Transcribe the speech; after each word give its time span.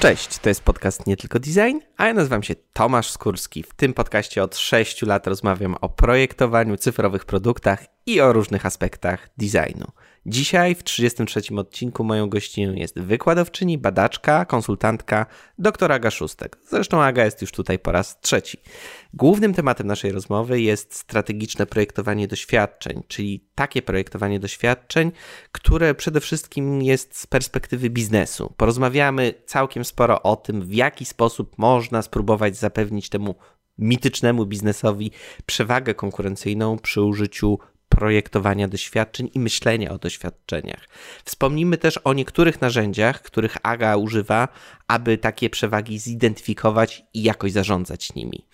Cześć, 0.00 0.38
to 0.38 0.48
jest 0.48 0.62
podcast 0.62 1.06
Nie 1.06 1.16
Tylko 1.16 1.38
Design, 1.38 1.78
a 1.96 2.06
ja 2.06 2.14
nazywam 2.14 2.42
się 2.42 2.54
Tomasz 2.72 3.10
Skórski. 3.10 3.62
W 3.62 3.74
tym 3.74 3.94
podcaście 3.94 4.42
od 4.42 4.56
6 4.56 5.02
lat 5.02 5.26
rozmawiam 5.26 5.76
o 5.80 5.88
projektowaniu, 5.88 6.76
cyfrowych 6.76 7.24
produktach 7.24 7.84
i 8.06 8.20
o 8.20 8.32
różnych 8.32 8.66
aspektach 8.66 9.28
designu. 9.36 9.86
Dzisiaj 10.28 10.74
w 10.74 10.84
33 10.84 11.40
odcinku 11.56 12.04
moją 12.04 12.28
gościnią 12.28 12.72
jest 12.72 13.00
wykładowczyni, 13.00 13.78
badaczka, 13.78 14.44
konsultantka 14.44 15.26
dr 15.58 15.92
Aga 15.92 16.10
Szóstek. 16.10 16.58
Zresztą 16.68 17.02
Aga 17.02 17.24
jest 17.24 17.42
już 17.42 17.52
tutaj 17.52 17.78
po 17.78 17.92
raz 17.92 18.20
trzeci. 18.20 18.58
Głównym 19.14 19.54
tematem 19.54 19.86
naszej 19.86 20.12
rozmowy 20.12 20.60
jest 20.60 20.94
strategiczne 20.94 21.66
projektowanie 21.66 22.28
doświadczeń, 22.28 23.02
czyli 23.08 23.44
takie 23.54 23.82
projektowanie 23.82 24.40
doświadczeń, 24.40 25.12
które 25.52 25.94
przede 25.94 26.20
wszystkim 26.20 26.82
jest 26.82 27.16
z 27.18 27.26
perspektywy 27.26 27.90
biznesu. 27.90 28.54
Porozmawiamy 28.56 29.34
całkiem 29.46 29.84
sporo 29.84 30.22
o 30.22 30.36
tym, 30.36 30.62
w 30.62 30.74
jaki 30.74 31.04
sposób 31.04 31.58
można 31.58 32.02
spróbować 32.02 32.56
zapewnić 32.56 33.08
temu 33.08 33.34
mitycznemu 33.78 34.46
biznesowi 34.46 35.10
przewagę 35.46 35.94
konkurencyjną 35.94 36.78
przy 36.78 37.02
użyciu 37.02 37.58
projektowania 37.88 38.68
doświadczeń 38.68 39.30
i 39.34 39.40
myślenia 39.40 39.90
o 39.90 39.98
doświadczeniach. 39.98 40.88
Wspomnimy 41.24 41.78
też 41.78 41.98
o 41.98 42.12
niektórych 42.12 42.60
narzędziach, 42.60 43.22
których 43.22 43.56
AGA 43.62 43.96
używa, 43.96 44.48
aby 44.88 45.18
takie 45.18 45.50
przewagi 45.50 45.98
zidentyfikować 45.98 47.04
i 47.14 47.22
jakoś 47.22 47.52
zarządzać 47.52 48.14
nimi. 48.14 48.46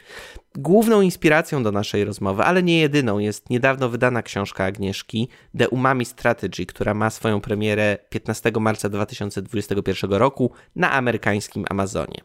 Główną 0.54 1.00
inspiracją 1.00 1.62
do 1.62 1.72
naszej 1.72 2.04
rozmowy, 2.04 2.42
ale 2.42 2.62
nie 2.62 2.78
jedyną, 2.78 3.18
jest 3.18 3.50
niedawno 3.50 3.88
wydana 3.88 4.22
książka 4.22 4.64
Agnieszki 4.64 5.28
The 5.58 5.68
Umami 5.68 6.04
Strategy, 6.04 6.66
która 6.66 6.94
ma 6.94 7.10
swoją 7.10 7.40
premierę 7.40 7.98
15 8.08 8.52
marca 8.60 8.88
2021 8.88 10.12
roku 10.12 10.52
na 10.76 10.92
amerykańskim 10.92 11.64
Amazonie. 11.70 12.20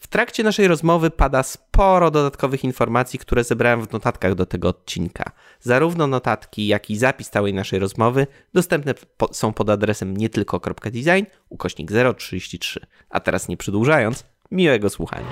W 0.00 0.08
trakcie 0.08 0.42
naszej 0.42 0.68
rozmowy 0.68 1.10
pada 1.10 1.42
sporo 1.42 2.10
dodatkowych 2.10 2.64
informacji, 2.64 3.18
które 3.18 3.44
zebrałem 3.44 3.86
w 3.86 3.92
notatkach 3.92 4.34
do 4.34 4.46
tego 4.46 4.68
odcinka. 4.68 5.32
Zarówno 5.60 6.06
notatki, 6.06 6.66
jak 6.66 6.90
i 6.90 6.96
zapis 6.96 7.30
całej 7.30 7.54
naszej 7.54 7.78
rozmowy 7.78 8.26
dostępne 8.54 8.94
po, 9.16 9.34
są 9.34 9.52
pod 9.52 9.70
adresem 9.70 10.16
nietylko.design 10.16 11.24
ukośnik 11.48 11.90
033. 12.16 12.80
A 13.10 13.20
teraz 13.20 13.48
nie 13.48 13.56
przedłużając, 13.56 14.24
miłego 14.50 14.90
słuchania. 14.90 15.26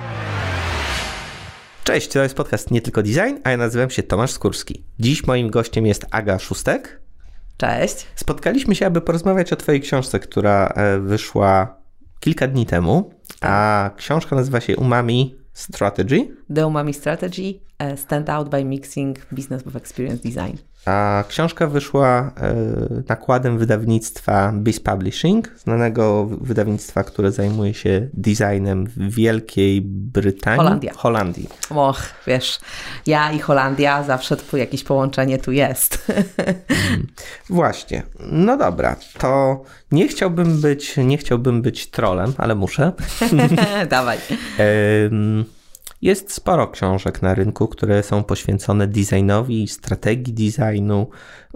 Cześć, 1.84 2.08
to 2.08 2.22
jest 2.22 2.34
podcast 2.34 2.70
Nie 2.70 2.80
Tylko 2.80 3.02
Design, 3.02 3.36
a 3.44 3.50
ja 3.50 3.56
nazywam 3.56 3.90
się 3.90 4.02
Tomasz 4.02 4.30
Skórski. 4.30 4.84
Dziś 4.98 5.26
moim 5.26 5.50
gościem 5.50 5.86
jest 5.86 6.06
Aga 6.10 6.38
Szóstek. 6.38 7.00
Cześć. 7.56 8.06
Spotkaliśmy 8.14 8.74
się, 8.74 8.86
aby 8.86 9.00
porozmawiać 9.00 9.52
o 9.52 9.56
Twojej 9.56 9.80
książce, 9.80 10.20
która 10.20 10.66
e, 10.66 10.98
wyszła 10.98 11.78
kilka 12.20 12.46
dni 12.46 12.66
temu, 12.66 13.17
a 13.40 13.90
książka 13.96 14.36
nazywa 14.36 14.60
się 14.60 14.76
Umami 14.76 15.38
Strategy. 15.52 16.36
The 16.54 16.66
Umami 16.66 16.94
Strategy 16.94 17.60
e, 17.78 17.96
Stand 17.96 18.30
Out 18.30 18.48
by 18.48 18.64
Mixing 18.64 19.26
Business 19.32 19.62
with 19.62 19.76
Experience 19.76 20.22
Design. 20.22 20.58
A 20.84 21.24
książka 21.28 21.66
wyszła 21.66 22.32
e, 22.36 22.54
nakładem 23.08 23.58
wydawnictwa 23.58 24.52
Biz 24.54 24.80
Publishing, 24.80 25.48
znanego 25.58 26.26
wydawnictwa, 26.26 27.04
które 27.04 27.32
zajmuje 27.32 27.74
się 27.74 28.08
designem 28.14 28.86
w 28.86 29.14
Wielkiej 29.14 29.80
Brytanii. 29.84 30.58
Holandia. 30.58 30.92
Holandii. 30.94 31.48
Och, 31.70 32.02
wiesz, 32.26 32.60
ja 33.06 33.32
i 33.32 33.38
Holandia, 33.38 34.02
zawsze 34.02 34.36
tu 34.36 34.56
jakieś 34.56 34.84
połączenie 34.84 35.38
tu 35.38 35.52
jest. 35.52 36.12
Mm, 36.92 37.06
właśnie. 37.50 38.02
No 38.20 38.56
dobra, 38.56 38.96
to 39.18 39.62
nie 39.92 40.08
chciałbym 40.08 40.60
być, 40.60 40.96
nie 40.96 41.18
chciałbym 41.18 41.62
być 41.62 41.90
trolem, 41.90 42.32
ale 42.38 42.54
muszę. 42.54 42.92
Dawaj. 43.90 44.18
Jest 46.02 46.32
sporo 46.32 46.68
książek 46.68 47.22
na 47.22 47.34
rynku, 47.34 47.68
które 47.68 48.02
są 48.02 48.24
poświęcone 48.24 48.86
designowi, 48.86 49.68
strategii 49.68 50.34
designu. 50.34 51.08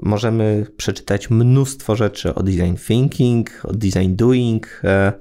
Możemy 0.03 0.67
przeczytać 0.77 1.31
mnóstwo 1.31 1.97
rzeczy 1.97 2.35
o 2.35 2.43
design 2.43 2.75
thinking, 2.87 3.51
o 3.65 3.73
design 3.73 4.17
doing. 4.17 4.81
E, 4.85 5.13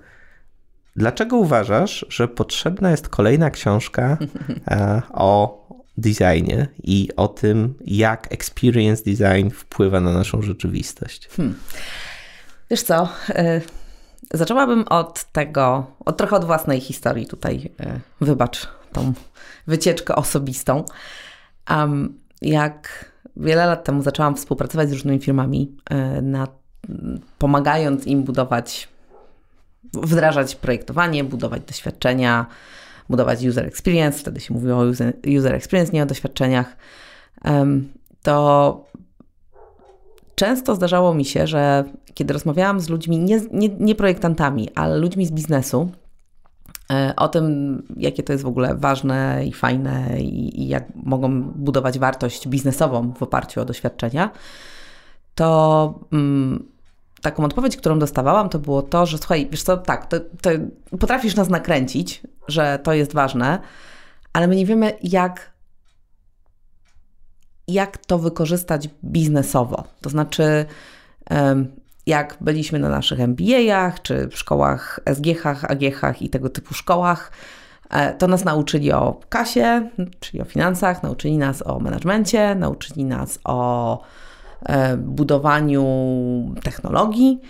dlaczego 0.95 1.37
uważasz, 1.37 2.05
że 2.09 2.27
potrzebna 2.27 2.91
jest 2.91 3.09
kolejna 3.09 3.49
książka 3.49 4.17
e, 4.67 5.01
o 5.13 5.61
designie 5.97 6.67
i 6.83 7.09
o 7.17 7.27
tym, 7.27 7.73
jak 7.85 8.33
experience 8.33 9.03
design 9.03 9.49
wpływa 9.49 9.99
na 9.99 10.13
naszą 10.13 10.41
rzeczywistość? 10.41 11.27
Hmm. 11.27 11.55
Wiesz 12.69 12.83
co? 12.83 13.09
E, 13.29 13.61
zaczęłabym 14.33 14.83
od 14.89 15.23
tego, 15.31 15.85
od 16.05 16.17
trochę 16.17 16.35
od 16.35 16.45
własnej 16.45 16.79
historii 16.79 17.27
tutaj. 17.27 17.71
Wybacz 18.21 18.81
tą 18.94 19.13
wycieczkę 19.68 20.16
osobistą. 20.16 20.85
Um, 21.69 22.19
jak 22.41 23.12
wiele 23.38 23.66
lat 23.66 23.84
temu 23.84 24.02
zaczęłam 24.02 24.35
współpracować 24.35 24.90
z 24.90 24.94
różnymi 24.94 25.19
firmami, 25.19 25.75
e, 25.90 26.22
na, 26.22 26.47
pomagając 27.38 28.07
im 28.07 28.24
budować, 28.24 28.90
wdrażać 29.94 30.56
projektowanie, 30.56 31.24
budować 31.24 31.62
doświadczenia, 31.62 32.46
budować 33.09 33.46
user 33.46 33.66
experience, 33.66 34.19
wtedy 34.19 34.40
się 34.40 34.53
mówiło 34.53 34.78
o 34.78 34.84
user, 34.84 35.13
user 35.38 35.56
experience, 35.56 35.91
nie 35.91 36.03
o 36.03 36.06
doświadczeniach, 36.06 36.75
to 38.22 38.85
często 40.35 40.75
zdarzało 40.75 41.13
mi 41.13 41.25
się, 41.25 41.47
że 41.47 41.84
kiedy 42.13 42.34
rozmawiałam 42.34 42.80
z 42.80 42.90
ludźmi, 42.90 43.19
nie, 43.19 43.41
nie, 43.51 43.69
nie 43.80 43.96
projektantami, 43.96 44.69
ale 44.75 44.97
ludźmi 44.97 45.25
z 45.25 45.31
biznesu, 45.31 45.91
o 47.16 47.28
tym, 47.28 47.84
jakie 47.97 48.24
to 48.24 48.34
jest 48.34 48.44
w 48.44 48.47
ogóle 48.47 48.75
ważne 48.75 49.46
i 49.46 49.53
fajne 49.53 50.22
i, 50.22 50.62
i, 50.62 50.68
jak 50.68 50.84
mogą 50.96 51.41
budować 51.41 52.00
wartość 52.00 52.47
biznesową 52.47 53.13
w 53.13 53.24
oparciu 53.24 53.62
o 53.62 53.66
doświadczenia, 53.66 54.31
to 55.35 56.00
mm, 56.12 56.72
taką 57.22 57.46
odpowiedź, 57.46 57.78
którą 57.78 58.00
dostawałam, 58.00 58.50
to 58.50 58.59
było 58.59 58.81
to, 58.81 59.06
że 59.06 59.18
słuchaj, 59.18 59.47
wiesz 59.51 59.63
co, 59.63 59.78
tak, 59.78 60.06
to, 60.06 60.19
to 60.19 60.50
potrafisz 61.00 61.35
nas 61.35 61.50
nakręcić, 61.50 62.22
że 62.47 62.80
to 62.84 62.94
jest 62.94 63.13
ważne, 63.13 63.59
ale 64.34 64.47
my 64.47 64.56
nie 64.56 64.66
wiemy, 64.66 64.94
jak, 65.03 65.51
jak 67.68 67.97
to 67.97 68.19
wykorzystać 68.19 68.90
biznesowo. 69.03 69.84
To 70.01 70.09
znaczy, 70.09 70.66
jak 72.06 72.38
byliśmy 72.41 72.79
na 72.79 72.89
naszych 72.89 73.19
MBA-ach, 73.19 74.01
czy 74.01 74.28
w 74.28 74.38
szkołach 74.38 75.00
SGH, 75.13 75.45
AGH 75.45 76.22
i 76.22 76.29
tego 76.29 76.50
typu 76.50 76.73
szkołach, 76.73 77.31
e, 77.89 78.13
to 78.13 78.28
nas 78.28 78.45
nauczyli 78.45 78.91
o 78.91 79.19
kasie, 79.29 79.89
czyli 80.19 80.41
o 80.41 80.45
finansach, 80.45 81.03
nauczyli 81.03 81.38
nas 81.38 81.67
o 81.67 81.79
menadżmencie, 81.79 82.56
nauczyli 82.56 83.06
nas 83.06 83.39
o 83.44 84.01
e, 84.63 84.97
budowaniu 84.97 85.85
technologii, 86.63 87.41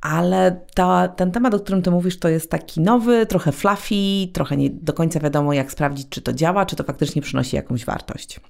ale 0.00 0.60
ta, 0.74 1.08
ten 1.08 1.32
temat, 1.32 1.54
o 1.54 1.60
którym 1.60 1.82
ty 1.82 1.90
mówisz, 1.90 2.18
to 2.18 2.28
jest 2.28 2.50
taki 2.50 2.80
nowy, 2.80 3.26
trochę 3.26 3.52
fluffy, 3.52 4.32
trochę 4.32 4.56
nie 4.56 4.70
do 4.70 4.92
końca 4.92 5.20
wiadomo, 5.20 5.52
jak 5.52 5.72
sprawdzić, 5.72 6.08
czy 6.08 6.22
to 6.22 6.32
działa, 6.32 6.66
czy 6.66 6.76
to 6.76 6.84
faktycznie 6.84 7.22
przynosi 7.22 7.56
jakąś 7.56 7.84
wartość. 7.84 8.40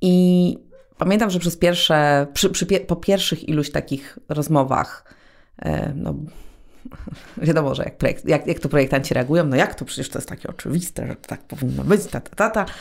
I 0.00 0.58
Pamiętam, 1.04 1.30
że 1.30 1.38
przez 1.38 1.56
pierwsze, 1.56 2.26
przy, 2.32 2.50
przy, 2.50 2.66
po 2.66 2.96
pierwszych 2.96 3.48
iluś 3.48 3.70
takich 3.70 4.18
rozmowach, 4.28 5.04
e, 5.58 5.92
no 5.96 6.14
wiadomo, 7.36 7.74
że 7.74 7.84
jak, 7.84 7.98
projekt, 7.98 8.28
jak, 8.28 8.46
jak 8.46 8.60
to 8.60 8.68
projektanci 8.68 9.14
reagują, 9.14 9.44
no 9.44 9.56
jak 9.56 9.74
to 9.74 9.84
przecież 9.84 10.08
to 10.08 10.18
jest 10.18 10.28
takie 10.28 10.48
oczywiste, 10.48 11.06
że 11.06 11.16
tak 11.16 11.40
powinno 11.40 11.84
być, 11.84 12.06
ta, 12.06 12.20
ta, 12.20 12.36
ta, 12.36 12.50
ta. 12.50 12.72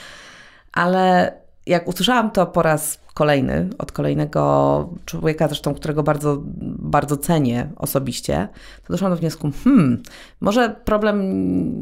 ale 0.74 1.34
jak 1.66 1.88
usłyszałam 1.88 2.32
to 2.32 2.46
po 2.46 2.62
raz 2.62 3.00
kolejny 3.14 3.70
od 3.78 3.92
kolejnego 3.92 4.90
człowieka, 5.06 5.48
zresztą 5.48 5.74
którego 5.74 6.04
bardzo, 6.04 6.38
bardzo 6.78 7.18
cenię 7.18 7.70
osobiście, 7.76 8.48
to 8.88 8.94
doszłam 8.94 9.12
do 9.12 9.18
wniosku, 9.18 9.52
hmm, 9.64 10.04
może 10.42 10.76
problem 10.86 11.20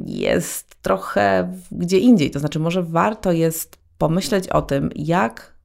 jest 0.06 0.76
trochę 0.82 1.54
gdzie 1.72 1.98
indziej, 1.98 2.32
to 2.32 2.40
znaczy 2.40 2.60
może 2.60 2.84
warto 2.84 3.32
jest 3.32 3.78
pomyśleć 3.98 4.50
o 4.50 4.62
tym, 4.62 4.90
jak 4.96 5.59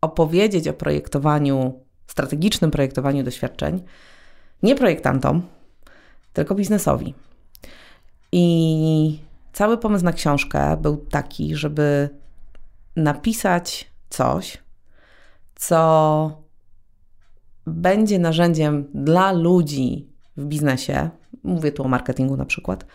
opowiedzieć 0.00 0.68
o 0.68 0.72
projektowaniu, 0.72 1.80
strategicznym 2.06 2.70
projektowaniu 2.70 3.22
doświadczeń 3.22 3.82
nie 4.62 4.74
projektantom, 4.74 5.42
tylko 6.32 6.54
biznesowi. 6.54 7.14
I 8.32 9.18
cały 9.52 9.78
pomysł 9.78 10.04
na 10.04 10.12
książkę 10.12 10.76
był 10.76 10.96
taki, 10.96 11.56
żeby 11.56 12.08
napisać 12.96 13.90
coś, 14.10 14.58
co 15.54 16.42
będzie 17.66 18.18
narzędziem 18.18 18.84
dla 18.94 19.32
ludzi 19.32 20.08
w 20.36 20.44
biznesie, 20.44 21.10
mówię 21.42 21.72
tu 21.72 21.84
o 21.84 21.88
marketingu 21.88 22.36
na 22.36 22.44
przykład, 22.44 22.86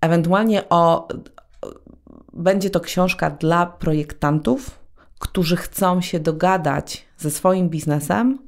ewentualnie 0.00 0.68
o, 0.68 1.08
będzie 2.32 2.70
to 2.70 2.80
książka 2.80 3.30
dla 3.30 3.66
projektantów, 3.66 4.85
którzy 5.18 5.56
chcą 5.56 6.00
się 6.00 6.20
dogadać 6.20 7.06
ze 7.18 7.30
swoim 7.30 7.68
biznesem 7.68 8.38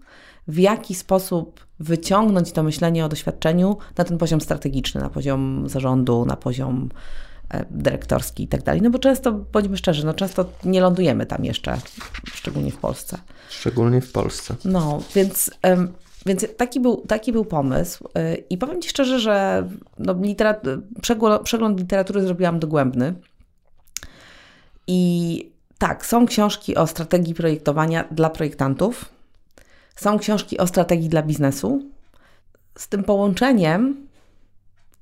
w 0.49 0.59
jaki 0.59 0.95
sposób 0.95 1.67
wyciągnąć 1.81 2.53
to 2.53 2.63
myślenie 2.63 3.05
o 3.05 3.09
doświadczeniu 3.09 3.77
na 3.97 4.05
ten 4.05 4.19
poziom 4.19 4.41
strategiczny, 4.41 5.01
na 5.01 5.11
poziom 5.11 5.69
zarządu, 5.69 6.25
na 6.25 6.37
poziom 6.37 6.89
e, 7.51 7.65
dyrektorski 7.71 8.43
i 8.43 8.49
tak 8.49 8.63
dalej. 8.63 8.83
No 8.83 8.91
bo 8.91 8.99
często, 8.99 9.33
bądźmy 9.33 9.77
szczerzy, 9.77 10.07
no 10.07 10.15
często 10.15 10.45
nie 10.65 10.81
lądujemy 10.81 11.27
tam 11.27 11.45
jeszcze, 11.45 11.79
szczególnie 12.35 12.71
w 12.71 12.77
Polsce. 12.77 13.19
Szczególnie 13.49 14.01
w 14.01 14.13
Polsce. 14.13 14.55
No, 14.65 15.03
więc, 15.15 15.51
więc 16.27 16.47
taki, 16.57 16.81
był, 16.81 16.97
taki 16.97 17.33
był 17.33 17.45
pomysł. 17.45 18.09
E, 18.15 18.35
I 18.35 18.59
powiem 18.59 18.83
Ci 18.83 18.89
szczerze, 18.89 19.21
że 19.21 19.69
no, 19.99 20.15
literat- 20.15 20.81
przegląd, 21.03 21.43
przegląd 21.43 21.81
literatury 21.81 22.23
zrobiłam 22.23 22.59
dogłębny. 22.59 23.15
I 24.87 25.58
tak, 25.79 26.07
są 26.07 26.27
książki 26.27 26.77
o 26.77 26.87
strategii 26.87 27.35
projektowania 27.35 28.05
dla 28.11 28.31
projektantów. 28.31 29.05
Są 29.97 30.19
książki 30.19 30.59
o 30.59 30.67
strategii 30.67 31.09
dla 31.09 31.23
biznesu. 31.23 31.83
Z 32.79 32.89
tym 32.89 33.05
połączeniem 33.05 34.07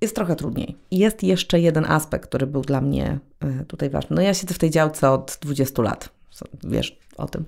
jest 0.00 0.14
trochę 0.14 0.37
trudniej. 0.37 0.76
Jest 0.90 1.23
jeszcze 1.23 1.61
jeden 1.61 1.84
aspekt, 1.84 2.28
który 2.28 2.46
był 2.46 2.62
dla 2.62 2.81
mnie 2.81 3.19
e, 3.40 3.64
tutaj 3.64 3.90
ważny. 3.90 4.17
No 4.17 4.23
ja 4.23 4.34
siedzę 4.34 4.55
w 4.55 4.58
tej 4.58 4.70
działce 4.70 5.11
od 5.11 5.38
20 5.40 5.82
lat. 5.82 6.08
Wiesz 6.64 6.99
o 7.17 7.26
tym. 7.28 7.44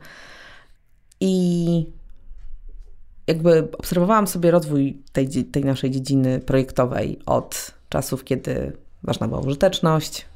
I 1.20 1.86
jakby 3.26 3.68
obserwowałam 3.78 4.26
sobie 4.26 4.50
rozwój 4.50 5.02
tej, 5.12 5.44
tej 5.44 5.64
naszej 5.64 5.90
dziedziny 5.90 6.40
projektowej 6.40 7.18
od 7.26 7.70
czasów, 7.88 8.24
kiedy 8.24 8.72
ważna 9.02 9.28
była 9.28 9.40
użyteczność, 9.40 10.26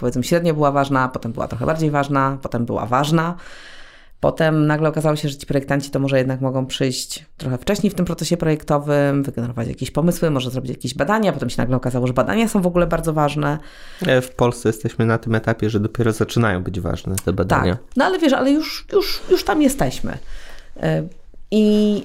powiedzmy 0.00 0.24
średnio 0.24 0.54
była 0.54 0.72
ważna, 0.72 1.08
potem 1.08 1.32
była 1.32 1.48
trochę 1.48 1.66
bardziej 1.66 1.90
ważna, 1.90 2.38
potem 2.42 2.64
była 2.66 2.86
ważna. 2.86 3.36
Potem 4.20 4.66
nagle 4.66 4.88
okazało 4.88 5.16
się, 5.16 5.28
że 5.28 5.36
ci 5.36 5.46
projektanci 5.46 5.90
to 5.90 5.98
może 5.98 6.18
jednak 6.18 6.40
mogą 6.40 6.66
przyjść 6.66 7.26
trochę 7.36 7.58
wcześniej 7.58 7.90
w 7.90 7.94
tym 7.94 8.06
procesie 8.06 8.36
projektowym, 8.36 9.22
wygenerować 9.22 9.68
jakieś 9.68 9.90
pomysły, 9.90 10.30
może 10.30 10.50
zrobić 10.50 10.70
jakieś 10.70 10.94
badania. 10.94 11.32
Potem 11.32 11.50
się 11.50 11.56
nagle 11.58 11.76
okazało, 11.76 12.06
że 12.06 12.12
badania 12.12 12.48
są 12.48 12.62
w 12.62 12.66
ogóle 12.66 12.86
bardzo 12.86 13.12
ważne. 13.12 13.58
E, 14.06 14.20
w 14.20 14.34
Polsce 14.34 14.68
jesteśmy 14.68 15.06
na 15.06 15.18
tym 15.18 15.34
etapie, 15.34 15.70
że 15.70 15.80
dopiero 15.80 16.12
zaczynają 16.12 16.62
być 16.62 16.80
ważne 16.80 17.14
te 17.24 17.32
badania. 17.32 17.74
Tak, 17.74 17.96
no 17.96 18.04
ale 18.04 18.18
wiesz, 18.18 18.32
ale 18.32 18.50
już, 18.50 18.86
już, 18.92 19.20
już 19.30 19.44
tam 19.44 19.62
jesteśmy. 19.62 20.18
E, 20.82 21.02
I 21.50 22.02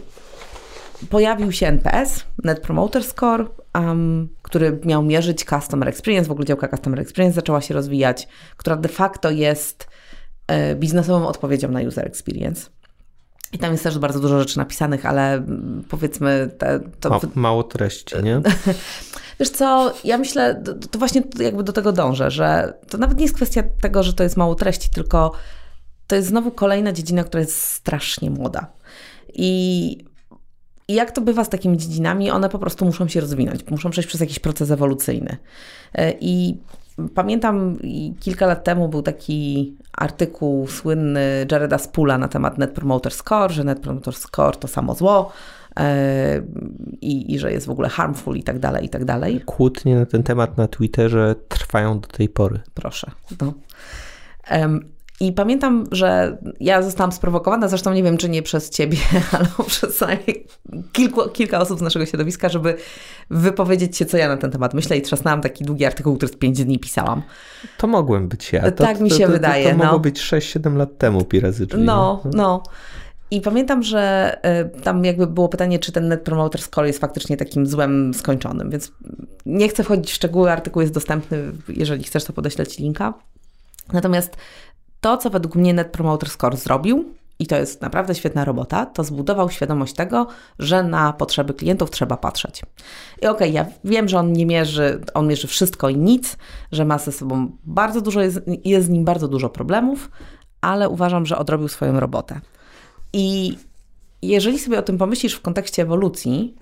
pojawił 1.10 1.52
się 1.52 1.68
NPS, 1.68 2.26
Net 2.44 2.60
Promoter 2.60 3.04
Score, 3.04 3.46
um, 3.76 4.30
który 4.42 4.80
miał 4.84 5.04
mierzyć 5.04 5.46
Customer 5.46 5.90
Experience, 5.90 6.28
w 6.28 6.32
ogóle 6.32 6.46
działka 6.46 6.68
Customer 6.68 7.00
Experience 7.00 7.36
zaczęła 7.36 7.62
się 7.62 7.74
rozwijać, 7.74 8.28
która 8.58 8.76
de 8.76 8.90
facto 8.90 9.32
jest 9.32 9.88
e, 10.48 10.76
biznesową 10.76 11.28
odpowiedzią 11.28 11.72
na 11.72 11.82
User 11.82 12.08
Experience. 12.08 12.70
I 13.54 13.58
tam 13.58 13.72
jest 13.72 13.84
też 13.84 14.00
bardzo 14.00 14.20
dużo 14.20 14.40
rzeczy 14.40 14.58
napisanych, 14.58 15.06
ale 15.06 15.34
mm, 15.34 15.84
powiedzmy... 15.90 16.50
Te, 16.58 16.80
to... 17.00 17.10
Ma, 17.10 17.20
mało 17.36 17.64
treści, 17.64 18.16
nie? 18.24 18.42
Wiesz 19.40 19.50
co, 19.50 19.94
ja 20.04 20.18
myślę, 20.18 20.62
to, 20.66 20.74
to 20.74 21.00
właśnie 21.00 21.24
jakby 21.40 21.64
do 21.64 21.74
tego 21.74 21.92
dążę, 21.92 22.32
że 22.32 22.74
to 22.90 22.98
nawet 22.98 23.18
nie 23.18 23.24
jest 23.24 23.36
kwestia 23.36 23.64
tego, 23.82 24.04
że 24.04 24.14
to 24.14 24.24
jest 24.24 24.38
mało 24.38 24.56
treści, 24.56 24.90
tylko 24.90 25.32
to 26.08 26.16
jest 26.16 26.28
znowu 26.28 26.52
kolejna 26.52 26.92
dziedzina, 26.92 27.24
która 27.24 27.42
jest 27.42 27.62
strasznie 27.62 28.30
młoda. 28.30 28.72
I 29.34 29.98
i 30.88 30.94
jak 30.94 31.12
to 31.12 31.22
bywa 31.22 31.44
z 31.44 31.50
takimi 31.50 31.78
dziedzinami, 31.78 32.32
one 32.32 32.50
po 32.50 32.60
prostu 32.60 32.86
muszą 32.86 33.08
się 33.08 33.22
rozwinąć, 33.22 33.68
muszą 33.70 33.90
przejść 33.90 34.08
przez 34.08 34.22
jakiś 34.22 34.40
proces 34.40 34.72
ewolucyjny. 34.72 35.38
E, 35.94 36.14
I 36.20 36.58
pamiętam 37.16 37.78
kilka 38.20 38.46
lat 38.46 38.64
temu 38.64 38.90
był 38.90 39.02
taki 39.02 39.76
artykuł 39.94 40.68
słynny 40.68 41.46
Jareda 41.52 41.78
Spula 41.78 42.18
na 42.18 42.28
temat 42.28 42.58
Net 42.58 42.72
Promoter 42.72 43.14
Score, 43.14 43.54
że 43.54 43.64
Net 43.64 43.80
Promoter 43.80 44.14
Score 44.14 44.58
to 44.58 44.68
samo 44.68 44.96
zło. 44.96 45.32
E, 45.80 46.42
I, 47.02 47.34
i, 47.34 47.40
że 47.40 47.52
jest 47.52 47.68
w 47.68 47.70
ogóle 47.70 47.90
harmful 47.90 48.36
i 48.36 48.44
tak 48.44 48.60
dalej, 48.60 48.86
i 48.86 48.90
tak 48.90 49.06
dalej. 49.06 49.42
Kłótnie 49.46 49.96
na 49.96 50.06
ten 50.06 50.24
temat 50.24 50.58
na 50.58 50.68
Twitterze 50.68 51.36
trwają 51.48 52.00
do 52.00 52.08
tej 52.08 52.30
pory. 52.30 52.60
Proszę. 52.74 53.12
No. 53.42 53.54
I 55.20 55.32
pamiętam, 55.34 55.86
że 55.92 56.38
ja 56.60 56.82
zostałam 56.82 57.12
sprowokowana, 57.12 57.68
zresztą 57.68 57.94
nie 57.94 58.04
wiem, 58.04 58.18
czy 58.18 58.30
nie 58.30 58.42
przez 58.42 58.70
ciebie, 58.70 58.98
ale 59.32 59.48
przez 59.68 60.04
kilku, 60.94 61.30
kilka 61.30 61.60
osób 61.60 61.80
z 61.80 61.82
naszego 61.82 62.06
środowiska, 62.06 62.50
żeby 62.50 62.78
wypowiedzieć 63.30 63.98
się, 63.98 64.06
co 64.06 64.18
ja 64.18 64.28
na 64.28 64.38
ten 64.38 64.52
temat 64.52 64.74
myślę 64.74 64.98
i 64.98 65.02
trzasnęłam 65.02 65.42
taki 65.42 65.64
długi 65.64 65.86
artykuł, 65.86 66.18
który 66.18 66.32
z 66.32 66.36
pięć 66.36 66.66
dni 66.66 66.80
pisałam. 66.80 67.22
To 67.78 67.88
mogłem 67.88 68.28
być 68.28 68.54
ja. 68.54 68.72
To, 68.72 68.84
tak 68.84 69.00
mi 69.00 69.12
się 69.12 69.26
to, 69.26 69.32
wydaje. 69.32 69.64
To, 69.64 69.72
to, 69.72 69.78
no. 69.78 69.84
mogło 69.84 70.00
być 70.00 70.20
6-7 70.20 70.76
lat 70.76 70.98
temu, 70.98 71.26
Pirazy 71.26 71.68
No, 71.78 72.22
no, 72.26 72.32
no. 72.34 72.64
I 73.32 73.42
pamiętam, 73.42 73.84
że 73.84 74.34
y, 74.78 74.82
tam 74.82 75.06
jakby 75.06 75.28
było 75.28 75.50
pytanie, 75.50 75.80
czy 75.80 75.92
ten 75.92 76.08
Net 76.08 76.22
Promoter 76.22 76.62
Score 76.62 76.88
jest 76.88 77.00
faktycznie 77.00 77.38
takim 77.38 77.68
złem 77.68 78.14
skończonym, 78.14 78.70
więc 78.70 78.92
nie 79.46 79.70
chcę 79.70 79.84
wchodzić 79.84 80.12
w 80.12 80.16
szczegóły, 80.16 80.52
artykuł 80.52 80.82
jest 80.82 80.94
dostępny, 80.94 81.52
jeżeli 81.68 82.04
chcesz, 82.04 82.24
to 82.24 82.34
podeślę 82.34 82.68
Ci 82.68 82.84
linka. 82.84 83.14
Natomiast 83.94 84.38
to, 85.06 85.18
co 85.18 85.30
według 85.30 85.56
mnie 85.56 85.74
Net 85.74 85.92
Promoter 85.92 86.30
Score 86.30 86.58
zrobił, 86.58 87.14
i 87.40 87.48
to 87.48 87.56
jest 87.56 87.82
naprawdę 87.82 88.16
świetna 88.16 88.46
robota, 88.46 88.86
to 88.86 89.04
zbudował 89.04 89.50
świadomość 89.50 89.94
tego, 89.94 90.28
że 90.60 90.84
na 90.84 91.14
potrzeby 91.14 91.54
klientów 91.54 91.92
trzeba 91.92 92.18
patrzeć. 92.18 92.62
I 92.62 93.28
okej, 93.28 93.30
okay, 93.30 93.50
ja 93.50 93.66
wiem, 93.84 94.10
że 94.10 94.20
on 94.20 94.34
nie 94.34 94.46
mierzy, 94.46 95.02
on 95.14 95.28
mierzy 95.28 95.48
wszystko 95.48 95.90
i 95.90 95.98
nic, 95.98 96.38
że 96.72 96.86
ma 96.86 96.98
ze 96.98 97.12
sobą 97.12 97.52
bardzo 97.64 98.02
dużo, 98.02 98.22
jest, 98.22 98.40
jest 98.64 98.88
z 98.88 98.90
nim 98.90 99.06
bardzo 99.06 99.28
dużo 99.28 99.50
problemów, 99.50 100.12
ale 100.62 100.90
uważam, 100.90 101.26
że 101.26 101.38
odrobił 101.38 101.68
swoją 101.68 102.00
robotę. 102.00 102.42
I 103.14 103.58
jeżeli 104.22 104.60
sobie 104.60 104.80
o 104.80 104.82
tym 104.82 104.98
pomyślisz 104.98 105.34
w 105.34 105.42
kontekście 105.42 105.82
ewolucji, 105.82 106.56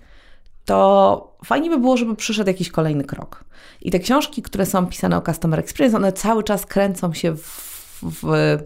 to 0.65 1.37
fajnie 1.45 1.69
by 1.69 1.77
było, 1.77 1.97
żeby 1.97 2.15
przyszedł 2.15 2.49
jakiś 2.49 2.69
kolejny 2.69 3.03
krok. 3.03 3.43
I 3.81 3.91
te 3.91 3.99
książki, 3.99 4.41
które 4.41 4.65
są 4.65 4.87
pisane 4.87 5.17
o 5.17 5.21
Customer 5.21 5.59
Experience, 5.59 5.97
one 5.97 6.13
cały 6.13 6.43
czas 6.43 6.65
kręcą 6.65 7.13
się 7.13 7.37
w 7.37 7.72
w 8.03 8.57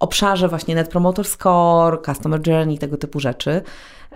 obszarze 0.00 0.48
właśnie 0.48 0.74
Net 0.74 0.88
Promoter 0.88 1.24
Score, 1.24 1.98
Customer 2.06 2.48
Journey, 2.48 2.78
tego 2.78 2.96
typu 2.96 3.20
rzeczy. 3.20 3.62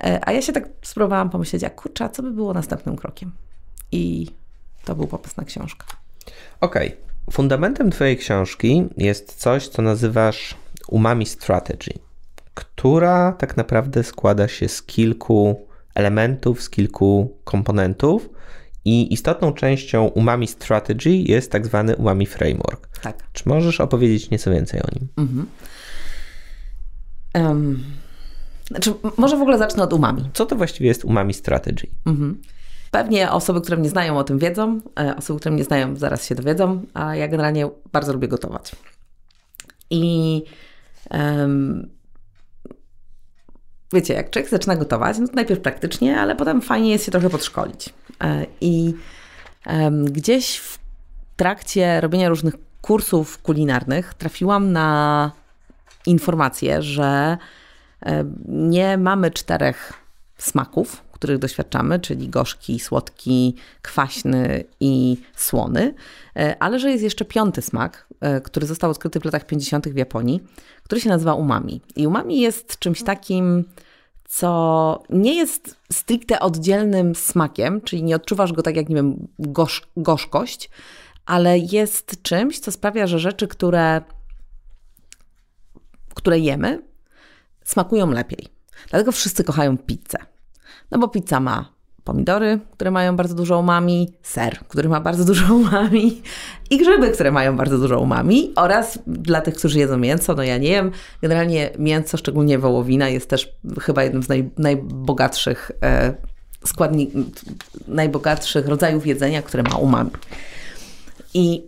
E, 0.05 0.21
a 0.29 0.32
ja 0.32 0.43
się 0.43 0.53
tak 0.53 0.69
spróbowałam 0.82 1.31
pomyśleć, 1.31 1.65
a 1.65 1.71
kurczę, 1.71 2.11
co 2.11 2.23
by 2.23 2.31
było 2.31 2.55
następnym 2.55 2.97
krokiem? 2.97 3.32
I 3.93 4.27
to 4.85 4.94
był 4.94 5.06
pomysł 5.06 5.35
na 5.37 5.44
książkę. 5.44 5.87
Okej. 6.61 6.88
Okay. 6.88 7.11
Fundamentem 7.32 7.91
Twojej 7.91 8.17
książki 8.17 8.88
jest 8.97 9.35
coś, 9.35 9.69
co 9.69 9.83
nazywasz 9.83 10.55
umami 10.88 11.26
strategy, 11.26 11.99
która 12.55 13.33
tak 13.33 13.57
naprawdę 13.57 14.05
składa 14.05 14.49
się 14.49 14.69
z 14.69 14.83
kilku 14.83 15.66
elementów, 15.95 16.62
z 16.62 16.71
kilku 16.71 17.37
komponentów, 17.45 18.28
i 18.85 19.13
istotną 19.13 19.53
częścią 19.53 20.05
Umami 20.07 20.47
Strategy 20.47 21.11
jest 21.11 21.53
tak 21.53 21.67
zwany 21.67 21.97
Umami 21.97 22.27
Framework. 22.27 22.99
Tak. 23.03 23.33
Czy 23.33 23.49
możesz 23.49 23.81
opowiedzieć 23.81 24.31
nieco 24.31 24.51
więcej 24.51 24.81
o 24.83 24.87
nim? 24.95 25.09
Mhm. 25.17 25.47
Um, 27.35 27.85
znaczy, 28.71 28.95
może 29.17 29.37
w 29.37 29.41
ogóle 29.41 29.59
zacznę 29.59 29.83
od 29.83 29.93
Umami. 29.93 30.31
Co 30.35 30.47
to 30.47 30.57
właściwie 30.57 30.89
jest 30.89 31.05
Umami 31.05 31.35
Strategy? 31.35 31.87
Mhm. 32.07 32.41
Pewnie 32.91 33.31
osoby, 33.31 33.61
które 33.61 33.77
mnie 33.77 33.89
znają 33.89 34.19
o 34.19 34.25
tym 34.25 34.39
wiedzą, 34.39 34.81
e, 35.01 35.17
osoby, 35.17 35.41
które 35.41 35.55
mnie 35.55 35.65
znają 35.65 35.97
zaraz 35.97 36.27
się 36.27 36.35
dowiedzą, 36.35 36.83
a 36.95 37.17
ja 37.17 37.29
generalnie 37.29 37.69
bardzo 37.93 38.13
lubię 38.13 38.29
gotować. 38.29 38.77
I 39.91 40.43
um, 41.11 41.91
wiecie, 43.92 44.14
jak 44.14 44.30
człowiek 44.30 44.50
zaczyna 44.50 44.76
gotować, 44.76 45.18
no 45.18 45.28
to 45.28 45.35
najpierw 45.35 45.61
praktycznie, 45.61 46.20
ale 46.20 46.37
potem 46.37 46.62
fajnie 46.62 46.90
jest 46.90 47.04
się 47.04 47.12
trochę 47.12 47.30
podszkolić. 47.30 47.94
E, 48.25 48.47
I 48.61 48.94
gdzieś 50.04 50.56
w 50.56 50.78
trakcie 51.37 52.00
robienia 52.00 52.28
różnych 52.28 52.54
kursów 52.80 53.38
kulinarnych 53.42 54.14
trafiłam 54.14 54.73
na 54.73 55.30
informację, 56.06 56.82
że 56.82 57.38
nie 58.49 58.99
mamy 58.99 59.30
czterech 59.30 59.92
smaków, 60.38 61.02
których 61.21 61.39
doświadczamy, 61.39 61.99
czyli 61.99 62.29
gorzki, 62.29 62.81
słodki, 62.81 63.55
kwaśny 63.83 64.65
i 64.81 65.17
słony, 65.37 65.95
e, 66.37 66.57
ale 66.62 66.79
że 66.79 66.91
jest 66.91 67.05
jeszcze 67.05 67.25
piąty 67.25 67.62
smak, 67.62 68.07
e, 68.21 68.41
który 68.41 68.67
został 68.67 68.91
odkryty 68.91 69.21
w 69.21 69.25
latach 69.25 69.47
50. 69.47 69.93
w 69.93 69.97
Japonii, 69.97 70.43
który 70.83 71.00
się 71.00 71.09
nazywa 71.09 71.35
umami. 71.35 71.81
I 71.97 72.07
umami 72.07 72.41
jest 72.41 72.79
czymś 72.79 73.03
takim, 73.03 73.65
co 74.29 75.03
nie 75.11 75.35
jest 75.35 75.77
stricte 75.93 76.41
oddzielnym 76.41 77.15
smakiem, 77.15 77.81
czyli 77.81 78.03
nie 78.03 78.17
odczuwasz 78.17 78.53
go 78.53 78.62
tak 78.62 78.77
jak, 78.77 78.89
nie 78.89 78.95
wiem, 78.97 79.29
gorz, 79.39 79.83
gorzkość, 79.97 80.71
ale 81.27 81.59
jest 81.59 82.23
czymś, 82.23 82.59
co 82.59 82.73
sprawia, 82.73 83.07
że 83.07 83.19
rzeczy, 83.19 83.49
które, 83.49 84.03
które 86.15 86.39
jemy, 86.39 86.83
smakują 87.65 88.11
lepiej. 88.11 88.49
Dlatego 88.91 89.12
wszyscy 89.12 89.45
kochają 89.45 89.79
pizzę. 89.79 90.30
No 90.90 90.99
bo 90.99 91.09
pizza 91.09 91.40
ma 91.40 91.80
pomidory, 92.04 92.59
które 92.73 92.90
mają 92.90 93.16
bardzo 93.16 93.35
dużo 93.35 93.59
umami, 93.59 94.12
ser, 94.23 94.59
który 94.68 94.88
ma 94.88 95.00
bardzo 95.00 95.25
dużo 95.25 95.54
umami 95.62 96.23
i 96.70 96.78
grzyby, 96.78 97.11
które 97.11 97.32
mają 97.32 97.56
bardzo 97.56 97.78
dużo 97.78 98.00
umami 98.00 98.52
oraz 98.56 98.99
dla 99.06 99.40
tych, 99.40 99.54
którzy 99.54 99.78
jedzą 99.78 99.99
mięso, 99.99 100.35
no 100.35 100.42
ja 100.42 100.59
nie 100.59 100.68
wiem, 100.68 100.90
generalnie 101.23 101.70
mięso, 101.78 102.16
szczególnie 102.16 102.59
wołowina 102.59 103.09
jest 103.09 103.28
też 103.28 103.52
chyba 103.80 104.04
jednym 104.04 104.23
z 104.23 104.28
naj, 104.28 104.50
najbogatszych 104.59 105.70
e, 105.82 106.14
składników, 106.64 107.25
najbogatszych 107.88 108.68
rodzajów 108.68 109.06
jedzenia, 109.06 109.42
które 109.42 109.62
ma 109.62 109.76
umami. 109.76 110.11
I 111.35 111.62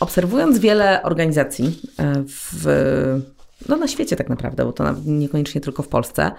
obserwując 0.00 0.58
wiele 0.58 1.02
organizacji 1.02 1.80
e, 1.98 2.24
w, 2.26 2.66
no 3.68 3.76
na 3.76 3.88
świecie 3.88 4.16
tak 4.16 4.28
naprawdę, 4.28 4.64
bo 4.64 4.72
to 4.72 4.84
niekoniecznie 5.04 5.60
tylko 5.60 5.82
w 5.82 5.88
Polsce, 5.88 6.32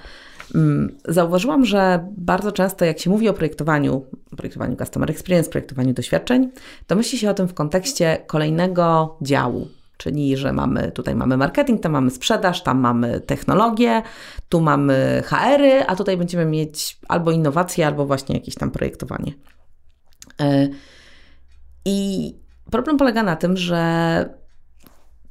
zauważyłam, 1.08 1.66
że 1.66 2.08
bardzo 2.18 2.52
często 2.52 2.86
jak 2.86 3.00
się 3.00 3.10
mówi 3.10 3.30
o 3.30 3.34
projektowaniu, 3.34 4.06
projektowaniu 4.38 4.76
customer 4.76 5.12
experience, 5.12 5.50
projektowaniu 5.50 5.94
doświadczeń, 5.94 6.52
to 6.88 6.96
myśli 6.96 7.18
się 7.20 7.30
o 7.30 7.34
tym 7.34 7.48
w 7.48 7.54
kontekście 7.54 8.18
kolejnego 8.28 9.18
działu. 9.22 9.68
Czyli, 9.98 10.38
że 10.38 10.54
mamy, 10.54 10.92
tutaj 10.92 11.16
mamy 11.16 11.38
marketing, 11.38 11.82
tam 11.82 11.92
mamy 11.92 12.12
sprzedaż, 12.12 12.64
tam 12.64 12.80
mamy 12.80 13.20
technologię, 13.20 14.02
tu 14.50 14.62
mamy 14.62 15.24
HR-y, 15.26 15.88
a 15.88 15.96
tutaj 15.96 16.18
będziemy 16.18 16.46
mieć 16.46 17.00
albo 17.08 17.32
innowacje, 17.32 17.88
albo 17.88 18.06
właśnie 18.06 18.36
jakieś 18.36 18.56
tam 18.56 18.72
projektowanie. 18.72 19.34
E, 20.40 20.68
I 21.86 22.34
Problem 22.74 22.98
polega 22.98 23.24
na 23.24 23.36
tym, 23.36 23.58
że 23.58 24.30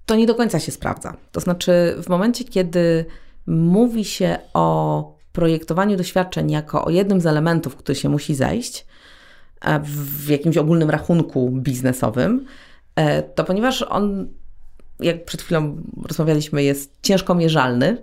to 0.06 0.14
nie 0.14 0.26
do 0.26 0.34
końca 0.34 0.60
się 0.60 0.72
sprawdza. 0.72 1.16
To 1.32 1.40
znaczy, 1.40 1.96
w 2.02 2.08
momencie, 2.08 2.44
kiedy 2.44 3.04
mówi 3.46 4.04
się 4.04 4.38
o 4.54 5.16
projektowaniu 5.32 5.96
doświadczeń 5.96 6.50
jako 6.50 6.84
o 6.84 6.90
jednym 6.90 7.20
z 7.20 7.26
elementów, 7.26 7.76
który 7.76 7.96
się 7.96 8.08
musi 8.08 8.34
zejść 8.34 8.86
e, 9.60 9.80
w 9.84 10.28
jakimś 10.28 10.56
ogólnym 10.56 10.90
rachunku 10.90 11.50
biznesowym, 11.50 12.46
e, 12.96 13.22
to 13.22 13.44
ponieważ 13.44 13.82
on, 13.82 14.28
jak 15.00 15.24
przed 15.24 15.42
chwilą 15.42 15.82
rozmawialiśmy, 16.08 16.62
jest 16.62 16.98
ciężko 17.02 17.34
mierzalny, 17.34 18.02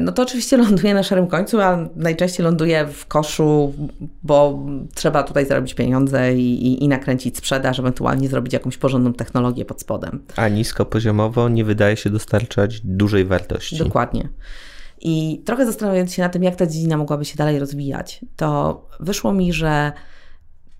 no 0.00 0.12
to 0.12 0.22
oczywiście 0.22 0.56
ląduje 0.66 0.94
na 0.94 1.02
szarym 1.02 1.26
końcu, 1.26 1.60
a 1.60 1.88
najczęściej 1.96 2.44
ląduje 2.44 2.86
w 2.86 3.06
koszu, 3.06 3.74
bo 4.22 4.58
trzeba 4.94 5.22
tutaj 5.22 5.46
zarobić 5.46 5.74
pieniądze 5.74 6.34
i, 6.34 6.66
i, 6.66 6.84
i 6.84 6.88
nakręcić 6.88 7.36
sprzedaż, 7.36 7.78
ewentualnie 7.78 8.28
zrobić 8.28 8.52
jakąś 8.52 8.78
porządną 8.78 9.12
technologię 9.12 9.64
pod 9.64 9.80
spodem. 9.80 10.22
A 10.36 10.48
niskopoziomowo 10.48 11.48
nie 11.48 11.64
wydaje 11.64 11.96
się 11.96 12.10
dostarczać 12.10 12.80
dużej 12.80 13.24
wartości. 13.24 13.78
Dokładnie. 13.78 14.28
I 15.00 15.42
trochę 15.44 15.66
zastanawiając 15.66 16.14
się 16.14 16.22
na 16.22 16.28
tym, 16.28 16.42
jak 16.42 16.56
ta 16.56 16.66
dziedzina 16.66 16.96
mogłaby 16.96 17.24
się 17.24 17.36
dalej 17.36 17.58
rozwijać, 17.58 18.20
to 18.36 18.80
wyszło 19.00 19.32
mi, 19.32 19.52
że 19.52 19.92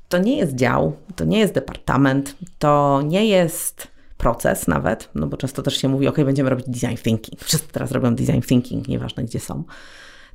to 0.08 0.18
nie 0.18 0.36
jest 0.36 0.54
dział, 0.54 0.96
to 1.16 1.24
nie 1.24 1.38
jest 1.38 1.54
departament, 1.54 2.36
to 2.58 3.02
nie 3.04 3.26
jest 3.26 3.88
proces 4.20 4.68
nawet, 4.68 5.08
no 5.14 5.26
bo 5.26 5.36
często 5.36 5.62
też 5.62 5.76
się 5.76 5.88
mówi, 5.88 6.08
ok, 6.08 6.16
będziemy 6.24 6.50
robić 6.50 6.66
design 6.68 6.96
thinking. 7.02 7.40
Wszyscy 7.40 7.68
teraz 7.72 7.92
robią 7.92 8.14
design 8.14 8.40
thinking, 8.40 8.88
nieważne 8.88 9.24
gdzie 9.24 9.40
są. 9.40 9.64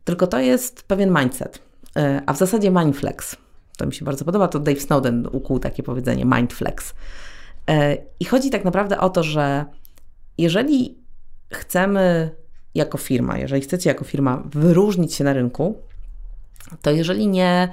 Tylko 0.04 0.28
to 0.28 0.40
jest 0.40 0.84
pewien 0.84 1.14
mindset, 1.20 1.60
e, 1.98 2.22
a 2.26 2.34
w 2.34 2.38
zasadzie 2.38 2.72
mindflex. 2.72 3.36
To 3.78 3.86
mi 3.86 3.94
się 3.94 4.06
bardzo 4.06 4.26
podoba, 4.26 4.48
to 4.48 4.60
Dave 4.60 4.82
Snowden 4.82 5.28
ukuł 5.32 5.60
takie 5.60 5.84
powiedzenie 5.84 6.26
mindflex. 6.26 6.94
E, 7.70 7.98
I 8.20 8.26
chodzi 8.26 8.50
tak 8.50 8.66
naprawdę 8.66 9.00
o 9.00 9.10
to, 9.10 9.24
że 9.24 9.66
jeżeli 10.38 10.98
chcemy 11.54 12.32
jako 12.76 12.98
firma, 12.98 13.38
jeżeli 13.38 13.62
chcecie 13.62 13.90
jako 13.90 14.06
firma 14.06 14.44
wyróżnić 14.46 15.14
się 15.14 15.24
na 15.24 15.34
rynku, 15.34 15.82
to 16.82 16.92
jeżeli 16.92 17.28
nie 17.28 17.70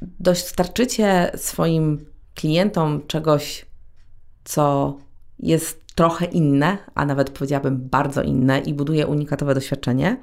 dostarczycie 0.00 1.30
swoim 1.36 2.06
klientom 2.34 3.06
czegoś, 3.06 3.66
co 4.44 4.96
jest 5.40 5.80
trochę 5.94 6.24
inne, 6.24 6.78
a 6.94 7.06
nawet 7.06 7.30
powiedziałabym 7.30 7.88
bardzo 7.88 8.22
inne 8.22 8.60
i 8.60 8.74
buduje 8.74 9.06
unikatowe 9.06 9.54
doświadczenie, 9.54 10.16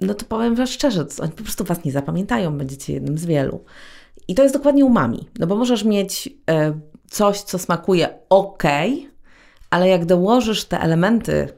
no 0.00 0.14
to 0.14 0.24
powiem 0.24 0.54
Wam 0.54 0.66
szczerze, 0.66 1.06
oni 1.20 1.32
po 1.32 1.42
prostu 1.42 1.64
Was 1.64 1.84
nie 1.84 1.92
zapamiętają, 1.92 2.58
będziecie 2.58 2.92
jednym 2.92 3.18
z 3.18 3.24
wielu. 3.24 3.64
I 4.28 4.34
to 4.34 4.42
jest 4.42 4.54
dokładnie 4.54 4.84
umami, 4.84 5.28
no 5.38 5.46
bo 5.46 5.56
możesz 5.56 5.84
mieć 5.84 6.28
e, 6.50 6.80
coś, 7.10 7.40
co 7.40 7.58
smakuje 7.58 8.08
ok, 8.28 8.62
ale 9.70 9.88
jak 9.88 10.04
dołożysz 10.04 10.64
te 10.64 10.80
elementy, 10.80 11.48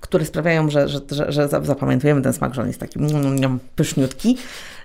które 0.00 0.24
sprawiają, 0.24 0.70
że, 0.70 0.88
że, 0.88 1.00
że, 1.08 1.32
że 1.32 1.48
zapamiętujemy 1.48 2.22
ten 2.22 2.32
smak, 2.32 2.54
że 2.54 2.62
on 2.62 2.66
jest 2.66 2.80
taki 2.80 2.98
pyszniutki, 3.76 4.36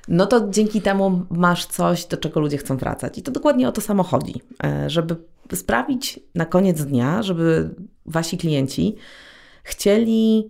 no 0.08 0.25
to 0.25 0.50
dzięki 0.50 0.81
temu 0.81 1.25
masz 1.29 1.65
coś, 1.65 2.05
do 2.05 2.17
czego 2.17 2.39
ludzie 2.39 2.58
chcą 2.58 2.77
wracać. 2.77 3.17
I 3.17 3.22
to 3.22 3.31
dokładnie 3.31 3.67
o 3.67 3.72
to 3.72 3.81
samo 3.81 4.03
chodzi, 4.03 4.41
e, 4.63 4.89
żeby 4.89 5.15
sprawić 5.55 6.20
na 6.36 6.46
koniec 6.46 6.86
dnia, 6.86 7.24
żeby 7.24 7.70
wasi 8.05 8.38
klienci 8.38 8.96
chcieli 9.63 10.50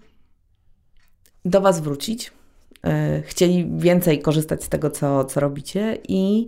do 1.45 1.61
was 1.61 1.79
wrócić, 1.79 2.31
e, 2.85 3.21
chcieli 3.21 3.71
więcej 3.77 4.21
korzystać 4.21 4.63
z 4.63 4.69
tego, 4.69 4.89
co, 4.89 5.25
co 5.25 5.39
robicie 5.39 5.97
i 6.07 6.47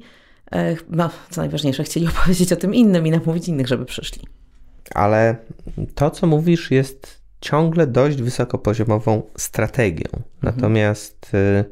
e, 0.51 0.75
no, 0.89 1.10
co 1.29 1.41
najważniejsze, 1.41 1.83
chcieli 1.83 2.07
opowiedzieć 2.17 2.53
o 2.53 2.55
tym 2.55 2.74
innym 2.74 3.07
i 3.07 3.12
namówić 3.12 3.48
innych, 3.48 3.67
żeby 3.67 3.86
przyszli. 3.86 4.22
Ale 4.95 5.36
to, 5.95 6.12
co 6.12 6.27
mówisz, 6.27 6.72
jest 6.72 7.24
ciągle 7.41 7.88
dość 7.88 8.22
wysokopoziomową 8.22 9.22
strategią. 9.38 10.10
Mhm. 10.13 10.24
Natomiast 10.41 11.31
y, 11.33 11.65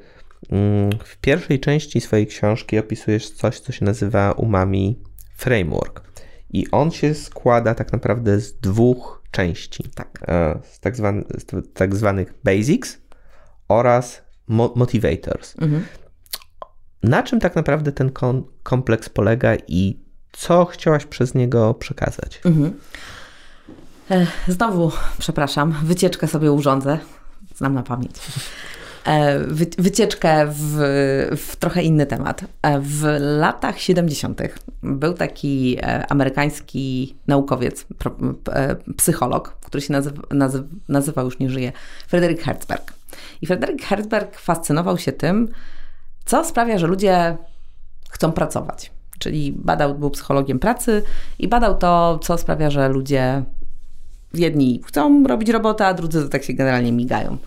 w 1.06 1.18
pierwszej 1.22 1.60
części 1.60 2.02
swojej 2.02 2.28
książki 2.28 2.80
opisujesz 2.80 3.30
coś, 3.30 3.60
co 3.60 3.72
się 3.72 3.86
nazywa 3.86 4.32
umami 4.32 5.00
framework. 5.36 6.04
I 6.50 6.72
on 6.72 6.92
się 6.92 7.14
składa 7.14 7.76
tak 7.76 7.92
naprawdę 7.92 8.40
z 8.40 8.60
dwóch 8.60 9.24
części. 9.32 9.84
Tak. 9.96 10.20
E, 10.28 10.60
z 10.72 10.80
tak, 10.80 10.96
zwany, 10.96 11.24
z 11.38 11.74
tak 11.74 11.96
zwanych 11.96 12.34
basics 12.44 12.98
oraz 13.68 14.22
mo 14.48 14.74
motivators. 14.76 15.56
Mhm. 15.62 15.86
Na 17.04 17.24
czym 17.24 17.40
tak 17.40 17.56
naprawdę 17.56 17.92
ten 17.92 18.12
kompleks 18.64 19.10
polega 19.10 19.56
i 19.68 20.00
co 20.32 20.66
chciałaś 20.66 21.06
przez 21.06 21.34
niego 21.34 21.74
przekazać? 21.74 22.42
Mhm. 22.46 22.74
E, 24.12 24.28
znowu, 24.48 24.92
przepraszam, 25.18 25.76
wycieczkę 25.84 26.28
sobie 26.28 26.52
urządzę. 26.52 27.00
Znam 27.56 27.74
na 27.74 27.84
pamięć. 27.84 28.16
E, 29.06 29.40
wycieczkę 29.78 30.48
w, 30.48 30.78
w, 31.38 31.56
trochę 31.56 31.84
inny 31.84 32.06
temat. 32.06 32.46
E, 32.62 32.80
w 32.80 33.18
latach 33.20 33.80
70. 33.80 34.42
był 34.84 35.14
taki 35.14 35.78
e, 35.82 36.08
amerykański 36.08 37.16
naukowiec, 37.28 37.86
psycholog, 38.98 39.58
który 39.66 39.82
się 39.82 39.94
nazywa, 39.94 40.22
nazywa, 40.32 40.68
nazywał, 40.90 41.26
już 41.26 41.40
nie 41.40 41.50
żyje, 41.50 41.72
Frederick 42.08 42.44
Herzberg. 42.44 42.94
I 43.42 43.48
Frederick 43.48 43.86
Herzberg 43.86 44.40
fascynował 44.40 44.98
się 44.98 45.12
tym, 45.12 45.48
co 46.26 46.46
sprawia, 46.46 46.78
że 46.78 46.88
ludzie 46.88 47.38
chcą 48.10 48.32
pracować. 48.32 48.92
Czyli 49.20 49.52
badał, 49.52 49.96
był 49.96 50.10
psychologiem 50.10 50.60
pracy 50.60 51.04
i 51.40 51.48
badał 51.48 51.78
to, 51.78 52.20
co 52.24 52.38
sprawia, 52.38 52.70
że 52.70 52.90
ludzie 52.90 53.44
jedni 54.34 54.82
chcą 54.86 55.24
robić 55.28 55.50
robotę, 55.50 55.88
a 55.88 55.94
drudzy 55.94 56.30
tak 56.30 56.44
się 56.44 56.54
generalnie 56.54 56.92
migają. 56.92 57.38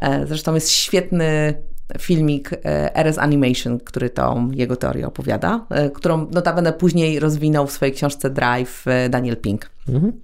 E, 0.00 0.26
zresztą 0.26 0.54
jest 0.54 0.70
świetny 0.70 1.54
filmik 1.98 2.52
e, 2.52 2.96
RS 2.96 3.18
Animation, 3.18 3.78
który 3.78 4.10
tą 4.10 4.50
jego 4.50 4.76
teorię 4.76 5.06
opowiada, 5.06 5.66
e, 5.70 5.90
którą 5.90 6.26
notabene 6.30 6.72
później 6.72 7.20
rozwinął 7.20 7.66
w 7.66 7.72
swojej 7.72 7.94
książce 7.94 8.30
Drive 8.30 8.84
Daniel 9.10 9.36
Pink. 9.36 9.70
Mhm. 9.88 10.20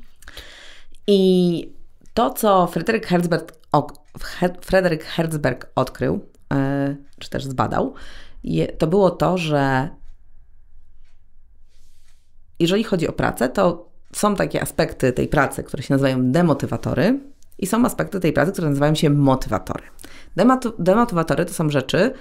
I 1.06 1.72
to, 2.14 2.30
co 2.30 2.66
Frederick 2.66 3.06
Herzberg, 3.06 3.52
Frederick 4.60 5.04
Herzberg 5.04 5.70
odkrył, 5.74 6.20
czy 7.18 7.30
też 7.30 7.44
zbadał, 7.44 7.94
to 8.78 8.86
było 8.86 9.10
to, 9.10 9.38
że 9.38 9.88
jeżeli 12.58 12.84
chodzi 12.84 13.08
o 13.08 13.12
pracę, 13.12 13.48
to 13.48 13.88
są 14.12 14.34
takie 14.34 14.62
aspekty 14.62 15.12
tej 15.12 15.28
pracy, 15.28 15.62
które 15.62 15.82
się 15.82 15.94
nazywają 15.94 16.32
demotywatory, 16.32 17.20
i 17.58 17.66
są 17.66 17.84
aspekty 17.84 18.20
tej 18.20 18.32
pracy, 18.32 18.52
które 18.52 18.68
nazywają 18.68 18.94
się 18.94 19.10
motywatory. 19.10 19.82
demotywatory 20.78 21.44
to 21.44 21.54
są 21.54 21.70
rzeczy, 21.70 22.12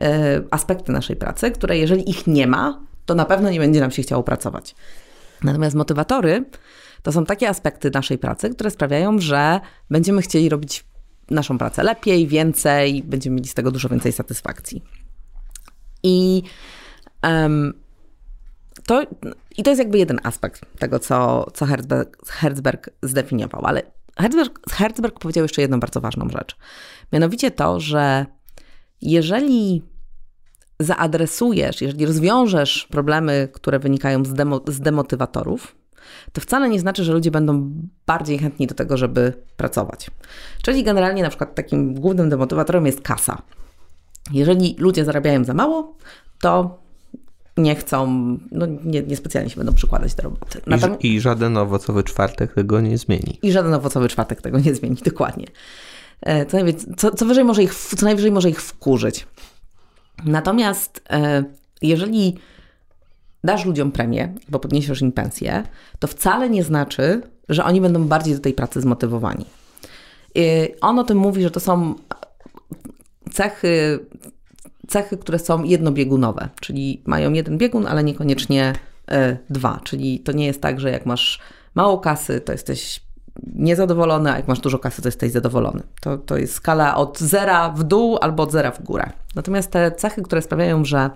yy, 0.00 0.06
aspekty 0.50 0.92
naszej 0.92 1.16
pracy, 1.16 1.50
które 1.50 1.78
jeżeli 1.78 2.10
ich 2.10 2.26
nie 2.26 2.46
ma, 2.46 2.80
to 3.06 3.14
na 3.14 3.24
pewno 3.24 3.50
nie 3.50 3.60
będzie 3.60 3.80
nam 3.80 3.90
się 3.90 4.02
chciało 4.02 4.22
pracować. 4.22 4.74
Natomiast 5.42 5.76
motywatory 5.76 6.44
to 7.02 7.12
są 7.12 7.24
takie 7.24 7.48
aspekty 7.48 7.90
naszej 7.94 8.18
pracy, 8.18 8.50
które 8.50 8.70
sprawiają, 8.70 9.18
że 9.18 9.60
będziemy 9.90 10.22
chcieli 10.22 10.48
robić 10.48 10.84
naszą 11.30 11.58
pracę 11.58 11.82
lepiej, 11.82 12.26
więcej, 12.26 13.02
będziemy 13.02 13.36
mieli 13.36 13.48
z 13.48 13.54
tego 13.54 13.70
dużo 13.70 13.88
więcej 13.88 14.12
satysfakcji. 14.12 14.84
I 16.02 16.42
um, 17.22 17.74
to, 18.86 19.02
I 19.56 19.62
to 19.62 19.70
jest 19.70 19.78
jakby 19.78 19.98
jeden 19.98 20.20
aspekt 20.22 20.78
tego, 20.78 20.98
co, 20.98 21.50
co 21.54 21.66
Herzberg, 21.66 22.26
Herzberg 22.26 22.90
zdefiniował, 23.02 23.66
ale 23.66 23.82
Herzberg, 24.18 24.60
Herzberg 24.70 25.18
powiedział 25.18 25.44
jeszcze 25.44 25.62
jedną 25.62 25.80
bardzo 25.80 26.00
ważną 26.00 26.28
rzecz. 26.28 26.56
Mianowicie 27.12 27.50
to, 27.50 27.80
że 27.80 28.26
jeżeli 29.02 29.82
zaadresujesz, 30.80 31.80
jeżeli 31.80 32.06
rozwiążesz 32.06 32.86
problemy, 32.90 33.48
które 33.52 33.78
wynikają 33.78 34.24
z, 34.24 34.32
demo, 34.32 34.60
z 34.66 34.80
demotywatorów, 34.80 35.76
to 36.32 36.40
wcale 36.40 36.68
nie 36.68 36.80
znaczy, 36.80 37.04
że 37.04 37.12
ludzie 37.12 37.30
będą 37.30 37.70
bardziej 38.06 38.38
chętni 38.38 38.66
do 38.66 38.74
tego, 38.74 38.96
żeby 38.96 39.32
pracować. 39.56 40.10
Czyli 40.62 40.84
generalnie 40.84 41.22
na 41.22 41.28
przykład 41.28 41.54
takim 41.54 41.94
głównym 41.94 42.28
demotywatorem 42.28 42.86
jest 42.86 43.00
kasa. 43.00 43.42
Jeżeli 44.32 44.76
ludzie 44.78 45.04
zarabiają 45.04 45.44
za 45.44 45.54
mało, 45.54 45.96
to 46.40 46.83
nie 47.56 47.74
chcą, 47.74 48.06
no 48.52 48.66
nie, 48.84 49.02
niespecjalnie 49.02 49.50
się 49.50 49.56
będą 49.56 49.74
przykładać 49.74 50.14
do 50.14 50.22
roboty. 50.22 50.60
I, 51.00 51.14
I, 51.14 51.20
żaden 51.20 51.56
owocowy 51.56 52.02
czwartek 52.02 52.54
tego 52.54 52.80
nie 52.80 52.98
zmieni. 52.98 53.38
I 53.42 53.52
żaden 53.52 53.74
owocowy 53.74 54.08
czwartek 54.08 54.42
tego 54.42 54.58
nie 54.58 54.74
zmieni, 54.74 54.96
dokładnie. 55.04 55.46
E, 56.20 56.46
co, 56.46 56.58
co, 56.96 57.10
co, 57.10 57.26
wyżej 57.26 57.44
może 57.44 57.62
ich, 57.62 57.74
co 57.74 58.06
najwyżej 58.06 58.32
może 58.32 58.50
ich 58.50 58.62
wkurzyć. 58.62 59.26
Natomiast 60.24 61.02
e, 61.10 61.44
jeżeli 61.82 62.38
dasz 63.44 63.64
ludziom 63.64 63.92
premię, 63.92 64.34
bo 64.48 64.58
podniesiesz 64.58 65.02
im 65.02 65.12
pensję, 65.12 65.62
to 65.98 66.08
wcale 66.08 66.50
nie 66.50 66.64
znaczy, 66.64 67.22
że 67.48 67.64
oni 67.64 67.80
będą 67.80 68.04
bardziej 68.04 68.34
do 68.34 68.40
tej 68.40 68.52
pracy 68.52 68.80
zmotywowani. 68.80 69.44
On 70.80 70.98
o 70.98 71.04
tym 71.04 71.18
mówi, 71.18 71.42
że 71.42 71.50
to 71.50 71.60
są 71.60 71.94
cechy, 73.32 73.98
cechy, 74.88 75.16
które 75.16 75.38
są 75.38 75.62
jednobiegunowe, 75.62 76.48
czyli 76.60 77.02
mają 77.06 77.32
jeden 77.32 77.58
biegun, 77.58 77.86
ale 77.86 78.04
niekoniecznie 78.04 78.72
e, 79.10 79.36
dwa. 79.50 79.80
Czyli 79.84 80.20
to 80.20 80.32
nie 80.32 80.46
jest 80.46 80.60
tak, 80.60 80.80
że 80.80 80.90
jak 80.90 81.06
masz 81.06 81.40
mało 81.74 81.98
kasy, 81.98 82.40
to 82.40 82.52
jesteś 82.52 83.00
niezadowolony, 83.54 84.32
a 84.32 84.36
jak 84.36 84.48
masz 84.48 84.60
dużo 84.60 84.78
kasy, 84.78 85.02
to 85.02 85.08
jesteś 85.08 85.32
zadowolony. 85.32 85.82
To, 86.00 86.18
to 86.18 86.36
jest 86.36 86.54
skala 86.54 86.96
od 86.96 87.18
zera 87.18 87.70
w 87.70 87.82
dół 87.82 88.18
albo 88.20 88.42
od 88.42 88.52
zera 88.52 88.70
w 88.70 88.82
górę. 88.82 89.10
Natomiast 89.34 89.70
te 89.70 89.92
cechy, 89.92 90.22
które 90.22 90.42
sprawiają, 90.42 90.84
że 90.84 91.10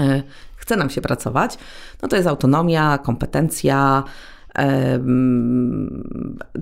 e, 0.00 0.22
chce 0.56 0.76
nam 0.76 0.90
się 0.90 1.00
pracować, 1.00 1.58
no 2.02 2.08
to 2.08 2.16
jest 2.16 2.28
autonomia, 2.28 2.98
kompetencja, 2.98 4.04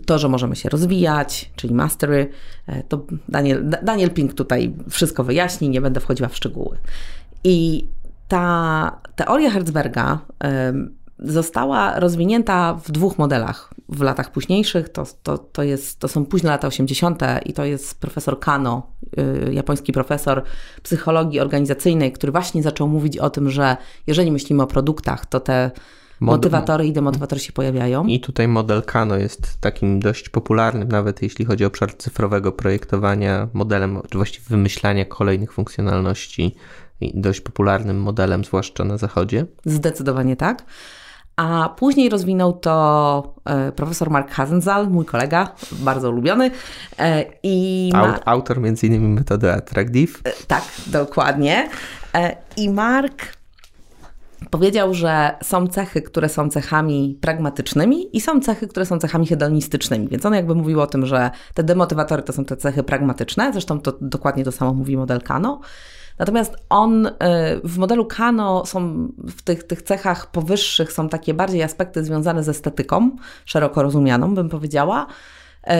to, 0.06 0.18
że 0.18 0.28
możemy 0.28 0.56
się 0.56 0.68
rozwijać, 0.68 1.50
czyli 1.56 1.74
mastery, 1.74 2.28
e, 2.66 2.82
to 2.82 3.06
Daniel, 3.28 3.70
Daniel 3.82 4.10
Pink 4.10 4.34
tutaj 4.34 4.74
wszystko 4.90 5.24
wyjaśni, 5.24 5.68
nie 5.68 5.80
będę 5.80 6.00
wchodziła 6.00 6.28
w 6.28 6.36
szczegóły. 6.36 6.78
I 7.44 7.86
ta 8.28 9.00
teoria 9.16 9.50
Herzberga 9.50 10.18
została 11.22 12.00
rozwinięta 12.00 12.74
w 12.74 12.90
dwóch 12.90 13.18
modelach 13.18 13.74
w 13.88 14.00
latach 14.00 14.32
późniejszych. 14.32 14.88
To, 14.88 15.04
to, 15.22 15.38
to, 15.38 15.62
jest, 15.62 15.98
to 15.98 16.08
są 16.08 16.26
późne 16.26 16.50
lata 16.50 16.68
80. 16.68 17.22
i 17.44 17.52
to 17.52 17.64
jest 17.64 18.00
profesor 18.00 18.40
Kano, 18.40 18.86
y, 19.48 19.54
japoński 19.54 19.92
profesor 19.92 20.42
psychologii 20.82 21.40
organizacyjnej, 21.40 22.12
który 22.12 22.32
właśnie 22.32 22.62
zaczął 22.62 22.88
mówić 22.88 23.18
o 23.18 23.30
tym, 23.30 23.50
że 23.50 23.76
jeżeli 24.06 24.32
myślimy 24.32 24.62
o 24.62 24.66
produktach, 24.66 25.26
to 25.26 25.40
te 25.40 25.70
motywatory 26.22 26.86
i 26.86 26.92
demotywatory 26.92 27.40
się 27.40 27.52
pojawiają. 27.52 28.06
I 28.06 28.20
tutaj 28.20 28.48
model 28.48 28.82
Kano 28.82 29.16
jest 29.16 29.60
takim 29.60 30.00
dość 30.00 30.28
popularnym, 30.28 30.88
nawet 30.88 31.22
jeśli 31.22 31.44
chodzi 31.44 31.64
o 31.64 31.66
obszar 31.66 31.96
cyfrowego 31.96 32.52
projektowania, 32.52 33.48
modelem, 33.52 34.00
czy 34.10 34.18
właściwie 34.18 34.46
wymyślania 34.48 35.04
kolejnych 35.04 35.52
funkcjonalności, 35.52 36.54
dość 37.14 37.40
popularnym 37.40 38.00
modelem, 38.00 38.44
zwłaszcza 38.44 38.84
na 38.84 38.98
zachodzie. 38.98 39.46
Zdecydowanie 39.64 40.36
tak. 40.36 40.64
A 41.36 41.74
później 41.78 42.08
rozwinął 42.08 42.52
to 42.52 43.34
e, 43.44 43.72
profesor 43.72 44.10
Mark 44.10 44.30
Hazenzal, 44.30 44.90
mój 44.90 45.04
kolega, 45.04 45.54
bardzo 45.72 46.10
ulubiony. 46.10 46.50
E, 46.98 47.24
I 47.42 47.90
ma... 47.92 48.24
Autor 48.24 48.60
między 48.60 48.86
innymi 48.86 49.08
metody 49.08 49.52
Attractive. 49.52 50.20
E, 50.24 50.32
tak, 50.46 50.64
dokładnie. 50.86 51.68
I 52.56 52.70
Mark 52.70 53.41
powiedział, 54.50 54.94
że 54.94 55.34
są 55.42 55.66
cechy, 55.66 56.02
które 56.02 56.28
są 56.28 56.50
cechami 56.50 57.18
pragmatycznymi 57.20 58.16
i 58.16 58.20
są 58.20 58.40
cechy, 58.40 58.68
które 58.68 58.86
są 58.86 58.98
cechami 58.98 59.26
hedonistycznymi. 59.26 60.08
Więc 60.08 60.26
on 60.26 60.34
jakby 60.34 60.54
mówił 60.54 60.80
o 60.80 60.86
tym, 60.86 61.06
że 61.06 61.30
te 61.54 61.62
demotywatory 61.62 62.22
to 62.22 62.32
są 62.32 62.44
te 62.44 62.56
cechy 62.56 62.82
pragmatyczne, 62.82 63.52
zresztą 63.52 63.80
to 63.80 63.92
dokładnie 64.00 64.44
to 64.44 64.52
samo 64.52 64.74
mówi 64.74 64.96
model 64.96 65.20
Kano. 65.20 65.60
Natomiast 66.18 66.56
on 66.68 67.06
y, 67.06 67.10
w 67.64 67.78
modelu 67.78 68.06
Kano 68.06 68.66
są 68.66 69.08
w 69.18 69.42
tych, 69.42 69.64
tych 69.64 69.82
cechach 69.82 70.30
powyższych 70.30 70.92
są 70.92 71.08
takie 71.08 71.34
bardziej 71.34 71.62
aspekty 71.62 72.04
związane 72.04 72.44
z 72.44 72.48
estetyką, 72.48 73.10
szeroko 73.44 73.82
rozumianą, 73.82 74.34
bym 74.34 74.48
powiedziała. 74.48 75.06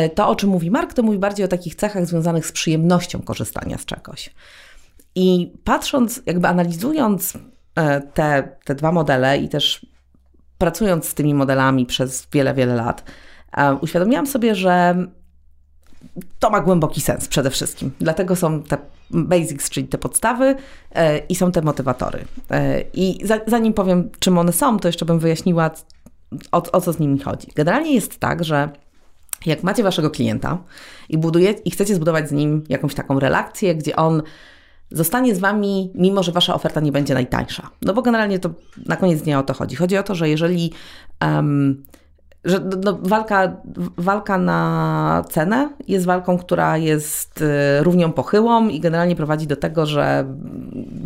Y, 0.06 0.08
to, 0.08 0.28
o 0.28 0.36
czym 0.36 0.50
mówi 0.50 0.70
Mark, 0.70 0.94
to 0.94 1.02
mówi 1.02 1.18
bardziej 1.18 1.44
o 1.44 1.48
takich 1.48 1.74
cechach 1.74 2.06
związanych 2.06 2.46
z 2.46 2.52
przyjemnością 2.52 3.22
korzystania 3.22 3.78
z 3.78 3.84
czegoś. 3.84 4.30
I 5.14 5.52
patrząc, 5.64 6.22
jakby 6.26 6.48
analizując 6.48 7.38
te, 8.14 8.56
te 8.64 8.74
dwa 8.74 8.92
modele 8.92 9.38
i 9.38 9.48
też 9.48 9.86
pracując 10.58 11.08
z 11.08 11.14
tymi 11.14 11.34
modelami 11.34 11.86
przez 11.86 12.28
wiele, 12.32 12.54
wiele 12.54 12.74
lat, 12.74 13.04
uświadomiłam 13.80 14.26
sobie, 14.26 14.54
że 14.54 14.96
to 16.38 16.50
ma 16.50 16.60
głęboki 16.60 17.00
sens 17.00 17.28
przede 17.28 17.50
wszystkim. 17.50 17.90
Dlatego 18.00 18.36
są 18.36 18.62
te 18.62 18.78
basics, 19.10 19.70
czyli 19.70 19.88
te 19.88 19.98
podstawy 19.98 20.54
e, 20.94 21.18
i 21.18 21.34
są 21.34 21.52
te 21.52 21.62
motywatory. 21.62 22.24
E, 22.50 22.80
I 22.94 23.18
zanim 23.46 23.72
powiem, 23.72 24.10
czym 24.18 24.38
one 24.38 24.52
są, 24.52 24.78
to 24.78 24.88
jeszcze 24.88 25.04
bym 25.04 25.18
wyjaśniła, 25.18 25.70
o, 26.52 26.62
o 26.72 26.80
co 26.80 26.92
z 26.92 26.98
nimi 26.98 27.18
chodzi. 27.18 27.48
Generalnie 27.54 27.94
jest 27.94 28.18
tak, 28.18 28.44
że 28.44 28.68
jak 29.46 29.62
macie 29.62 29.82
waszego 29.82 30.10
klienta 30.10 30.58
i, 31.08 31.18
buduje, 31.18 31.50
i 31.50 31.70
chcecie 31.70 31.94
zbudować 31.94 32.28
z 32.28 32.32
nim 32.32 32.64
jakąś 32.68 32.94
taką 32.94 33.20
relację, 33.20 33.74
gdzie 33.74 33.96
on 33.96 34.22
zostanie 34.94 35.34
z 35.34 35.38
wami, 35.38 35.92
mimo 35.94 36.22
że 36.22 36.32
wasza 36.32 36.54
oferta 36.54 36.80
nie 36.80 36.92
będzie 36.92 37.14
najtańsza. 37.14 37.70
No 37.82 37.94
bo 37.94 38.02
generalnie 38.02 38.38
to 38.38 38.50
na 38.86 38.96
koniec 38.96 39.22
dnia 39.22 39.38
o 39.38 39.42
to 39.42 39.54
chodzi. 39.54 39.76
Chodzi 39.76 39.96
o 39.96 40.02
to, 40.02 40.14
że 40.14 40.28
jeżeli 40.28 40.72
um, 41.20 41.82
że 42.44 42.60
no, 42.84 42.98
walka, 43.02 43.56
walka 43.96 44.38
na 44.38 45.24
cenę 45.30 45.70
jest 45.88 46.06
walką, 46.06 46.38
która 46.38 46.78
jest 46.78 47.42
y, 47.42 47.82
równią 47.82 48.12
pochyłą 48.12 48.68
i 48.68 48.80
generalnie 48.80 49.16
prowadzi 49.16 49.46
do 49.46 49.56
tego, 49.56 49.86
że 49.86 50.34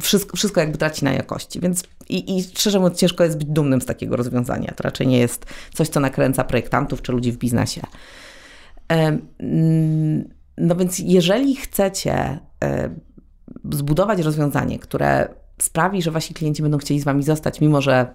wszystko, 0.01 0.37
wszystko 0.37 0.61
jakby 0.61 0.79
traci 0.79 1.05
na 1.05 1.13
jakości. 1.13 1.61
Więc 1.61 1.85
i, 2.09 2.39
i 2.39 2.43
szczerze 2.43 2.79
mówiąc, 2.79 2.99
ciężko 2.99 3.25
jest 3.25 3.39
być 3.39 3.49
dumnym 3.49 3.81
z 3.81 3.87
takiego 3.87 4.17
rozwiązania. 4.17 4.73
To 4.77 4.83
raczej 4.83 5.07
nie 5.07 5.19
jest 5.19 5.47
coś, 5.75 5.89
co 5.89 6.01
nakręca 6.01 6.45
projektantów 6.45 7.03
czy 7.03 7.13
ludzi 7.13 7.33
w 7.33 7.37
biznesie. 7.37 7.83
No 10.59 10.77
więc 10.77 10.99
jeżeli 10.99 11.57
chcecie 11.57 12.39
e, 12.65 12.91
zbudować 13.73 14.21
rozwiązanie, 14.21 14.79
które 14.79 15.29
sprawi, 15.59 16.03
że 16.03 16.11
wasi 16.11 16.35
klienci 16.35 16.63
będą 16.63 16.79
chcieli 16.79 17.01
z 17.01 17.05
wami 17.05 17.23
zostać, 17.23 17.61
mimo 17.61 17.81
że 17.81 18.15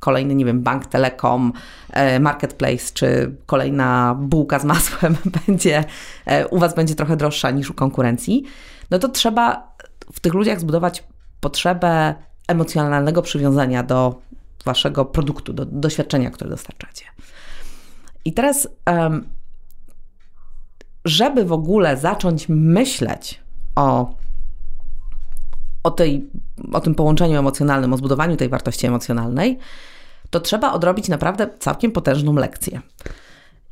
kolejny, 0.00 0.34
nie 0.34 0.44
wiem, 0.44 0.62
bank, 0.62 0.86
telekom, 0.86 1.52
e, 1.90 2.20
marketplace, 2.20 2.92
czy 2.94 3.36
kolejna 3.46 4.16
bułka 4.20 4.58
z 4.58 4.64
masłem 4.64 5.16
będzie, 5.46 5.84
e, 6.26 6.48
u 6.48 6.58
Was 6.58 6.74
będzie 6.74 6.94
trochę 6.94 7.16
droższa 7.16 7.50
niż 7.50 7.70
u 7.70 7.74
konkurencji, 7.74 8.44
no 8.90 8.98
to 8.98 9.08
trzeba 9.08 9.72
w 10.12 10.20
tych 10.20 10.34
ludziach 10.34 10.60
zbudować 10.60 11.04
potrzebę 11.40 12.14
emocjonalnego 12.48 13.22
przywiązania 13.22 13.82
do 13.82 14.20
Waszego 14.64 15.04
produktu, 15.04 15.52
do 15.52 15.64
doświadczenia, 15.66 16.30
które 16.30 16.50
dostarczacie. 16.50 17.04
I 18.24 18.32
teraz, 18.32 18.68
żeby 21.04 21.44
w 21.44 21.52
ogóle 21.52 21.96
zacząć 21.96 22.46
myśleć 22.48 23.40
o 23.76 24.14
o, 25.82 25.90
tej, 25.90 26.30
o 26.72 26.80
tym 26.80 26.94
połączeniu 26.94 27.38
emocjonalnym, 27.38 27.92
o 27.92 27.96
zbudowaniu 27.96 28.36
tej 28.36 28.48
wartości 28.48 28.86
emocjonalnej, 28.86 29.58
to 30.30 30.40
trzeba 30.40 30.72
odrobić 30.72 31.08
naprawdę 31.08 31.48
całkiem 31.58 31.92
potężną 31.92 32.34
lekcję. 32.34 32.80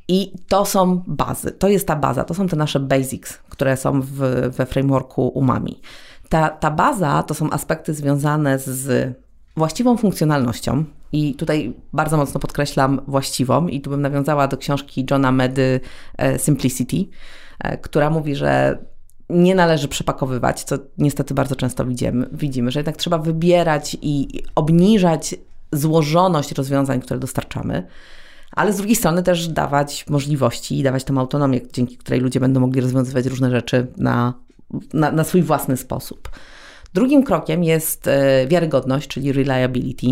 I 0.09 0.33
to 0.49 0.65
są 0.65 1.03
bazy, 1.07 1.53
to 1.53 1.69
jest 1.69 1.87
ta 1.87 1.97
baza, 1.97 2.25
to 2.25 2.35
są 2.35 2.49
te 2.49 2.57
nasze 2.57 2.81
basics, 2.81 3.39
które 3.49 3.77
są 3.77 4.01
w, 4.01 4.17
we 4.57 4.67
frameworku 4.67 5.29
umami. 5.29 5.81
Ta, 6.29 6.49
ta 6.49 6.71
baza 6.71 7.23
to 7.23 7.35
są 7.35 7.51
aspekty 7.51 7.95
związane 7.95 8.59
z 8.59 9.15
właściwą 9.57 9.97
funkcjonalnością, 9.97 10.85
i 11.13 11.35
tutaj 11.35 11.75
bardzo 11.93 12.17
mocno 12.17 12.41
podkreślam 12.41 13.01
właściwą, 13.07 13.69
i 13.69 13.81
tu 13.81 13.91
bym 13.91 14.03
nawiązała 14.03 14.49
do 14.49 14.57
książki 14.57 15.07
Johna 15.11 15.33
Medy 15.33 15.81
e, 16.19 16.39
Simplicity, 16.39 16.97
e, 17.61 17.79
która 17.79 18.11
mówi, 18.11 18.37
że 18.37 18.79
nie 19.31 19.55
należy 19.55 19.89
przepakowywać, 19.89 20.65
co 20.65 20.79
niestety 20.99 21.35
bardzo 21.35 21.57
często 21.57 21.85
widzimy, 21.87 22.29
widzimy, 22.33 22.71
że 22.71 22.79
jednak 22.79 22.97
trzeba 22.97 23.19
wybierać 23.19 23.97
i 24.03 24.43
obniżać 24.55 25.35
złożoność 25.73 26.53
rozwiązań, 26.53 27.01
które 27.01 27.21
dostarczamy, 27.21 27.87
ale 28.53 28.73
z 28.73 28.77
drugiej 28.77 28.97
strony 28.97 29.23
też 29.23 29.49
dawać 29.49 30.07
możliwości 30.09 30.79
i 30.79 30.83
dawać 30.83 31.05
tam 31.05 31.19
autonomię, 31.19 31.61
dzięki 31.73 31.97
której 31.97 32.21
ludzie 32.21 32.41
będą 32.41 32.61
mogli 32.61 32.81
rozwiązywać 32.81 33.27
różne 33.27 33.51
rzeczy 33.51 33.87
na, 33.97 34.35
na, 34.93 35.13
na 35.13 35.25
swój 35.25 35.43
własny 35.43 35.77
sposób. 35.77 36.29
Drugim 36.95 37.25
krokiem 37.25 37.65
jest 37.65 38.09
e, 38.09 38.47
wiarygodność, 38.47 39.09
czyli 39.09 39.33
reliability 39.33 40.07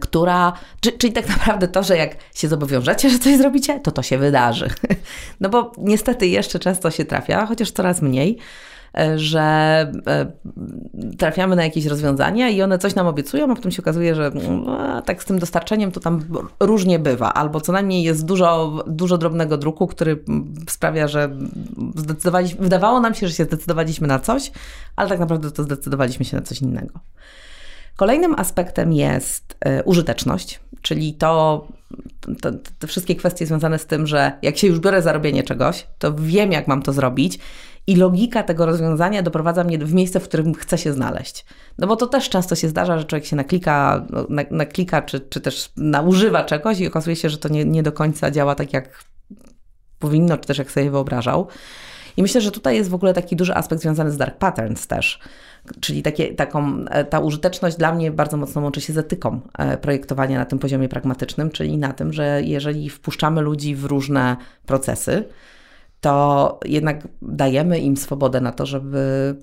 która, 0.00 0.52
czyli 0.98 1.12
tak 1.12 1.28
naprawdę 1.28 1.68
to, 1.68 1.82
że 1.82 1.96
jak 1.96 2.16
się 2.34 2.48
zobowiążecie, 2.48 3.10
że 3.10 3.18
coś 3.18 3.36
zrobicie, 3.36 3.80
to 3.80 3.90
to 3.90 4.02
się 4.02 4.18
wydarzy. 4.18 4.68
No 5.40 5.48
bo 5.48 5.72
niestety 5.78 6.26
jeszcze 6.26 6.58
często 6.58 6.90
się 6.90 7.04
trafia, 7.04 7.46
chociaż 7.46 7.70
coraz 7.70 8.02
mniej, 8.02 8.38
e, 8.98 9.18
że 9.18 9.40
e, 10.06 10.32
trafiamy 11.18 11.56
na 11.56 11.64
jakieś 11.64 11.86
rozwiązania 11.86 12.48
i 12.48 12.62
one 12.62 12.78
coś 12.78 12.94
nam 12.94 13.06
obiecują, 13.06 13.52
a 13.52 13.54
potem 13.54 13.72
się 13.72 13.82
okazuje, 13.82 14.14
że 14.14 14.30
no, 14.34 15.02
tak 15.02 15.22
z 15.22 15.26
tym 15.26 15.38
dostarczeniem 15.38 15.92
to 15.92 16.00
tam 16.00 16.24
różnie 16.60 16.98
bywa, 16.98 17.34
albo 17.34 17.60
co 17.60 17.72
najmniej 17.72 18.02
jest 18.02 18.24
dużo, 18.24 18.84
dużo 18.86 19.18
drobnego 19.18 19.56
druku, 19.56 19.86
który 19.86 20.24
sprawia, 20.68 21.08
że 21.08 21.36
zdecydowaliśmy, 21.94 22.62
wydawało 22.62 23.00
nam 23.00 23.14
się, 23.14 23.28
że 23.28 23.34
się 23.34 23.44
zdecydowaliśmy 23.44 24.08
na 24.08 24.18
coś, 24.18 24.52
ale 24.96 25.08
tak 25.08 25.18
naprawdę 25.18 25.50
to 25.50 25.62
zdecydowaliśmy 25.62 26.24
się 26.24 26.36
na 26.36 26.42
coś 26.42 26.62
innego. 26.62 27.00
Kolejnym 28.00 28.34
aspektem 28.34 28.92
jest 28.92 29.56
y, 29.80 29.82
użyteczność, 29.84 30.60
czyli 30.82 31.14
to, 31.14 31.66
to, 32.40 32.50
te 32.78 32.86
wszystkie 32.86 33.16
kwestie 33.16 33.46
związane 33.46 33.78
z 33.78 33.86
tym, 33.86 34.06
że 34.06 34.32
jak 34.42 34.56
się 34.56 34.66
już 34.66 34.80
biorę 34.80 35.02
za 35.02 35.12
robienie 35.12 35.42
czegoś, 35.42 35.86
to 35.98 36.14
wiem, 36.14 36.52
jak 36.52 36.68
mam 36.68 36.82
to 36.82 36.92
zrobić 36.92 37.38
i 37.86 37.96
logika 37.96 38.42
tego 38.42 38.66
rozwiązania 38.66 39.22
doprowadza 39.22 39.64
mnie 39.64 39.78
w 39.78 39.94
miejsce, 39.94 40.20
w 40.20 40.24
którym 40.24 40.54
chcę 40.54 40.78
się 40.78 40.92
znaleźć. 40.92 41.44
No 41.78 41.86
bo 41.86 41.96
to 41.96 42.06
też 42.06 42.28
często 42.28 42.54
się 42.54 42.68
zdarza, 42.68 42.98
że 42.98 43.04
człowiek 43.04 43.26
się 43.26 43.36
naklika, 43.36 44.06
no, 44.10 44.26
na, 44.28 44.42
naklika 44.50 45.02
czy, 45.02 45.20
czy 45.20 45.40
też 45.40 45.72
naużywa 45.76 46.44
czegoś 46.44 46.80
i 46.80 46.86
okazuje 46.86 47.16
się, 47.16 47.30
że 47.30 47.38
to 47.38 47.48
nie, 47.48 47.64
nie 47.64 47.82
do 47.82 47.92
końca 47.92 48.30
działa 48.30 48.54
tak, 48.54 48.72
jak 48.72 49.04
powinno, 49.98 50.38
czy 50.38 50.46
też 50.46 50.58
jak 50.58 50.70
sobie 50.70 50.90
wyobrażał. 50.90 51.48
I 52.16 52.22
myślę, 52.22 52.40
że 52.40 52.50
tutaj 52.50 52.76
jest 52.76 52.90
w 52.90 52.94
ogóle 52.94 53.14
taki 53.14 53.36
duży 53.36 53.54
aspekt 53.54 53.82
związany 53.82 54.10
z 54.10 54.16
dark 54.16 54.38
patterns 54.38 54.86
też. 54.86 55.20
Czyli 55.80 56.02
takie, 56.02 56.34
taką, 56.34 56.84
e, 56.90 57.04
ta 57.04 57.20
użyteczność 57.20 57.76
dla 57.76 57.94
mnie 57.94 58.10
bardzo 58.10 58.36
mocno 58.36 58.62
łączy 58.62 58.80
się 58.80 58.92
z 58.92 58.98
etyką 58.98 59.40
e, 59.58 59.76
projektowania 59.78 60.38
na 60.38 60.44
tym 60.44 60.58
poziomie 60.58 60.88
pragmatycznym, 60.88 61.50
czyli 61.50 61.78
na 61.78 61.92
tym, 61.92 62.12
że 62.12 62.42
jeżeli 62.44 62.90
wpuszczamy 62.90 63.40
ludzi 63.40 63.74
w 63.74 63.84
różne 63.84 64.36
procesy, 64.66 65.24
to 66.00 66.60
jednak 66.64 67.08
dajemy 67.22 67.78
im 67.78 67.96
swobodę 67.96 68.40
na 68.40 68.52
to, 68.52 68.66
żeby 68.66 69.34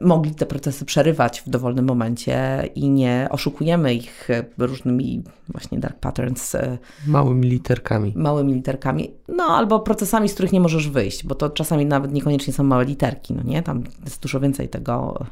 mogli 0.00 0.34
te 0.34 0.46
procesy 0.46 0.84
przerywać 0.84 1.40
w 1.40 1.50
dowolnym 1.50 1.84
momencie 1.84 2.68
i 2.74 2.90
nie 2.90 3.28
oszukujemy 3.30 3.94
ich 3.94 4.28
różnymi 4.58 5.22
właśnie 5.48 5.78
dark 5.78 5.98
patterns. 5.98 6.54
E, 6.54 6.78
małymi 7.06 7.48
literkami. 7.48 8.12
Małymi 8.16 8.54
literkami. 8.54 9.10
No 9.28 9.44
albo 9.44 9.80
procesami, 9.80 10.28
z 10.28 10.34
których 10.34 10.52
nie 10.52 10.60
możesz 10.60 10.88
wyjść, 10.88 11.26
bo 11.26 11.34
to 11.34 11.50
czasami 11.50 11.86
nawet 11.86 12.12
niekoniecznie 12.12 12.52
są 12.52 12.62
małe 12.62 12.84
literki, 12.84 13.34
no 13.34 13.42
nie? 13.42 13.62
Tam 13.62 13.84
jest 14.04 14.22
dużo 14.22 14.40
więcej 14.40 14.68
tego, 14.68 15.26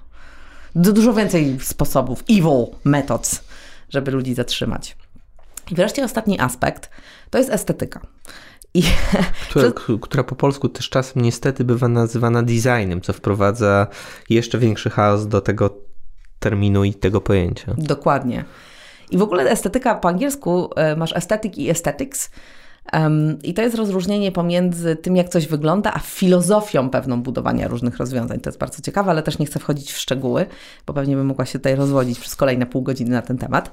dużo 0.74 1.14
więcej 1.14 1.58
sposobów, 1.60 2.24
evil 2.30 2.66
methods, 2.84 3.44
żeby 3.88 4.10
ludzi 4.10 4.34
zatrzymać. 4.34 4.96
I 5.70 5.74
wreszcie 5.74 6.04
ostatni 6.04 6.40
aspekt 6.40 6.90
to 7.30 7.38
jest 7.38 7.50
estetyka. 7.50 8.00
I 8.76 8.82
która, 9.50 9.72
która, 10.00 10.24
po 10.24 10.36
polsku 10.36 10.68
też 10.68 10.88
czasem 10.88 11.22
niestety 11.22 11.64
bywa 11.64 11.88
nazywana 11.88 12.42
designem, 12.42 13.00
co 13.00 13.12
wprowadza 13.12 13.86
jeszcze 14.30 14.58
większy 14.58 14.90
chaos 14.90 15.26
do 15.26 15.40
tego 15.40 15.70
terminu 16.38 16.84
i 16.84 16.94
tego 16.94 17.20
pojęcia. 17.20 17.74
Dokładnie. 17.78 18.44
I 19.10 19.18
w 19.18 19.22
ogóle 19.22 19.50
estetyka 19.50 19.94
po 19.94 20.08
angielsku 20.08 20.70
e, 20.76 20.96
masz 20.96 21.12
aesthetic 21.12 21.58
i 21.58 21.70
aesthetics. 21.70 22.30
Um, 22.92 23.38
I 23.42 23.54
to 23.54 23.62
jest 23.62 23.76
rozróżnienie 23.76 24.32
pomiędzy 24.32 24.96
tym, 24.96 25.16
jak 25.16 25.28
coś 25.28 25.46
wygląda, 25.46 25.92
a 25.94 25.98
filozofią 25.98 26.90
pewną 26.90 27.22
budowania 27.22 27.68
różnych 27.68 27.96
rozwiązań. 27.96 28.40
To 28.40 28.50
jest 28.50 28.58
bardzo 28.58 28.82
ciekawe, 28.82 29.10
ale 29.10 29.22
też 29.22 29.38
nie 29.38 29.46
chcę 29.46 29.58
wchodzić 29.58 29.92
w 29.92 29.98
szczegóły, 29.98 30.46
bo 30.86 30.94
pewnie 30.94 31.16
bym 31.16 31.26
mogła 31.26 31.46
się 31.46 31.58
tutaj 31.58 31.74
rozwodzić 31.74 32.20
przez 32.20 32.36
kolejne 32.36 32.66
pół 32.66 32.82
godziny 32.82 33.10
na 33.10 33.22
ten 33.22 33.38
temat. 33.38 33.70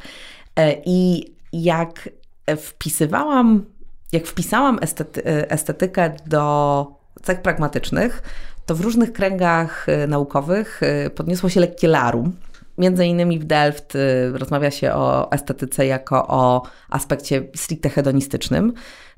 E, 0.56 0.76
I 0.86 1.26
jak 1.54 2.10
wpisywałam 2.58 3.66
jak 4.13 4.28
wpisałam 4.28 4.80
estety, 4.82 5.23
estetykę 5.49 6.12
do 6.26 6.88
cech 7.23 7.41
pragmatycznych, 7.41 8.23
to 8.65 8.76
w 8.76 8.82
różnych 8.82 9.13
kręgach 9.13 9.89
y, 9.89 10.08
naukowych 10.08 10.82
y, 11.06 11.10
podniosło 11.10 11.49
się 11.49 11.60
lekkie 11.60 11.88
larum. 11.88 12.36
Między 12.78 13.06
innymi 13.06 13.39
w 13.39 13.43
Delft 13.43 13.95
y, 13.95 13.99
rozmawia 14.34 14.71
się 14.71 14.93
o 14.93 15.32
estetyce 15.32 15.86
jako 15.86 16.28
o 16.28 16.63
aspekcie 16.89 17.43
stricte 17.56 17.89
hedonistycznym. 17.89 18.73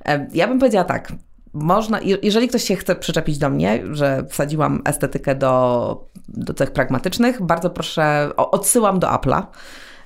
E, 0.05 0.27
ja 0.33 0.47
bym 0.47 0.59
powiedziała 0.59 0.85
tak, 0.85 1.11
można, 1.53 1.99
jeżeli 2.23 2.47
ktoś 2.47 2.63
się 2.63 2.75
chce 2.75 2.95
przyczepić 2.95 3.37
do 3.37 3.49
mnie, 3.49 3.83
że 3.91 4.25
wsadziłam 4.29 4.81
estetykę 4.85 5.35
do, 5.35 6.05
do 6.27 6.53
cech 6.53 6.71
pragmatycznych, 6.71 7.41
bardzo 7.41 7.69
proszę, 7.69 8.29
odsyłam 8.37 8.99
do 8.99 9.07
Apple'a. 9.07 9.43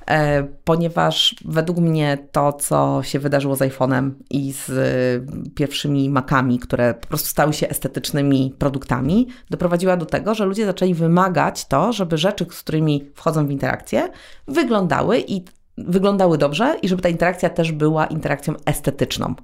E, 0.09 0.43
ponieważ 0.63 1.35
według 1.45 1.77
mnie 1.77 2.17
to, 2.31 2.53
co 2.53 2.99
się 3.03 3.19
wydarzyło 3.19 3.55
z 3.55 3.59
iPhone'em 3.59 4.11
i 4.29 4.53
z 4.53 4.69
e, 4.69 5.51
pierwszymi 5.55 6.09
Macami, 6.09 6.59
które 6.59 6.93
po 6.93 7.07
prostu 7.07 7.27
stały 7.27 7.53
się 7.53 7.69
estetycznymi 7.69 8.55
produktami, 8.57 9.27
doprowadziła 9.49 9.97
do 9.97 10.05
tego, 10.05 10.35
że 10.35 10.45
ludzie 10.45 10.65
zaczęli 10.65 10.93
wymagać 10.93 11.67
to, 11.67 11.93
żeby 11.93 12.17
rzeczy, 12.17 12.45
z 12.51 12.61
którymi 12.63 13.09
wchodzą 13.15 13.47
w 13.47 13.51
interakcję, 13.51 14.09
wyglądały 14.47 15.23
i 15.27 15.45
wyglądały 15.77 16.37
dobrze 16.37 16.75
i 16.81 16.87
żeby 16.87 17.01
ta 17.01 17.09
interakcja 17.09 17.49
też 17.49 17.71
była 17.71 18.05
interakcją 18.05 18.53
estetyczną. 18.65 19.35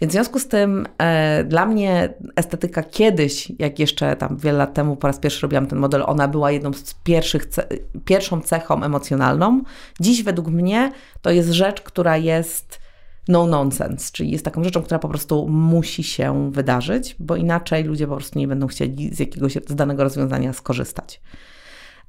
Więc 0.00 0.12
w 0.12 0.14
związku 0.14 0.38
z 0.38 0.48
tym 0.48 0.86
e, 0.98 1.44
dla 1.44 1.66
mnie 1.66 2.14
estetyka 2.36 2.82
kiedyś, 2.82 3.52
jak 3.58 3.78
jeszcze 3.78 4.16
tam 4.16 4.36
wiele 4.36 4.58
lat 4.58 4.74
temu 4.74 4.96
po 4.96 5.06
raz 5.06 5.18
pierwszy 5.18 5.42
robiłam 5.42 5.66
ten 5.66 5.78
model, 5.78 6.02
ona 6.06 6.28
była 6.28 6.50
jedną 6.50 6.72
z 6.72 6.94
pierwszych, 6.94 7.46
ce 7.46 7.68
pierwszą 8.04 8.40
cechą 8.40 8.82
emocjonalną. 8.82 9.62
Dziś 10.00 10.22
według 10.22 10.48
mnie 10.48 10.92
to 11.22 11.30
jest 11.30 11.50
rzecz, 11.50 11.80
która 11.80 12.16
jest 12.16 12.80
no 13.28 13.46
nonsense, 13.46 14.12
czyli 14.12 14.30
jest 14.30 14.44
taką 14.44 14.64
rzeczą, 14.64 14.82
która 14.82 14.98
po 14.98 15.08
prostu 15.08 15.48
musi 15.48 16.02
się 16.02 16.52
wydarzyć, 16.52 17.16
bo 17.18 17.36
inaczej 17.36 17.84
ludzie 17.84 18.06
po 18.06 18.16
prostu 18.16 18.38
nie 18.38 18.48
będą 18.48 18.66
chcieli 18.66 19.14
z 19.14 19.18
jakiegoś 19.18 19.52
z 19.52 19.74
danego 19.74 20.02
rozwiązania 20.02 20.52
skorzystać. 20.52 21.20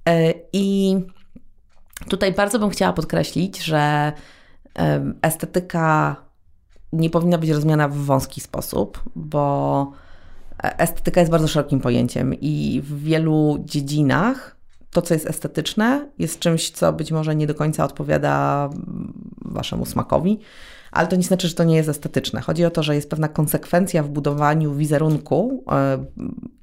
E, 0.09 0.33
I 0.53 0.95
tutaj 2.09 2.33
bardzo 2.33 2.59
bym 2.59 2.69
chciała 2.69 2.93
podkreślić, 2.93 3.63
że 3.63 4.13
estetyka 5.21 6.15
nie 6.93 7.09
powinna 7.09 7.37
być 7.37 7.49
rozumiana 7.49 7.87
w 7.87 7.95
wąski 7.95 8.41
sposób, 8.41 9.03
bo 9.15 9.91
estetyka 10.63 11.19
jest 11.19 11.31
bardzo 11.31 11.47
szerokim 11.47 11.79
pojęciem 11.79 12.33
i 12.33 12.81
w 12.83 13.03
wielu 13.03 13.57
dziedzinach 13.65 14.55
to, 14.91 15.01
co 15.01 15.13
jest 15.13 15.27
estetyczne, 15.27 16.09
jest 16.19 16.39
czymś, 16.39 16.71
co 16.71 16.93
być 16.93 17.11
może 17.11 17.35
nie 17.35 17.47
do 17.47 17.55
końca 17.55 17.85
odpowiada 17.85 18.69
waszemu 19.41 19.85
smakowi, 19.85 20.39
ale 20.91 21.07
to 21.07 21.15
nie 21.15 21.23
znaczy, 21.23 21.47
że 21.47 21.53
to 21.53 21.63
nie 21.63 21.75
jest 21.75 21.89
estetyczne. 21.89 22.41
Chodzi 22.41 22.65
o 22.65 22.71
to, 22.71 22.83
że 22.83 22.95
jest 22.95 23.09
pewna 23.09 23.27
konsekwencja 23.27 24.03
w 24.03 24.09
budowaniu 24.09 24.75
wizerunku 24.75 25.63
e, 25.71 26.05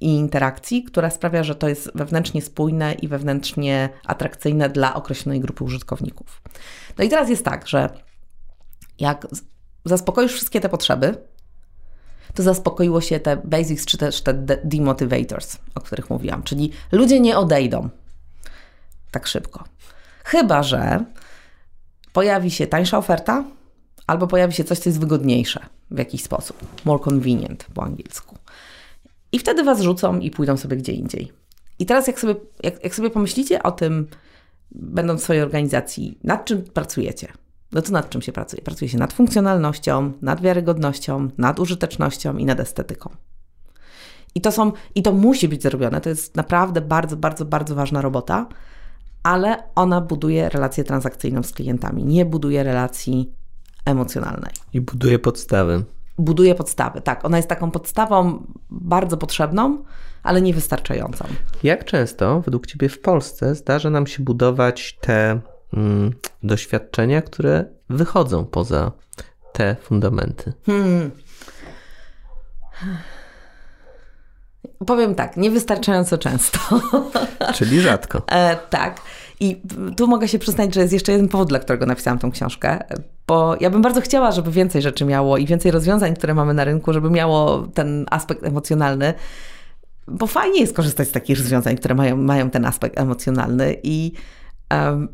i 0.00 0.14
interakcji, 0.14 0.82
która 0.82 1.10
sprawia, 1.10 1.42
że 1.42 1.54
to 1.54 1.68
jest 1.68 1.90
wewnętrznie 1.94 2.42
spójne 2.42 2.94
i 2.94 3.08
wewnętrznie 3.08 3.88
atrakcyjne 4.06 4.68
dla 4.68 4.94
określonej 4.94 5.40
grupy 5.40 5.64
użytkowników. 5.64 6.42
No 6.98 7.04
i 7.04 7.08
teraz 7.08 7.28
jest 7.28 7.44
tak, 7.44 7.68
że 7.68 7.90
jak 8.98 9.26
zaspokoisz 9.88 10.32
wszystkie 10.32 10.60
te 10.60 10.68
potrzeby, 10.68 11.14
to 12.34 12.42
zaspokoiło 12.42 13.00
się 13.00 13.20
te 13.20 13.36
basics, 13.36 13.86
czy 13.86 13.98
też 13.98 14.22
te 14.22 14.34
demotivators, 14.64 15.58
o 15.74 15.80
których 15.80 16.10
mówiłam. 16.10 16.42
Czyli 16.42 16.72
ludzie 16.92 17.20
nie 17.20 17.38
odejdą 17.38 17.88
tak 19.10 19.26
szybko. 19.26 19.64
Chyba, 20.24 20.62
że 20.62 21.04
pojawi 22.12 22.50
się 22.50 22.66
tańsza 22.66 22.98
oferta, 22.98 23.44
albo 24.06 24.26
pojawi 24.26 24.54
się 24.54 24.64
coś, 24.64 24.78
co 24.78 24.88
jest 24.88 25.00
wygodniejsze 25.00 25.66
w 25.90 25.98
jakiś 25.98 26.22
sposób. 26.22 26.84
More 26.84 27.02
convenient 27.02 27.66
po 27.74 27.82
angielsku. 27.82 28.38
I 29.32 29.38
wtedy 29.38 29.64
was 29.64 29.80
rzucą 29.80 30.18
i 30.18 30.30
pójdą 30.30 30.56
sobie 30.56 30.76
gdzie 30.76 30.92
indziej. 30.92 31.32
I 31.78 31.86
teraz, 31.86 32.06
jak 32.06 32.20
sobie, 32.20 32.34
jak, 32.62 32.84
jak 32.84 32.94
sobie 32.94 33.10
pomyślicie 33.10 33.62
o 33.62 33.72
tym, 33.72 34.06
będąc 34.70 35.20
w 35.20 35.24
swojej 35.24 35.42
organizacji, 35.42 36.18
nad 36.24 36.44
czym 36.44 36.62
pracujecie? 36.62 37.28
No 37.72 37.82
to 37.82 37.92
nad 37.92 38.10
czym 38.10 38.22
się 38.22 38.32
pracuje? 38.32 38.62
Pracuje 38.62 38.88
się 38.88 38.98
nad 38.98 39.12
funkcjonalnością, 39.12 40.12
nad 40.22 40.40
wiarygodnością, 40.40 41.28
nad 41.38 41.60
użytecznością 41.60 42.36
i 42.36 42.44
nad 42.44 42.60
estetyką. 42.60 43.10
I 44.34 44.40
to 44.40 44.52
są, 44.52 44.72
i 44.94 45.02
to 45.02 45.12
musi 45.12 45.48
być 45.48 45.62
zrobione. 45.62 46.00
To 46.00 46.08
jest 46.08 46.36
naprawdę 46.36 46.80
bardzo, 46.80 47.16
bardzo, 47.16 47.44
bardzo 47.44 47.74
ważna 47.74 48.00
robota, 48.00 48.46
ale 49.22 49.56
ona 49.74 50.00
buduje 50.00 50.48
relację 50.48 50.84
transakcyjną 50.84 51.42
z 51.42 51.52
klientami, 51.52 52.04
nie 52.04 52.24
buduje 52.24 52.62
relacji 52.62 53.32
emocjonalnej. 53.84 54.52
I 54.72 54.80
buduje 54.80 55.18
podstawy. 55.18 55.84
Buduje 56.18 56.54
podstawy, 56.54 57.00
tak. 57.00 57.24
Ona 57.24 57.36
jest 57.36 57.48
taką 57.48 57.70
podstawą 57.70 58.46
bardzo 58.70 59.16
potrzebną, 59.16 59.84
ale 60.22 60.42
niewystarczającą. 60.42 61.24
Jak 61.62 61.84
często 61.84 62.40
według 62.40 62.66
Ciebie 62.66 62.88
w 62.88 63.00
Polsce 63.00 63.54
zdarza 63.54 63.90
nam 63.90 64.06
się 64.06 64.22
budować 64.22 64.98
te 65.00 65.40
doświadczenia, 66.42 67.22
które 67.22 67.64
wychodzą 67.90 68.44
poza 68.44 68.92
te 69.52 69.76
fundamenty? 69.82 70.52
Hmm. 70.66 71.10
Powiem 74.86 75.14
tak, 75.14 75.36
niewystarczająco 75.36 76.18
często. 76.18 76.58
Czyli 77.54 77.80
rzadko. 77.80 78.22
E, 78.30 78.56
tak. 78.70 79.00
I 79.40 79.62
tu 79.96 80.06
mogę 80.06 80.28
się 80.28 80.38
przyznać, 80.38 80.74
że 80.74 80.80
jest 80.80 80.92
jeszcze 80.92 81.12
jeden 81.12 81.28
powód, 81.28 81.48
dla 81.48 81.58
którego 81.58 81.86
napisałam 81.86 82.18
tą 82.18 82.30
książkę, 82.30 82.78
bo 83.26 83.56
ja 83.60 83.70
bym 83.70 83.82
bardzo 83.82 84.00
chciała, 84.00 84.32
żeby 84.32 84.50
więcej 84.50 84.82
rzeczy 84.82 85.04
miało 85.04 85.36
i 85.38 85.46
więcej 85.46 85.70
rozwiązań, 85.70 86.14
które 86.14 86.34
mamy 86.34 86.54
na 86.54 86.64
rynku, 86.64 86.92
żeby 86.92 87.10
miało 87.10 87.68
ten 87.74 88.06
aspekt 88.10 88.44
emocjonalny. 88.44 89.14
bo 90.08 90.26
fajnie 90.26 90.60
jest 90.60 90.76
korzystać 90.76 91.08
z 91.08 91.12
takich 91.12 91.38
rozwiązań, 91.38 91.76
które 91.76 91.94
mają, 91.94 92.16
mają 92.16 92.50
ten 92.50 92.64
aspekt 92.64 92.98
emocjonalny 92.98 93.76
i 93.82 94.12
um, 94.70 95.08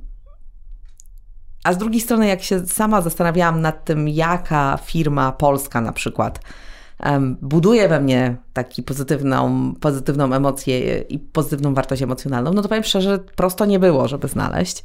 a 1.64 1.72
z 1.72 1.78
drugiej 1.78 2.00
strony, 2.00 2.26
jak 2.26 2.42
się 2.42 2.66
sama 2.66 3.00
zastanawiałam 3.00 3.60
nad 3.60 3.84
tym, 3.84 4.08
jaka 4.08 4.78
firma 4.84 5.32
polska 5.32 5.80
na 5.80 5.92
przykład 5.92 6.40
buduje 7.42 7.88
we 7.88 8.00
mnie 8.00 8.36
taką 8.52 8.82
pozytywną, 8.86 9.74
pozytywną 9.80 10.32
emocję 10.32 10.98
i 10.98 11.18
pozytywną 11.18 11.74
wartość 11.74 12.02
emocjonalną, 12.02 12.52
no 12.52 12.62
to 12.62 12.68
powiem 12.68 12.84
szczerze, 12.84 13.18
prosto 13.18 13.66
nie 13.66 13.78
było, 13.78 14.08
żeby 14.08 14.28
znaleźć. 14.28 14.82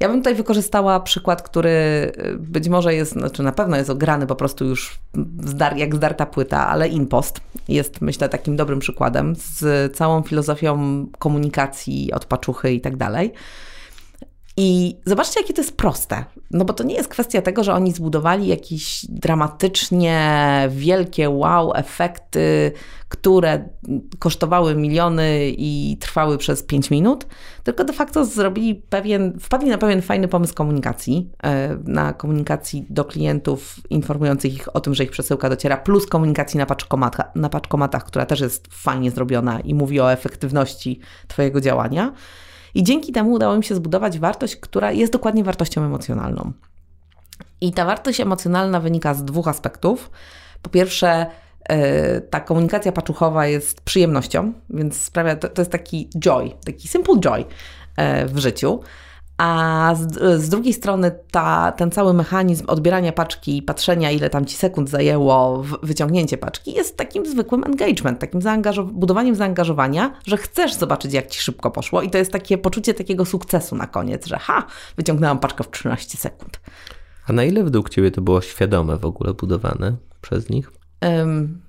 Ja 0.00 0.08
bym 0.08 0.18
tutaj 0.18 0.34
wykorzystała 0.34 1.00
przykład, 1.00 1.42
który 1.42 1.70
y, 1.70 2.36
być 2.38 2.68
może 2.68 2.94
jest, 2.94 3.12
znaczy 3.12 3.42
na 3.42 3.52
pewno 3.52 3.76
jest 3.76 3.90
ograny 3.90 4.26
po 4.26 4.36
prostu 4.36 4.64
już 4.64 4.98
zdar, 5.44 5.76
jak 5.76 5.94
zdarta 5.94 6.26
płyta, 6.26 6.68
ale 6.68 6.88
InPost 6.88 7.40
jest 7.68 8.00
myślę 8.00 8.28
takim 8.28 8.56
dobrym 8.56 8.78
przykładem 8.78 9.34
z 9.36 9.96
całą 9.96 10.22
filozofią 10.22 11.06
komunikacji 11.18 12.12
od 12.12 12.24
paczuchy 12.24 12.72
i 12.72 12.80
tak 12.80 12.96
dalej. 12.96 13.32
I 14.62 14.96
zobaczcie, 15.06 15.40
jakie 15.40 15.54
to 15.54 15.62
jest 15.62 15.76
proste. 15.76 16.24
No 16.50 16.64
bo 16.64 16.72
to 16.72 16.84
nie 16.84 16.94
jest 16.94 17.08
kwestia 17.08 17.42
tego, 17.42 17.64
że 17.64 17.74
oni 17.74 17.92
zbudowali 17.92 18.46
jakieś 18.46 19.06
dramatycznie 19.08 20.38
wielkie 20.70 21.30
wow 21.30 21.72
efekty, 21.74 22.72
które 23.08 23.68
kosztowały 24.18 24.74
miliony 24.74 25.40
i 25.48 25.96
trwały 26.00 26.38
przez 26.38 26.62
5 26.62 26.90
minut, 26.90 27.26
tylko 27.64 27.84
de 27.84 27.92
facto 27.92 28.24
zrobili 28.24 28.74
pewien, 28.74 29.38
wpadli 29.40 29.70
na 29.70 29.78
pewien 29.78 30.02
fajny 30.02 30.28
pomysł 30.28 30.54
komunikacji, 30.54 31.30
e, 31.42 31.78
na 31.84 32.12
komunikacji 32.12 32.86
do 32.90 33.04
klientów, 33.04 33.76
informujących 33.90 34.54
ich 34.54 34.76
o 34.76 34.80
tym, 34.80 34.94
że 34.94 35.04
ich 35.04 35.10
przesyłka 35.10 35.48
dociera, 35.48 35.76
plus 35.76 36.06
komunikacji 36.06 36.58
na, 36.58 36.66
paczkomata, 36.66 37.24
na 37.34 37.48
paczkomatach, 37.48 38.04
która 38.04 38.26
też 38.26 38.40
jest 38.40 38.68
fajnie 38.70 39.10
zrobiona 39.10 39.60
i 39.60 39.74
mówi 39.74 40.00
o 40.00 40.12
efektywności 40.12 41.00
Twojego 41.28 41.60
działania. 41.60 42.12
I 42.74 42.82
dzięki 42.82 43.12
temu 43.12 43.32
udało 43.32 43.56
mi 43.56 43.64
się 43.64 43.74
zbudować 43.74 44.18
wartość, 44.18 44.56
która 44.56 44.92
jest 44.92 45.12
dokładnie 45.12 45.44
wartością 45.44 45.84
emocjonalną. 45.84 46.52
I 47.60 47.72
ta 47.72 47.84
wartość 47.84 48.20
emocjonalna 48.20 48.80
wynika 48.80 49.14
z 49.14 49.24
dwóch 49.24 49.48
aspektów. 49.48 50.10
Po 50.62 50.70
pierwsze, 50.70 51.26
e, 51.68 52.20
ta 52.20 52.40
komunikacja 52.40 52.92
paczuchowa 52.92 53.46
jest 53.46 53.80
przyjemnością, 53.80 54.52
więc 54.70 55.00
sprawia, 55.00 55.36
to, 55.36 55.48
to 55.48 55.62
jest 55.62 55.72
taki 55.72 56.08
joy, 56.18 56.50
taki 56.64 56.88
simple 56.88 57.20
joy 57.20 57.44
e, 57.96 58.26
w 58.26 58.38
życiu. 58.38 58.80
A 59.40 59.94
z, 59.94 60.42
z, 60.42 60.48
drugiej 60.48 60.72
strony 60.72 61.12
ta, 61.30 61.72
ten 61.72 61.90
cały 61.90 62.14
mechanizm 62.14 62.64
odbierania 62.68 63.12
paczki 63.12 63.56
i 63.56 63.62
patrzenia, 63.62 64.10
ile 64.10 64.30
tam 64.30 64.46
ci 64.46 64.56
sekund 64.56 64.90
zajęło 64.90 65.64
wyciągnięcie 65.82 66.38
paczki, 66.38 66.72
jest 66.72 66.96
takim 66.96 67.26
zwykłym 67.26 67.64
engagement, 67.64 68.18
takim 68.18 68.42
zaangażow 68.42 68.92
budowaniem 68.92 69.34
zaangażowania, 69.34 70.12
że 70.26 70.36
chcesz 70.36 70.74
zobaczyć, 70.74 71.12
jak 71.12 71.26
ci 71.26 71.40
szybko 71.40 71.70
poszło, 71.70 72.02
i 72.02 72.10
to 72.10 72.18
jest 72.18 72.32
takie 72.32 72.58
poczucie 72.58 72.94
takiego 72.94 73.24
sukcesu 73.24 73.76
na 73.76 73.86
koniec, 73.86 74.26
że 74.26 74.38
ha, 74.38 74.66
wyciągnęłam 74.96 75.38
paczkę 75.38 75.64
w 75.64 75.70
13 75.70 76.18
sekund. 76.18 76.60
A 77.26 77.32
na 77.32 77.44
ile 77.44 77.64
według 77.64 77.90
Ciebie 77.90 78.10
to 78.10 78.20
było 78.20 78.40
świadome 78.40 78.96
w 78.96 79.04
ogóle 79.04 79.34
budowane 79.34 79.96
przez 80.20 80.50
nich? 80.50 80.72
Um, 81.02 81.60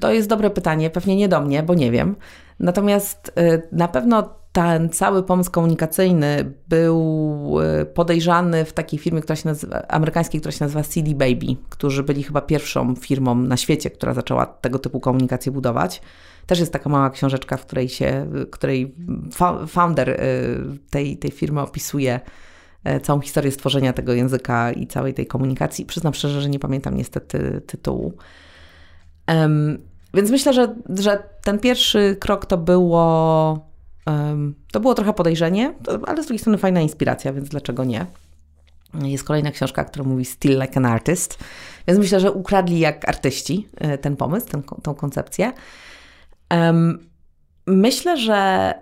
to 0.00 0.12
jest 0.12 0.28
dobre 0.28 0.50
pytanie, 0.50 0.90
pewnie 0.90 1.16
nie 1.16 1.28
do 1.28 1.40
mnie, 1.40 1.62
bo 1.62 1.74
nie 1.74 1.90
wiem. 1.90 2.16
Natomiast 2.60 3.32
y, 3.38 3.62
na 3.72 3.88
pewno 3.88 4.45
ten 4.56 4.90
cały 4.90 5.22
pomysł 5.22 5.50
komunikacyjny 5.50 6.52
był 6.68 7.58
y, 7.82 7.86
podejrzany 7.86 8.64
w 8.64 8.72
takiej 8.72 8.98
firmie, 8.98 9.20
która 9.20 9.36
się 9.36 9.48
nazywa, 9.48 9.82
amerykańskiej, 9.88 10.40
która 10.40 10.52
się 10.52 10.64
nazywa 10.64 10.82
CD 10.82 11.10
Baby, 11.14 11.56
którzy 11.68 12.02
byli 12.02 12.22
chyba 12.22 12.40
pierwszą 12.40 12.94
firmą 12.94 13.34
na 13.34 13.56
świecie, 13.56 13.90
która 13.90 14.14
zaczęła 14.14 14.46
tego 14.46 14.78
typu 14.78 15.00
komunikację 15.00 15.52
budować. 15.52 16.02
Też 16.46 16.60
jest 16.60 16.72
taka 16.72 16.90
mała 16.90 17.10
książeczka, 17.10 17.56
w 17.56 17.66
której 17.66 17.88
się, 17.88 18.26
której 18.50 18.94
founder 19.68 20.10
y, 20.10 20.16
tej, 20.90 21.16
tej 21.16 21.30
firmy 21.30 21.60
opisuje 21.60 22.20
całą 23.02 23.20
historię 23.20 23.52
stworzenia 23.52 23.92
tego 23.92 24.12
języka 24.12 24.72
i 24.72 24.86
całej 24.86 25.14
tej 25.14 25.26
komunikacji. 25.26 25.86
Przyznam 25.86 26.14
szczerze, 26.14 26.40
że 26.40 26.48
nie 26.48 26.58
pamiętam 26.58 26.96
niestety 26.96 27.62
tytułu. 27.66 28.12
Um, 29.28 29.78
więc 30.14 30.30
myślę, 30.30 30.52
że, 30.52 30.74
że 30.98 31.22
ten 31.44 31.58
pierwszy 31.58 32.16
krok 32.20 32.46
to 32.46 32.58
było, 32.58 33.75
to 34.72 34.80
było 34.80 34.94
trochę 34.94 35.12
podejrzenie, 35.12 35.74
ale 36.06 36.22
z 36.22 36.26
drugiej 36.26 36.38
strony 36.38 36.58
fajna 36.58 36.80
inspiracja, 36.80 37.32
więc 37.32 37.48
dlaczego 37.48 37.84
nie? 37.84 38.06
Jest 38.94 39.24
kolejna 39.24 39.50
książka, 39.50 39.84
która 39.84 40.04
mówi 40.04 40.24
Still 40.24 40.60
Like 40.60 40.76
an 40.76 40.86
Artist, 40.86 41.38
więc 41.88 42.00
myślę, 42.00 42.20
że 42.20 42.32
ukradli 42.32 42.78
jak 42.78 43.08
artyści 43.08 43.68
e, 43.76 43.98
ten 43.98 44.16
pomysł, 44.16 44.46
ten, 44.46 44.62
tą 44.62 44.94
koncepcję. 44.94 45.52
Myślę, 47.66 48.16
że 48.16 48.74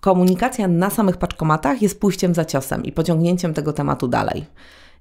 komunikacja 0.00 0.68
na 0.68 0.90
samych 0.90 1.16
paczkomatach 1.16 1.82
jest 1.82 2.00
pójściem 2.00 2.34
za 2.34 2.44
ciosem 2.44 2.84
i 2.84 2.92
pociągnięciem 2.92 3.54
tego 3.54 3.72
tematu 3.72 4.08
dalej. 4.08 4.46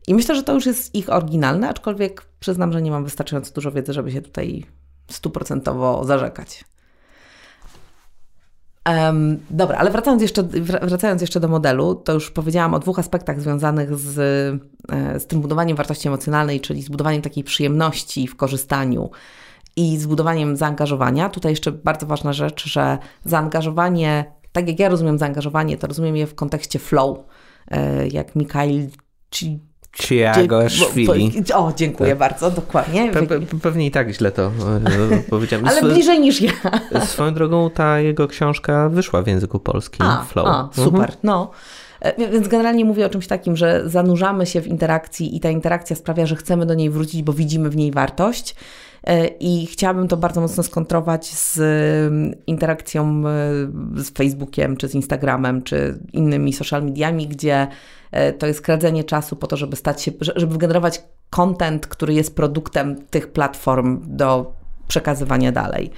I 0.08 0.14
myślę, 0.14 0.36
że 0.36 0.44
to 0.44 0.54
już 0.54 0.66
jest 0.66 0.96
ich 0.96 1.10
oryginalne, 1.10 1.70
aczkolwiek 1.70 2.26
przyznam, 2.40 2.74
że 2.74 2.82
nie 2.82 2.92
mam 2.92 3.04
wystarczająco 3.04 3.54
dużo 3.54 3.72
wiedzy, 3.72 3.94
żeby 3.94 4.12
się 4.12 4.22
tutaj 4.22 4.66
stuprocentowo 5.12 6.06
zarzekać. 6.06 6.64
Um, 8.88 9.40
dobra, 9.50 9.78
ale 9.78 9.92
wracając 9.92 10.22
jeszcze, 10.22 10.44
wracając 10.82 11.22
jeszcze 11.22 11.40
do 11.40 11.48
modelu, 11.48 11.96
to 11.96 12.14
już 12.14 12.32
powiedziałam 12.32 12.74
o 12.74 12.80
dwóch 12.80 13.00
aspektach 13.00 13.42
związanych 13.42 13.96
z, 13.96 14.18
e, 14.92 15.20
z 15.20 15.28
tym 15.28 15.42
budowaniem 15.42 15.78
wartości 15.78 16.08
emocjonalnej, 16.08 16.62
czyli 16.62 16.82
zbudowaniem 16.82 17.22
takiej 17.22 17.44
przyjemności 17.44 18.28
w 18.28 18.36
korzystaniu 18.36 19.10
i 19.76 19.98
zbudowaniem 19.98 20.58
zaangażowania. 20.58 21.30
Tutaj 21.30 21.52
jeszcze 21.52 21.72
bardzo 21.72 22.06
ważna 22.06 22.34
rzecz, 22.34 22.66
że 22.68 22.98
zaangażowanie, 23.26 24.34
tak 24.52 24.68
jak 24.68 24.80
ja 24.80 24.90
rozumiem 24.90 25.18
zaangażowanie, 25.18 25.78
to 25.78 25.88
rozumiem 25.88 26.16
je 26.16 26.28
w 26.28 26.36
kontekście 26.36 26.80
flow, 26.80 27.18
e, 27.68 28.08
jak 28.08 28.36
Mikhail 28.36 28.90
Ciagoszwili. 30.36 31.44
O, 31.54 31.74
dziękuję 31.76 32.10
tak. 32.10 32.20
bardzo, 32.20 32.52
dokładnie. 32.52 33.12
Pe, 33.12 33.24
pe, 33.24 33.40
pewnie 33.62 33.86
i 33.86 33.92
tak 33.92 34.10
źle 34.10 34.32
to 34.32 34.52
e, 35.12 35.18
powiedziałem. 35.30 35.68
Ale 35.68 35.82
bliżej 35.82 36.20
niż 36.20 36.42
ja. 36.42 36.52
Swoją 37.06 37.34
drogą 37.34 37.70
ta 37.70 38.00
jego 38.00 38.28
książka 38.28 38.90
wyszła 38.90 39.22
w 39.22 39.28
języku 39.28 39.60
polskim, 39.60 40.06
a, 40.06 40.26
Flow. 40.30 40.48
A, 40.48 40.70
super, 40.74 41.02
mhm. 41.02 41.18
no. 41.24 41.52
E, 42.00 42.30
więc 42.32 42.48
generalnie 42.48 42.86
mówię 42.86 43.06
o 43.06 43.10
czymś 43.10 43.28
takim, 43.28 43.56
że 43.56 43.90
zanurzamy 43.90 44.46
się 44.46 44.62
w 44.62 44.68
interakcji 44.68 45.36
i 45.36 45.40
ta 45.40 45.50
interakcja 45.50 45.96
sprawia, 45.96 46.26
że 46.26 46.36
chcemy 46.36 46.66
do 46.66 46.74
niej 46.74 46.90
wrócić, 46.90 47.24
bo 47.24 47.34
widzimy 47.34 47.70
w 47.70 47.76
niej 47.76 47.92
wartość. 47.92 48.56
E, 49.04 49.28
I 49.28 49.66
chciałabym 49.66 50.08
to 50.08 50.18
bardzo 50.18 50.42
mocno 50.42 50.64
skontrować 50.64 51.26
z 51.26 51.58
mm, 51.58 52.36
interakcją 52.48 53.24
z 53.96 54.10
Facebookiem, 54.10 54.78
czy 54.78 54.88
z 54.88 54.96
Instagramem, 54.96 55.64
czy 55.64 56.00
innymi 56.14 56.54
social 56.54 56.84
mediami, 56.84 57.28
gdzie 57.28 57.68
E, 58.12 58.34
to 58.34 58.48
jest 58.48 58.62
kradzenie 58.62 59.04
czasu 59.04 59.36
po 59.36 59.48
to, 59.48 59.58
żeby 59.58 59.76
stać 59.76 60.02
się, 60.02 60.12
żeby 60.22 60.54
wygenerować 60.54 61.04
content, 61.30 61.88
który 61.88 62.14
jest 62.14 62.36
produktem 62.36 63.06
tych 63.10 63.32
platform 63.32 64.02
do 64.06 64.54
przekazywania 64.88 65.52
dalej. 65.52 65.92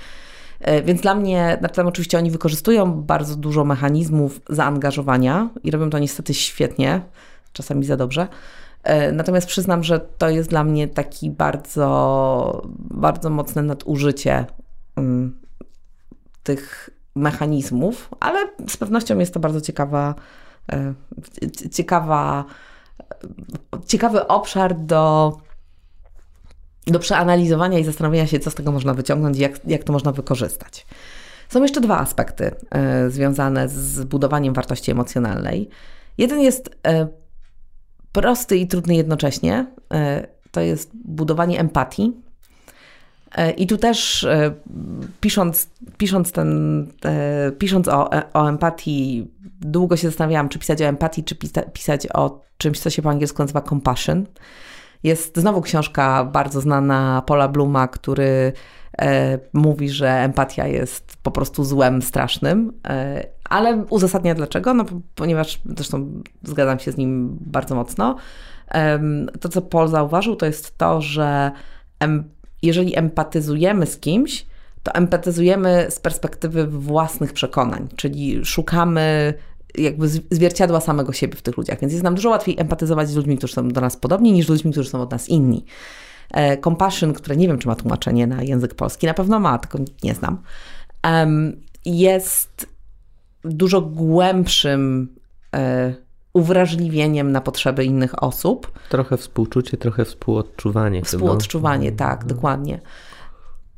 E, 0.62 0.82
więc 0.82 1.02
dla 1.02 1.16
mnie, 1.16 1.58
na 1.62 1.70
tym 1.70 1.88
oczywiście 1.88 2.18
oni 2.18 2.32
wykorzystują 2.32 2.94
bardzo 2.94 3.36
dużo 3.36 3.66
mechanizmów 3.66 4.42
zaangażowania 4.50 5.50
i 5.64 5.72
robią 5.72 5.90
to 5.90 6.00
niestety 6.00 6.34
świetnie, 6.34 7.02
czasami 7.54 7.86
za 7.86 7.98
dobrze. 7.98 8.28
E, 8.84 9.12
natomiast 9.12 9.48
przyznam, 9.48 9.84
że 9.84 10.00
to 10.00 10.30
jest 10.30 10.50
dla 10.50 10.64
mnie 10.64 10.88
taki 10.88 11.30
bardzo, 11.30 12.68
bardzo 12.80 13.30
mocne 13.30 13.62
nadużycie 13.62 14.46
um, 14.96 15.40
tych 16.44 16.90
mechanizmów, 17.16 18.10
ale 18.20 18.40
z 18.70 18.78
pewnością 18.78 19.20
jest 19.20 19.34
to 19.34 19.40
bardzo 19.40 19.62
ciekawa 19.62 20.16
E, 20.72 20.94
ciekawa, 21.72 22.46
ciekawy 23.88 24.28
obszar 24.28 24.76
do, 24.76 25.38
do 26.88 27.00
przeanalizowania 27.00 27.80
i 27.80 27.84
zastanowienia 27.84 28.28
się, 28.28 28.40
co 28.40 28.52
z 28.52 28.56
tego 28.56 28.72
można 28.72 28.94
wyciągnąć 28.94 29.38
i 29.38 29.42
jak, 29.42 29.68
jak 29.68 29.84
to 29.84 29.94
można 29.94 30.12
wykorzystać. 30.12 30.86
Są 31.50 31.62
jeszcze 31.62 31.82
dwa 31.82 32.00
aspekty 32.00 32.52
y, 33.06 33.12
związane 33.12 33.70
z 33.70 34.04
budowaniem 34.04 34.54
wartości 34.54 34.92
emocjonalnej. 34.92 35.70
Jeden 36.18 36.40
jest 36.40 36.78
prosty 38.12 38.58
i 38.58 38.68
trudny 38.68 38.96
jednocześnie. 38.96 39.66
Y, 39.94 40.28
to 40.52 40.62
jest 40.62 40.92
budowanie 40.94 41.60
empatii. 41.60 42.14
I 43.58 43.68
tu 43.68 43.78
też 43.78 44.28
pisząc, 45.22 45.70
pisząc, 45.98 46.32
ten, 46.32 46.88
pisząc 47.58 47.88
o, 47.88 48.10
o 48.34 48.50
empatii, 48.50 49.32
długo 49.62 49.98
się 49.98 50.08
zastanawiałam, 50.08 50.50
czy 50.50 50.60
pisać 50.60 50.82
o 50.82 50.86
empatii, 50.86 51.24
czy 51.24 51.36
pisa 51.36 51.62
pisać 51.62 52.08
o 52.14 52.42
czymś, 52.58 52.80
co 52.80 52.90
się 52.90 53.02
po 53.02 53.10
angielsku 53.10 53.44
nazywa 53.44 53.62
compassion. 53.62 54.26
Jest 55.04 55.38
znowu 55.38 55.62
książka 55.62 56.24
bardzo 56.24 56.62
znana 56.62 57.24
Paula 57.26 57.48
Bluma, 57.48 57.88
który 57.88 58.24
e, 58.26 58.54
mówi, 59.54 59.90
że 59.90 60.10
empatia 60.10 60.68
jest 60.68 61.18
po 61.24 61.32
prostu 61.32 61.64
złem 61.64 62.02
strasznym, 62.02 62.74
e, 62.88 63.28
ale 63.50 63.86
uzasadnia 63.90 64.36
dlaczego, 64.36 64.74
no 64.74 64.86
ponieważ 65.16 65.62
zresztą 65.66 66.22
zgadzam 66.44 66.80
się 66.80 66.92
z 66.92 66.98
nim 66.98 67.38
bardzo 67.42 67.76
mocno. 67.76 68.16
E, 68.72 69.00
to, 69.40 69.50
co 69.50 69.62
Paul 69.62 69.88
zauważył, 69.88 70.36
to 70.36 70.46
jest 70.46 70.78
to, 70.78 71.02
że 71.02 71.52
jeżeli 72.62 72.98
empatyzujemy 72.98 73.86
z 73.86 74.00
kimś, 74.00 74.46
to 74.84 74.94
empatyzujemy 74.94 75.86
z 75.90 76.00
perspektywy 76.00 76.68
własnych 76.68 77.34
przekonań, 77.34 77.88
czyli 77.96 78.46
szukamy 78.46 79.34
jakby 79.78 80.08
zwierciadła 80.08 80.80
samego 80.80 81.14
siebie 81.14 81.36
w 81.36 81.42
tych 81.42 81.58
ludziach. 81.58 81.80
Więc 81.80 81.94
jest 81.94 82.04
nam 82.04 82.16
dużo 82.16 82.30
łatwiej 82.30 82.56
empatyzować 82.60 83.10
z 83.10 83.16
ludźmi, 83.16 83.38
którzy 83.38 83.54
są 83.54 83.70
do 83.70 83.82
nas 83.82 83.98
podobni, 83.98 84.32
niż 84.32 84.46
z 84.46 84.50
ludźmi, 84.50 84.72
którzy 84.72 84.90
są 84.90 85.02
od 85.02 85.12
nas 85.12 85.30
inni. 85.30 85.66
E, 86.34 86.58
compassion, 86.58 87.14
które 87.14 87.36
nie 87.36 87.48
wiem, 87.48 87.58
czy 87.58 87.68
ma 87.68 87.76
tłumaczenie 87.76 88.28
na 88.28 88.44
język 88.44 88.76
polski, 88.76 89.08
na 89.08 89.14
pewno 89.14 89.40
ma, 89.40 89.60
tylko 89.60 89.80
nie 90.04 90.14
znam, 90.14 90.42
jest 91.86 92.66
dużo 93.44 93.82
głębszym 93.82 95.16
e, 95.56 95.94
uwrażliwieniem 96.34 97.32
na 97.32 97.42
potrzeby 97.42 97.86
innych 97.86 98.24
osób. 98.24 98.80
Trochę 98.90 99.18
współczucie, 99.18 99.78
trochę 99.78 100.06
współodczuwanie. 100.06 101.02
Współodczuwanie, 101.02 101.86
chyba. 101.86 101.98
tak, 101.98 102.22
mhm. 102.22 102.28
dokładnie. 102.28 102.80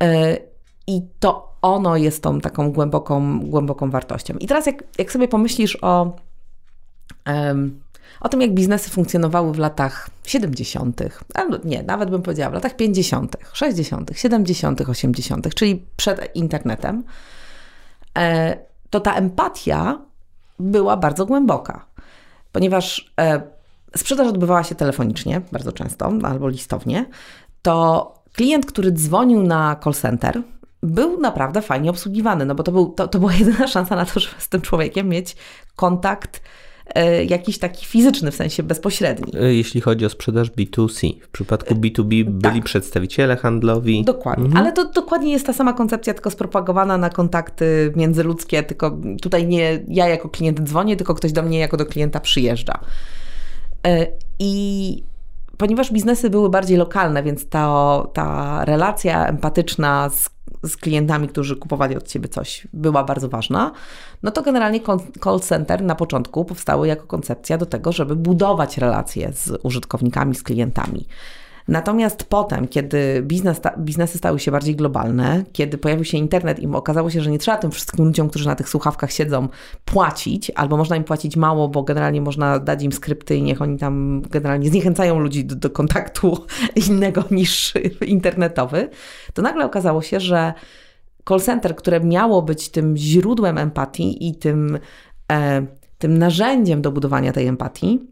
E, 0.03 0.37
I 0.87 1.01
to 1.19 1.51
ono 1.61 1.97
jest 1.97 2.23
tą 2.23 2.41
taką 2.41 2.71
głęboką, 2.71 3.39
głęboką 3.39 3.91
wartością. 3.91 4.33
I 4.33 4.47
teraz 4.47 4.65
jak, 4.65 4.83
jak 4.97 5.11
sobie 5.11 5.27
pomyślisz 5.27 5.77
o, 5.81 6.15
um, 7.27 7.79
o 8.21 8.29
tym, 8.29 8.41
jak 8.41 8.53
biznesy 8.53 8.89
funkcjonowały 8.89 9.53
w 9.53 9.57
latach 9.57 10.09
70., 10.25 11.01
albo 11.33 11.57
nie, 11.63 11.83
nawet 11.83 12.09
bym 12.09 12.21
powiedziała 12.21 12.49
w 12.49 12.53
latach 12.53 12.75
50., 12.75 13.37
60., 13.53 14.11
70., 14.13 14.81
80., 14.81 15.55
czyli 15.55 15.85
przed 15.97 16.35
internetem, 16.35 17.03
e, 18.17 18.57
to 18.89 18.99
ta 18.99 19.13
empatia 19.13 19.99
była 20.59 20.97
bardzo 20.97 21.25
głęboka, 21.25 21.85
ponieważ 22.51 23.13
e, 23.19 23.41
sprzedaż 23.97 24.27
odbywała 24.27 24.63
się 24.63 24.75
telefonicznie 24.75 25.41
bardzo 25.51 25.71
często 25.71 26.11
albo 26.23 26.49
listownie, 26.49 27.05
to 27.61 28.13
klient, 28.33 28.65
który 28.65 28.91
dzwonił 28.91 29.43
na 29.43 29.75
call 29.83 29.93
center, 29.93 30.41
był 30.83 31.19
naprawdę 31.19 31.61
fajnie 31.61 31.89
obsługiwany, 31.89 32.45
no 32.45 32.55
bo 32.55 32.63
to, 32.63 32.71
był, 32.71 32.89
to, 32.89 33.07
to 33.07 33.19
była 33.19 33.33
jedyna 33.33 33.67
szansa 33.77 33.95
na 33.95 34.05
to, 34.05 34.19
żeby 34.19 34.41
z 34.41 34.49
tym 34.49 34.61
człowiekiem 34.61 35.09
mieć 35.09 35.35
kontakt 35.75 36.41
jakiś 37.29 37.57
taki 37.57 37.85
fizyczny, 37.85 38.31
w 38.31 38.35
sensie 38.35 38.63
bezpośredni. 38.63 39.33
E, 39.39 39.53
jeśli 39.53 39.81
chodzi 39.81 40.05
o 40.05 40.09
sprzedaż 40.09 40.51
B2C. 40.51 41.21
W 41.21 41.29
przypadku 41.29 41.75
B2B 41.75 42.21
e, 42.21 42.23
byli 42.23 42.59
tak. 42.59 42.63
przedstawiciele 42.63 43.37
handlowi. 43.37 44.03
Dokładnie, 44.03 44.45
mhm. 44.45 44.63
ale 44.63 44.73
to 44.73 44.91
dokładnie 44.91 45.31
jest 45.31 45.45
ta 45.45 45.53
sama 45.53 45.73
koncepcja, 45.73 46.13
tylko 46.13 46.31
spropagowana 46.31 46.97
na 46.97 47.09
kontakty 47.09 47.93
międzyludzkie, 47.95 48.63
tylko 48.63 48.97
tutaj 49.21 49.47
nie 49.47 49.79
ja 49.87 50.07
jako 50.07 50.29
klient 50.29 50.61
dzwonię, 50.61 50.95
tylko 50.97 51.13
ktoś 51.13 51.31
do 51.31 51.43
mnie 51.43 51.59
jako 51.59 51.77
do 51.77 51.85
klienta 51.85 52.19
przyjeżdża. 52.19 52.79
I 54.39 55.03
ponieważ 55.57 55.91
biznesy 55.91 56.29
były 56.29 56.49
bardziej 56.49 56.77
lokalne, 56.77 57.23
więc 57.23 57.49
ta, 57.49 58.03
ta 58.13 58.65
relacja 58.65 59.27
empatyczna 59.27 60.09
z 60.09 60.29
z 60.63 60.77
klientami, 60.77 61.27
którzy 61.27 61.55
kupowali 61.55 61.97
od 61.97 62.07
ciebie 62.07 62.29
coś, 62.29 62.67
była 62.73 63.03
bardzo 63.03 63.29
ważna, 63.29 63.71
no 64.23 64.31
to 64.31 64.41
generalnie 64.41 64.79
call 65.23 65.39
center 65.39 65.83
na 65.83 65.95
początku 65.95 66.45
powstały 66.45 66.87
jako 66.87 67.07
koncepcja 67.07 67.57
do 67.57 67.65
tego, 67.65 67.91
żeby 67.91 68.15
budować 68.15 68.77
relacje 68.77 69.33
z 69.33 69.59
użytkownikami, 69.63 70.35
z 70.35 70.43
klientami. 70.43 71.07
Natomiast 71.71 72.23
potem, 72.23 72.67
kiedy 72.67 73.21
biznes, 73.23 73.61
biznesy 73.77 74.17
stały 74.17 74.39
się 74.39 74.51
bardziej 74.51 74.75
globalne, 74.75 75.43
kiedy 75.53 75.77
pojawił 75.77 76.05
się 76.05 76.17
internet 76.17 76.59
i 76.59 76.67
okazało 76.67 77.09
się, 77.09 77.21
że 77.21 77.31
nie 77.31 77.39
trzeba 77.39 77.57
tym 77.57 77.71
wszystkim 77.71 78.05
ludziom, 78.05 78.29
którzy 78.29 78.47
na 78.47 78.55
tych 78.55 78.69
słuchawkach 78.69 79.11
siedzą, 79.11 79.47
płacić, 79.85 80.51
albo 80.55 80.77
można 80.77 80.95
im 80.95 81.03
płacić 81.03 81.37
mało, 81.37 81.69
bo 81.69 81.83
generalnie 81.83 82.21
można 82.21 82.59
dać 82.59 82.83
im 82.83 82.91
skrypty 82.91 83.35
i 83.35 83.43
niech 83.43 83.61
oni 83.61 83.77
tam 83.77 84.21
generalnie 84.21 84.69
zniechęcają 84.69 85.19
ludzi 85.19 85.45
do, 85.45 85.55
do 85.55 85.69
kontaktu 85.69 86.37
innego 86.89 87.23
niż 87.31 87.73
internetowy, 88.05 88.89
to 89.33 89.41
nagle 89.41 89.65
okazało 89.65 90.01
się, 90.01 90.19
że 90.19 90.53
call 91.29 91.41
center, 91.41 91.75
które 91.75 91.99
miało 91.99 92.41
być 92.41 92.69
tym 92.69 92.97
źródłem 92.97 93.57
empatii 93.57 94.27
i 94.27 94.35
tym, 94.35 94.79
e, 95.31 95.65
tym 95.97 96.17
narzędziem 96.17 96.81
do 96.81 96.91
budowania 96.91 97.31
tej 97.31 97.47
empatii, 97.47 98.10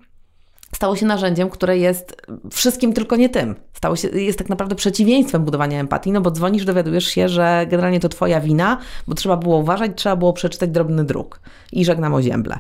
stało 0.79 0.95
się 0.95 1.05
narzędziem, 1.05 1.49
które 1.49 1.77
jest 1.77 2.21
wszystkim, 2.51 2.93
tylko 2.93 3.15
nie 3.15 3.29
tym. 3.29 3.55
Stało 3.73 3.95
się, 3.95 4.07
jest 4.07 4.37
tak 4.37 4.49
naprawdę 4.49 4.75
przeciwieństwem 4.75 5.45
budowania 5.45 5.79
empatii, 5.79 6.11
no 6.11 6.21
bo 6.21 6.31
dzwonisz, 6.31 6.65
dowiadujesz 6.65 7.05
się, 7.07 7.29
że 7.29 7.65
generalnie 7.69 7.99
to 7.99 8.09
twoja 8.09 8.41
wina, 8.41 8.77
bo 9.07 9.15
trzeba 9.15 9.37
było 9.37 9.57
uważać, 9.57 9.91
trzeba 9.95 10.15
było 10.15 10.33
przeczytać 10.33 10.69
drobny 10.69 11.03
druk 11.03 11.39
i 11.71 11.85
żegnam 11.85 12.13
o 12.13 12.21
ziemble. 12.21 12.59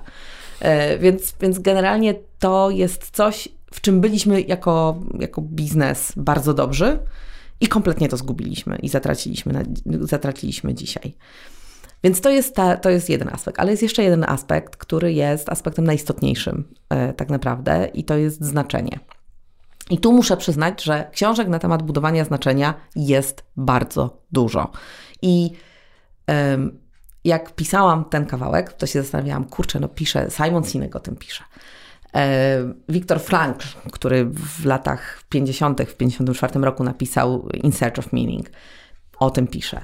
E, 0.59 0.97
więc, 0.97 1.35
więc 1.41 1.59
generalnie 1.59 2.15
to 2.39 2.69
jest 2.69 3.09
coś, 3.11 3.49
w 3.73 3.81
czym 3.81 4.01
byliśmy 4.01 4.41
jako, 4.41 4.99
jako 5.19 5.41
biznes 5.41 6.13
bardzo 6.17 6.53
dobrzy 6.53 6.99
i 7.61 7.67
kompletnie 7.67 8.09
to 8.09 8.17
zgubiliśmy 8.17 8.75
i 8.75 8.89
zatraciliśmy, 8.89 9.65
zatraciliśmy 10.01 10.73
dzisiaj. 10.73 11.15
Więc 12.03 12.21
to 12.21 12.29
jest, 12.29 12.55
ta, 12.55 12.77
to 12.77 12.89
jest 12.89 13.09
jeden 13.09 13.29
aspekt, 13.29 13.59
ale 13.59 13.71
jest 13.71 13.83
jeszcze 13.83 14.03
jeden 14.03 14.23
aspekt, 14.23 14.75
który 14.75 15.13
jest 15.13 15.49
aspektem 15.49 15.85
najistotniejszym 15.85 16.73
e, 16.89 17.13
tak 17.13 17.29
naprawdę 17.29 17.89
i 17.93 18.03
to 18.03 18.17
jest 18.17 18.43
znaczenie. 18.43 18.99
I 19.89 19.97
tu 19.97 20.13
muszę 20.13 20.37
przyznać, 20.37 20.83
że 20.83 21.09
książek 21.11 21.47
na 21.47 21.59
temat 21.59 21.83
budowania 21.83 22.25
znaczenia 22.25 22.73
jest 22.95 23.43
bardzo 23.57 24.21
dużo. 24.31 24.71
I 25.21 25.51
jak 27.23 27.55
pisałam 27.55 28.05
ten 28.05 28.25
kawałek, 28.25 28.73
to 28.73 28.87
się 28.87 29.01
zastanawiałam, 29.01 29.45
kurczę, 29.45 29.79
no 29.79 29.87
pisze, 29.87 30.27
Simon 30.29 30.63
Sinek 30.63 30.95
o 30.95 30.99
tym 30.99 31.15
pisze. 31.15 31.43
E, 32.15 32.73
Viktor 32.89 33.19
Frankl, 33.19 33.67
który 33.91 34.25
w 34.25 34.65
latach 34.65 35.23
50., 35.29 35.81
w 35.81 35.95
54 35.95 36.59
roku 36.59 36.83
napisał 36.83 37.49
In 37.49 37.71
Search 37.71 37.99
of 37.99 38.13
Meaning, 38.13 38.49
o 39.19 39.31
tym 39.31 39.47
pisze. 39.47 39.81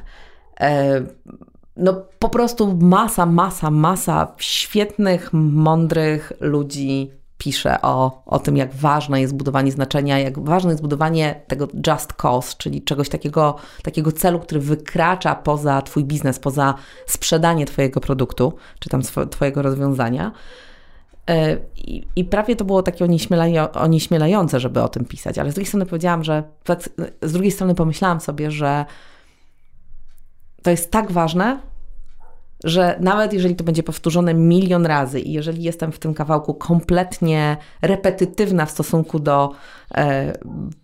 No 1.77 2.05
po 2.19 2.29
prostu 2.29 2.77
masa, 2.81 3.25
masa, 3.25 3.71
masa 3.71 4.35
świetnych, 4.37 5.29
mądrych 5.33 6.33
ludzi 6.39 7.11
pisze 7.37 7.81
o, 7.81 8.23
o 8.25 8.39
tym, 8.39 8.57
jak 8.57 8.75
ważne 8.75 9.21
jest 9.21 9.35
budowanie 9.35 9.71
znaczenia, 9.71 10.19
jak 10.19 10.39
ważne 10.39 10.71
jest 10.71 10.81
budowanie 10.81 11.41
tego 11.47 11.67
just 11.87 12.13
cause, 12.13 12.55
czyli 12.57 12.81
czegoś 12.81 13.09
takiego, 13.09 13.55
takiego 13.83 14.11
celu, 14.11 14.39
który 14.39 14.61
wykracza 14.61 15.35
poza 15.35 15.81
Twój 15.81 16.05
biznes, 16.05 16.39
poza 16.39 16.73
sprzedanie 17.05 17.65
Twojego 17.65 17.99
produktu, 17.99 18.53
czy 18.79 18.89
tam 18.89 19.01
Twojego 19.29 19.61
rozwiązania. 19.61 20.31
E, 21.29 21.57
I, 21.75 22.07
I, 22.15 22.25
prawie 22.25 22.55
to 22.55 22.65
było 22.65 22.83
takie 22.83 23.05
onieśmielające, 23.73 24.59
żeby 24.59 24.81
o 24.81 24.89
tym 24.89 25.05
pisać, 25.05 25.37
ale 25.37 25.51
z 25.51 25.53
drugiej 25.53 25.67
strony 25.67 25.85
powiedziałam, 25.85 26.23
że 26.23 26.43
z 27.21 27.31
drugiej 27.31 27.51
strony 27.51 27.75
pomyślałam 27.75 28.19
sobie, 28.19 28.51
że 28.51 28.85
to 30.65 30.71
jest 30.71 30.91
tak 30.91 31.11
ważne, 31.11 31.59
że 32.63 32.97
nawet 32.99 33.33
jeżeli 33.33 33.55
to 33.55 33.63
będzie 33.63 33.83
powtórzone 33.83 34.33
milion 34.33 34.85
razy 34.85 35.19
i 35.19 35.31
jeżeli 35.31 35.63
jestem 35.63 35.91
w 35.91 35.99
tym 35.99 36.13
kawałku 36.13 36.53
kompletnie 36.53 37.57
repetytywna 37.81 38.65
w 38.65 38.71
stosunku 38.71 39.19
do 39.19 39.51
e, 39.95 40.33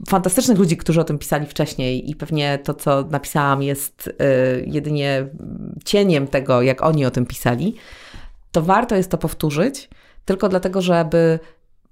fantastycznych 0.10 0.60
ludzi, 0.60 0.78
którzy 0.78 1.02
o 1.02 1.04
tym 1.04 1.18
pisali 1.18 1.46
wcześniej 1.46 2.10
i 2.10 2.16
pewnie 2.16 2.60
to, 2.64 2.74
co 2.74 3.02
napisałam, 3.10 3.64
jest 3.64 4.10
e, 4.20 4.24
jedynie 4.66 5.28
cieniem 5.86 6.28
tego, 6.28 6.62
jak 6.62 6.82
oni 6.82 7.06
o 7.06 7.12
tym 7.12 7.26
pisali, 7.26 7.76
to 8.52 8.62
warto 8.62 8.96
jest 8.96 9.12
to 9.12 9.18
powtórzyć, 9.18 9.90
tylko 10.26 10.50
dlatego, 10.50 10.82
żeby 10.82 11.40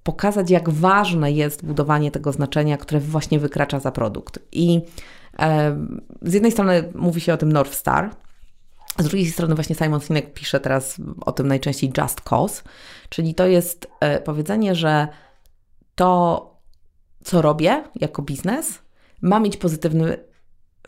pokazać, 0.03 0.49
jak 0.49 0.69
ważne 0.69 1.31
jest 1.31 1.65
budowanie 1.65 2.11
tego 2.11 2.31
znaczenia, 2.31 2.77
które 2.77 2.99
właśnie 2.99 3.39
wykracza 3.39 3.79
za 3.79 3.91
produkt. 3.91 4.39
I 4.51 4.81
z 6.21 6.33
jednej 6.33 6.51
strony 6.51 6.91
mówi 6.95 7.21
się 7.21 7.33
o 7.33 7.37
tym 7.37 7.51
North 7.51 7.73
Star, 7.73 8.09
z 8.99 9.03
drugiej 9.03 9.31
strony 9.31 9.55
właśnie 9.55 9.75
Simon 9.75 10.01
Sinek 10.01 10.33
pisze 10.33 10.59
teraz 10.59 10.97
o 11.21 11.31
tym 11.31 11.47
najczęściej 11.47 11.91
just 11.97 12.21
cause, 12.21 12.63
czyli 13.09 13.35
to 13.35 13.47
jest 13.47 13.87
e, 13.99 14.21
powiedzenie, 14.21 14.75
że 14.75 15.07
to, 15.95 16.45
co 17.23 17.41
robię 17.41 17.83
jako 17.95 18.21
biznes, 18.21 18.79
ma 19.21 19.39
mieć 19.39 19.57
pozytywny 19.57 20.17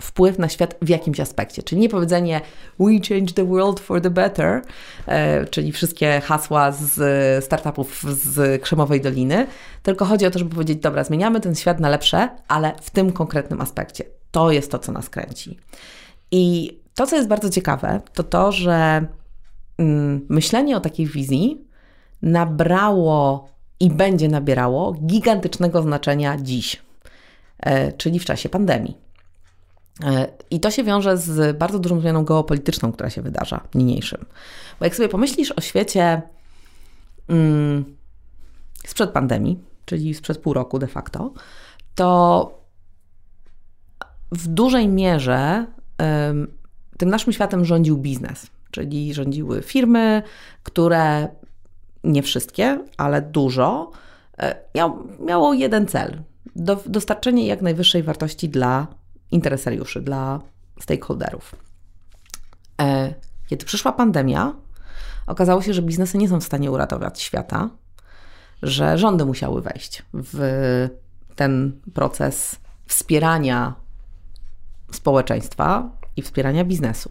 wpływ 0.01 0.39
na 0.39 0.49
świat 0.49 0.75
w 0.82 0.89
jakimś 0.89 1.19
aspekcie. 1.19 1.63
Czyli 1.63 1.82
nie 1.82 1.89
powiedzenie 1.89 2.41
we 2.80 2.91
change 3.09 3.34
the 3.34 3.45
world 3.45 3.80
for 3.80 4.01
the 4.01 4.09
better, 4.09 4.61
e, 5.07 5.45
czyli 5.45 5.72
wszystkie 5.72 6.22
hasła 6.22 6.72
z 6.72 7.45
startupów 7.45 8.03
z 8.03 8.61
Krzemowej 8.61 9.01
Doliny, 9.01 9.47
tylko 9.84 10.05
chodzi 10.05 10.26
o 10.26 10.32
to, 10.32 10.39
żeby 10.39 10.51
powiedzieć, 10.51 10.78
dobra, 10.78 11.03
zmieniamy 11.03 11.39
ten 11.39 11.55
świat 11.55 11.80
na 11.80 11.89
lepsze, 11.89 12.30
ale 12.47 12.74
w 12.82 12.89
tym 12.89 13.11
konkretnym 13.11 13.61
aspekcie. 13.61 14.20
To 14.32 14.51
jest 14.51 14.71
to, 14.71 14.79
co 14.79 14.91
nas 14.91 15.09
kręci. 15.09 15.57
I 16.32 16.73
to, 16.95 17.07
co 17.07 17.15
jest 17.15 17.27
bardzo 17.27 17.49
ciekawe, 17.49 18.01
to 18.13 18.23
to, 18.23 18.51
że 18.51 19.05
mm, 19.77 20.25
myślenie 20.29 20.77
o 20.77 20.79
takiej 20.79 21.05
wizji 21.05 21.67
nabrało 22.21 23.49
i 23.79 23.89
będzie 23.89 24.27
nabierało 24.27 24.93
gigantycznego 24.93 25.82
znaczenia 25.82 26.38
dziś, 26.38 26.82
e, 27.59 27.91
czyli 27.91 28.19
w 28.19 28.25
czasie 28.25 28.49
pandemii. 28.49 28.97
E, 30.03 30.27
I 30.49 30.59
to 30.59 30.71
się 30.71 30.84
wiąże 30.84 31.17
z 31.17 31.57
bardzo 31.57 31.79
dużą 31.79 31.99
zmianą 31.99 32.25
geopolityczną, 32.25 32.91
która 32.91 33.09
się 33.09 33.21
wydarza 33.21 33.61
niniejszym. 33.75 34.25
Bo 34.79 34.86
jak 34.86 34.95
sobie 34.95 35.09
pomyślisz 35.09 35.51
o 35.51 35.61
świecie 35.61 36.21
mm, 37.27 37.97
sprzed 38.88 39.09
pandemii, 39.09 39.59
czyli 39.86 40.13
sprzed 40.13 40.38
pół 40.38 40.53
roku 40.53 40.79
de 40.79 40.88
facto, 40.88 41.34
to 41.95 42.61
w 44.32 44.47
dużej 44.47 44.88
mierze 44.88 45.65
tym 46.97 47.09
naszym 47.09 47.34
światem 47.34 47.65
rządził 47.65 47.97
biznes, 47.97 48.47
czyli 48.71 49.13
rządziły 49.13 49.61
firmy, 49.61 50.23
które 50.63 51.27
nie 52.03 52.23
wszystkie, 52.23 52.86
ale 52.97 53.21
dużo, 53.21 53.91
e, 54.38 54.55
miał, 54.75 55.07
miało 55.19 55.53
jeden 55.53 55.88
cel: 55.88 56.21
do, 56.55 56.84
dostarczenie 56.86 57.47
jak 57.47 57.61
najwyższej 57.61 58.03
wartości 58.03 58.49
dla 58.49 58.88
interesariuszy, 59.32 60.01
dla 60.01 60.39
stakeholderów. 60.79 61.55
E, 62.82 63.13
kiedy 63.47 63.65
przyszła 63.65 63.91
pandemia, 63.91 64.53
okazało 65.27 65.61
się, 65.61 65.73
że 65.73 65.82
biznesy 65.82 66.17
nie 66.17 66.29
są 66.29 66.41
w 66.41 66.43
stanie 66.43 66.71
uratować 66.71 67.21
świata, 67.21 67.69
że 68.63 68.97
rządy 68.97 69.25
musiały 69.25 69.61
wejść 69.61 70.03
w 70.13 70.88
ten 71.36 71.82
proces 71.93 72.55
wspierania 72.88 73.75
społeczeństwa 74.96 75.89
i 76.18 76.22
wspierania 76.22 76.66
biznesu. 76.66 77.10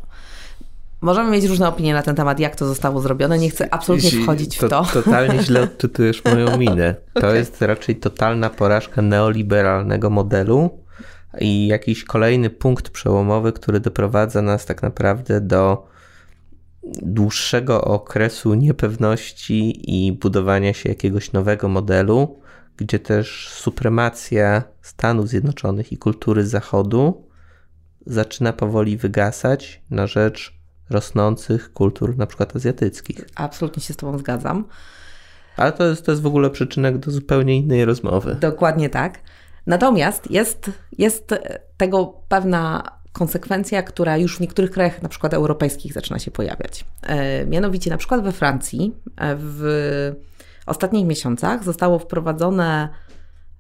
Możemy 1.01 1.31
mieć 1.31 1.45
różne 1.45 1.68
opinie 1.68 1.95
na 1.95 2.03
ten 2.03 2.16
temat, 2.16 2.41
jak 2.41 2.57
to 2.57 2.66
zostało 2.66 3.01
zrobione. 3.01 3.39
Nie 3.39 3.51
chcę 3.51 3.74
absolutnie 3.74 4.11
wchodzić 4.11 4.59
w 4.59 4.68
to. 4.68 4.85
Totalnie 4.93 5.43
źle 5.43 5.62
odczytujesz 5.72 6.24
moją 6.24 6.59
minę. 6.59 6.95
To 7.14 7.20
okay. 7.20 7.37
jest 7.37 7.62
raczej 7.62 7.97
totalna 7.97 8.51
porażka 8.51 9.03
neoliberalnego 9.03 10.11
modelu 10.11 10.70
i 11.41 11.66
jakiś 11.66 12.05
kolejny 12.05 12.51
punkt 12.51 12.91
przełomowy, 12.91 13.53
który 13.53 13.81
doprowadza 13.81 14.43
nas 14.43 14.66
tak 14.66 14.83
naprawdę 14.83 15.41
do 15.41 15.87
dłuższego 17.03 17.85
okresu 17.85 18.55
niepewności 18.55 19.91
i 20.07 20.12
budowania 20.12 20.72
się 20.72 20.89
jakiegoś 20.89 21.33
nowego 21.33 21.68
modelu, 21.68 22.39
gdzie 22.76 22.99
też 22.99 23.49
supremacja 23.49 24.62
Stanów 24.83 25.28
Zjednoczonych 25.28 25.93
i 25.93 25.99
kultury 25.99 26.47
Zachodu 26.47 27.30
zaczyna 28.07 28.53
powoli 28.53 28.96
wygasać 28.96 29.82
na 29.90 30.07
rzecz 30.07 30.55
rosnących 30.90 31.72
kultur, 31.72 32.16
na 32.18 32.26
przykład 32.26 32.57
azjatyckich. 32.57 33.24
Absolutnie 33.34 33.82
się 33.82 33.94
z 33.94 33.96
Tobą 33.96 34.18
zgadzam. 34.18 34.64
Ale 35.57 35.72
to 35.72 35.86
jest, 35.86 36.07
to 36.07 36.12
jest 36.12 36.22
w 36.22 36.26
ogóle 36.26 36.51
przyczynek 36.51 36.98
do 36.98 37.11
zupełnie 37.11 37.57
innej 37.57 37.84
rozmowy. 37.84 38.36
Dokładnie 38.40 38.88
tak. 38.88 39.20
Natomiast 39.66 40.30
jest, 40.30 40.70
jest 40.98 41.34
tego 41.76 42.07
pewna 42.28 42.82
konsekwencja, 43.12 43.82
która 43.82 44.16
już 44.16 44.36
w 44.36 44.40
niektórych 44.40 44.70
krajach, 44.70 45.03
na 45.03 45.09
przykład 45.09 45.34
europejskich, 45.34 45.92
zaczyna 45.92 46.18
się 46.18 46.30
pojawiać. 46.30 46.84
E, 47.03 47.46
mianowicie, 47.46 47.90
na 47.90 47.96
przykład 47.96 48.22
we 48.22 48.32
Francji 48.32 48.94
e, 49.16 49.36
w 49.38 50.12
ostatnich 50.66 51.07
miesiącach 51.07 51.64
zostało 51.64 51.98
wprowadzone, 51.98 52.88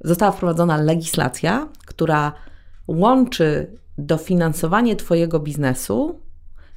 została 0.00 0.32
wprowadzona 0.32 0.76
legislacja, 0.76 1.68
która 1.86 2.32
łączy 2.88 3.76
dofinansowanie 4.06 4.96
Twojego 4.96 5.40
biznesu 5.40 6.20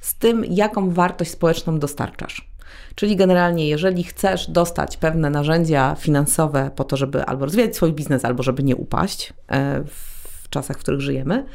z 0.00 0.14
tym, 0.14 0.44
jaką 0.44 0.90
wartość 0.90 1.30
społeczną 1.30 1.78
dostarczasz. 1.78 2.54
Czyli 2.94 3.16
generalnie, 3.16 3.68
jeżeli 3.68 4.04
chcesz 4.04 4.50
dostać 4.50 4.96
pewne 4.96 5.30
narzędzia 5.30 5.96
finansowe 5.98 6.70
po 6.76 6.84
to, 6.84 6.96
żeby 6.96 7.24
albo 7.24 7.44
rozwijać 7.44 7.76
swój 7.76 7.92
biznes, 7.92 8.24
albo 8.24 8.42
żeby 8.42 8.62
nie 8.62 8.76
upaść 8.76 9.32
e, 9.48 9.84
w 9.84 10.48
czasach, 10.48 10.76
w 10.76 10.80
których 10.80 11.00
żyjemy, 11.00 11.46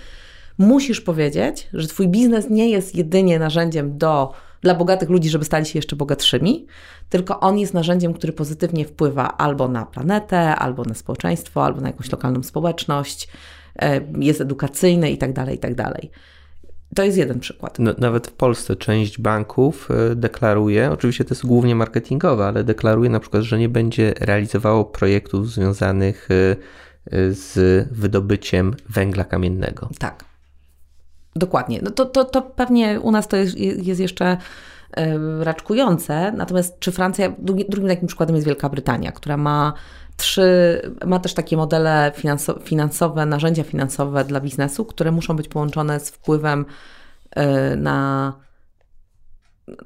musisz 0.58 1.02
powiedzieć, 1.02 1.68
że 1.74 1.88
Twój 1.88 2.08
biznes 2.08 2.50
nie 2.50 2.70
jest 2.70 2.96
jedynie 2.96 3.40
narzędziem 3.40 3.98
do, 3.98 4.34
dla 4.62 4.76
bogatych 4.76 5.10
ludzi, 5.10 5.30
żeby 5.30 5.46
stali 5.46 5.66
się 5.66 5.80
jeszcze 5.80 5.96
bogatszymi, 5.96 6.68
tylko 7.10 7.40
on 7.40 7.60
jest 7.60 7.74
narzędziem, 7.74 8.14
który 8.14 8.34
pozytywnie 8.34 8.86
wpływa 8.86 9.38
albo 9.38 9.68
na 9.68 9.86
planetę, 9.86 10.56
albo 10.56 10.86
na 10.86 10.94
społeczeństwo, 10.94 11.66
albo 11.66 11.82
na 11.82 11.88
jakąś 11.88 12.12
lokalną 12.12 12.44
społeczność, 12.44 13.28
jest 14.20 14.42
edukacyjny 14.42 15.12
itd., 15.12 15.34
tak 15.34 15.50
itd. 15.50 15.84
Tak 15.84 16.02
to 16.96 17.04
jest 17.04 17.18
jeden 17.18 17.40
przykład. 17.40 17.80
No, 17.80 17.94
nawet 17.98 18.28
w 18.28 18.32
Polsce 18.32 18.76
część 18.76 19.22
banków 19.22 19.90
e, 19.92 20.16
deklaruje, 20.16 20.92
oczywiście 20.92 21.26
to 21.26 21.34
jest 21.34 21.46
głównie 21.46 21.76
marketingowe, 21.76 22.46
ale 22.46 22.64
deklaruje 22.64 23.10
na 23.10 23.20
przykład, 23.20 23.44
że 23.44 23.60
nie 23.60 23.70
będzie 23.70 24.14
realizowało 24.20 24.86
projektów 24.86 25.52
związanych 25.52 26.30
e, 26.32 26.56
z 27.32 27.88
wydobyciem 27.92 28.76
węgla 28.90 29.24
kamiennego. 29.24 29.90
Tak. 30.00 30.26
Dokładnie. 31.36 31.80
No 31.84 31.92
to, 31.92 32.06
to, 32.06 32.26
to 32.26 32.42
pewnie 32.42 33.00
u 33.00 33.12
nas 33.12 33.28
to 33.28 33.38
jest, 33.38 33.58
jest 33.58 34.00
jeszcze 34.00 34.38
raczkujące. 35.40 36.32
Natomiast 36.32 36.80
czy 36.80 36.92
Francja, 36.92 37.34
drugim 37.40 37.88
takim 37.88 38.08
przykładem 38.08 38.36
jest 38.36 38.48
Wielka 38.48 38.70
Brytania, 38.70 39.12
która 39.12 39.38
ma 39.38 39.74
trzy, 40.20 40.82
ma 41.06 41.20
też 41.20 41.34
takie 41.34 41.58
modele 41.58 42.12
finansowe, 42.64 43.26
narzędzia 43.26 43.64
finansowe 43.64 44.24
dla 44.24 44.40
biznesu, 44.40 44.86
które 44.86 45.12
muszą 45.12 45.36
być 45.36 45.48
połączone 45.48 46.00
z 46.00 46.10
wpływem 46.10 46.66
e, 47.32 47.76
na 47.76 48.34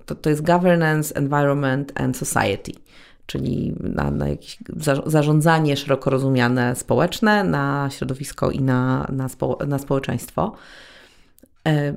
to, 0.06 0.16
to 0.16 0.30
jest 0.30 0.42
governance, 0.42 1.16
environment 1.16 2.02
and 2.02 2.18
society, 2.18 2.72
czyli 3.26 3.76
na, 3.80 4.12
na 4.12 4.28
jakieś 4.28 4.58
zarządzanie 5.06 5.78
szeroko 5.78 6.10
rozumiane 6.10 6.76
społeczne, 6.76 7.44
na 7.44 7.90
środowisko 7.92 8.52
i 8.52 8.62
na, 8.62 9.08
na, 9.12 9.30
spo, 9.30 9.58
na 9.68 9.80
społeczeństwo. 9.80 10.56
E, 11.68 11.96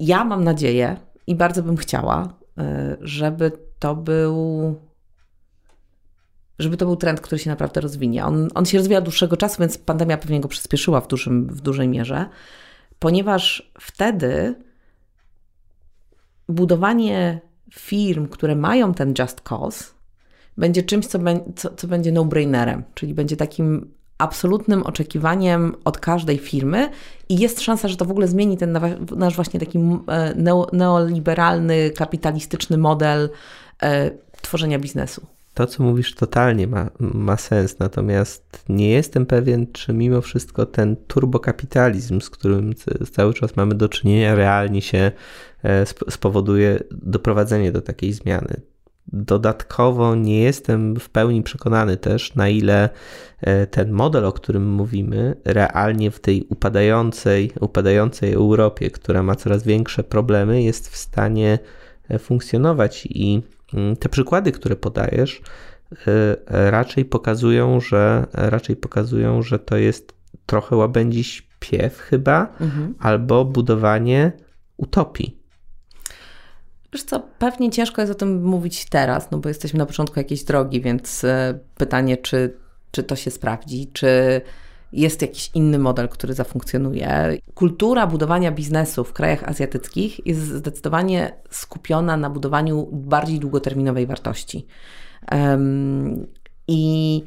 ja 0.00 0.24
mam 0.24 0.44
nadzieję 0.44 0.96
i 1.26 1.34
bardzo 1.34 1.62
bym 1.62 1.76
chciała, 1.76 2.34
e, 2.58 2.96
żeby 3.00 3.52
to 3.78 3.96
był 3.96 4.74
żeby 6.58 6.76
to 6.76 6.86
był 6.86 6.96
trend, 6.96 7.20
który 7.20 7.38
się 7.38 7.50
naprawdę 7.50 7.80
rozwinie. 7.80 8.24
On, 8.24 8.48
on 8.54 8.66
się 8.66 8.78
rozwija 8.78 8.98
od 8.98 9.04
dłuższego 9.04 9.36
czasu, 9.36 9.56
więc 9.60 9.78
pandemia 9.78 10.16
pewnie 10.16 10.40
go 10.40 10.48
przyspieszyła 10.48 11.00
w, 11.00 11.08
dużym, 11.08 11.46
w 11.46 11.60
dużej 11.60 11.88
mierze, 11.88 12.26
ponieważ 12.98 13.72
wtedy 13.80 14.54
budowanie 16.48 17.40
firm, 17.72 18.28
które 18.28 18.56
mają 18.56 18.94
ten 18.94 19.14
just 19.18 19.40
cause, 19.40 19.84
będzie 20.56 20.82
czymś, 20.82 21.06
co, 21.06 21.18
be, 21.18 21.40
co, 21.56 21.74
co 21.74 21.88
będzie 21.88 22.12
no-brainerem, 22.12 22.82
czyli 22.94 23.14
będzie 23.14 23.36
takim 23.36 23.94
absolutnym 24.18 24.82
oczekiwaniem 24.82 25.74
od 25.84 25.98
każdej 25.98 26.38
firmy 26.38 26.90
i 27.28 27.38
jest 27.38 27.60
szansa, 27.60 27.88
że 27.88 27.96
to 27.96 28.04
w 28.04 28.10
ogóle 28.10 28.28
zmieni 28.28 28.56
ten 28.56 28.78
nasz 29.16 29.34
właśnie 29.34 29.60
taki 29.60 29.78
e, 29.78 30.34
neoliberalny, 30.72 31.90
kapitalistyczny 31.90 32.78
model 32.78 33.30
e, 33.82 34.10
tworzenia 34.42 34.78
biznesu. 34.78 35.26
To, 35.54 35.66
co 35.66 35.82
mówisz, 35.82 36.14
totalnie 36.14 36.66
ma, 36.66 36.90
ma 36.98 37.36
sens, 37.36 37.78
natomiast 37.78 38.64
nie 38.68 38.90
jestem 38.90 39.26
pewien, 39.26 39.66
czy 39.72 39.92
mimo 39.92 40.20
wszystko 40.20 40.66
ten 40.66 40.96
turbokapitalizm, 40.96 42.20
z 42.20 42.30
którym 42.30 42.74
cały 43.12 43.34
czas 43.34 43.56
mamy 43.56 43.74
do 43.74 43.88
czynienia, 43.88 44.34
realnie 44.34 44.82
się 44.82 45.12
e, 45.62 45.86
spowoduje 45.86 46.80
doprowadzenie 46.90 47.72
do 47.72 47.82
takiej 47.82 48.12
zmiany. 48.12 48.60
Dodatkowo 49.06 50.14
nie 50.14 50.42
jestem 50.42 50.96
w 50.96 51.10
pełni 51.10 51.42
przekonany 51.42 51.96
też, 51.96 52.34
na 52.34 52.48
ile 52.48 52.88
e, 53.40 53.66
ten 53.66 53.92
model, 53.92 54.24
o 54.24 54.32
którym 54.32 54.70
mówimy, 54.70 55.36
realnie 55.44 56.10
w 56.10 56.20
tej 56.20 56.42
upadającej, 56.42 57.52
upadającej 57.60 58.32
Europie, 58.32 58.90
która 58.90 59.22
ma 59.22 59.34
coraz 59.34 59.62
większe 59.62 60.04
problemy, 60.04 60.62
jest 60.62 60.88
w 60.88 60.96
stanie 60.96 61.58
e, 62.08 62.18
funkcjonować 62.18 63.06
i 63.06 63.42
te 63.98 64.08
przykłady, 64.08 64.52
które 64.52 64.76
podajesz, 64.76 65.42
e, 66.06 66.36
raczej 66.70 67.04
pokazują, 67.04 67.80
że 67.80 68.26
raczej 68.32 68.76
pokazują, 68.76 69.42
że 69.42 69.58
to 69.58 69.76
jest 69.76 70.14
trochę 70.46 70.76
łabędzi 70.76 71.24
śpiew 71.24 71.98
chyba, 71.98 72.56
mhm. 72.60 72.94
albo 72.98 73.44
budowanie 73.44 74.32
utopii. 74.76 75.44
Wiesz 76.92 77.02
co, 77.02 77.20
pewnie 77.38 77.70
ciężko 77.70 78.02
jest 78.02 78.12
o 78.12 78.16
tym 78.16 78.44
mówić 78.44 78.84
teraz, 78.88 79.30
no 79.30 79.38
bo 79.38 79.48
jesteśmy 79.48 79.78
na 79.78 79.86
początku 79.86 80.20
jakiejś 80.20 80.44
drogi, 80.44 80.80
więc 80.80 81.24
e, 81.24 81.58
pytanie, 81.76 82.16
czy, 82.16 82.56
czy 82.90 83.02
to 83.02 83.16
się 83.16 83.30
sprawdzi, 83.30 83.90
czy 83.92 84.40
jest 84.94 85.22
jakiś 85.22 85.50
inny 85.54 85.78
model, 85.78 86.08
który 86.08 86.34
zafunkcjonuje. 86.34 87.38
Kultura 87.54 88.06
budowania 88.06 88.52
biznesu 88.52 89.04
w 89.04 89.12
krajach 89.12 89.48
azjatyckich 89.48 90.26
jest 90.26 90.40
zdecydowanie 90.40 91.32
skupiona 91.50 92.16
na 92.16 92.30
budowaniu 92.30 92.88
bardziej 92.92 93.40
długoterminowej 93.40 94.06
wartości. 94.06 94.66
Um, 95.32 96.26
I 96.68 97.22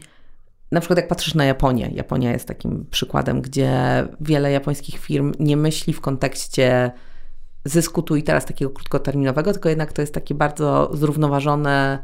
na 0.72 0.80
przykład 0.80 0.98
jak 0.98 1.08
patrzysz 1.08 1.36
na 1.36 1.46
Japonię, 1.46 1.90
Japonia 1.94 2.32
jest 2.32 2.48
takim 2.48 2.86
przykładem, 2.92 3.42
gdzie 3.42 3.72
wiele 4.22 4.52
japońskich 4.52 5.00
firm 5.00 5.32
nie 5.40 5.58
myśli 5.58 5.94
w 5.94 6.02
kontekście 6.02 6.92
zysku 7.66 8.02
tu 8.02 8.16
i 8.16 8.24
teraz 8.24 8.46
takiego 8.46 8.72
krótkoterminowego, 8.72 9.54
tylko 9.54 9.70
jednak 9.70 9.94
to 9.94 10.02
jest 10.02 10.14
takie 10.14 10.36
bardzo 10.36 10.92
zrównoważone, 10.94 12.00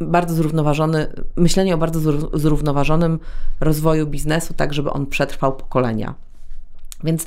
bardzo 0.00 0.34
zrównoważony, 0.34 1.12
myślenie 1.36 1.74
o 1.74 1.78
bardzo 1.78 2.28
zrównoważonym 2.38 3.18
rozwoju 3.60 4.06
biznesu, 4.06 4.54
tak 4.54 4.74
żeby 4.74 4.90
on 4.90 5.06
przetrwał 5.06 5.56
pokolenia. 5.56 6.14
Więc 7.04 7.26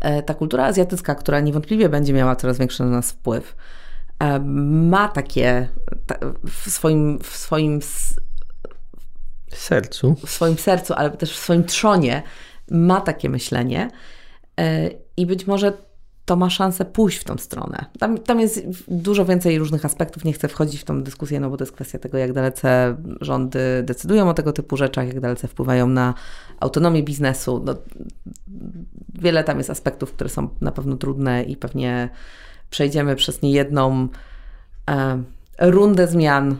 e, 0.00 0.22
ta 0.22 0.34
kultura 0.34 0.64
azjatycka, 0.64 1.14
która 1.14 1.40
niewątpliwie 1.40 1.88
będzie 1.88 2.12
miała 2.12 2.36
coraz 2.36 2.58
większy 2.58 2.82
na 2.82 2.90
nas 2.90 3.12
wpływ, 3.12 3.56
e, 4.18 4.38
ma 4.40 5.08
takie 5.08 5.68
w 6.48 6.70
swoim, 6.70 7.18
w 7.18 7.36
swoim 7.36 7.80
sercu, 9.52 10.16
w 10.26 10.30
swoim 10.30 10.58
sercu, 10.58 10.94
ale 10.94 11.10
też 11.10 11.32
w 11.32 11.42
swoim 11.42 11.64
trzonie 11.64 12.22
ma 12.70 13.00
takie 13.00 13.28
myślenie 13.28 13.90
e, 14.60 14.90
i 15.16 15.26
być 15.26 15.46
może 15.46 15.72
to 16.26 16.36
ma 16.36 16.50
szansę 16.50 16.84
pójść 16.84 17.18
w 17.18 17.24
tą 17.24 17.38
stronę. 17.38 17.84
Tam, 17.98 18.18
tam 18.18 18.40
jest 18.40 18.66
dużo 18.88 19.24
więcej 19.24 19.58
różnych 19.58 19.84
aspektów, 19.84 20.24
nie 20.24 20.32
chcę 20.32 20.48
wchodzić 20.48 20.80
w 20.80 20.84
tą 20.84 21.02
dyskusję, 21.02 21.40
no 21.40 21.50
bo 21.50 21.56
to 21.56 21.64
jest 21.64 21.72
kwestia 21.72 21.98
tego, 21.98 22.18
jak 22.18 22.32
dalece 22.32 22.96
rządy 23.20 23.82
decydują 23.82 24.28
o 24.28 24.34
tego 24.34 24.52
typu 24.52 24.76
rzeczach, 24.76 25.06
jak 25.06 25.20
dalece 25.20 25.48
wpływają 25.48 25.88
na 25.88 26.14
autonomię 26.60 27.02
biznesu. 27.02 27.62
No, 27.64 27.74
wiele 29.14 29.44
tam 29.44 29.58
jest 29.58 29.70
aspektów, 29.70 30.12
które 30.12 30.30
są 30.30 30.48
na 30.60 30.72
pewno 30.72 30.96
trudne 30.96 31.42
i 31.42 31.56
pewnie 31.56 32.08
przejdziemy 32.70 33.16
przez 33.16 33.42
niejedną 33.42 34.08
e, 34.90 35.22
rundę 35.60 36.08
zmian, 36.08 36.56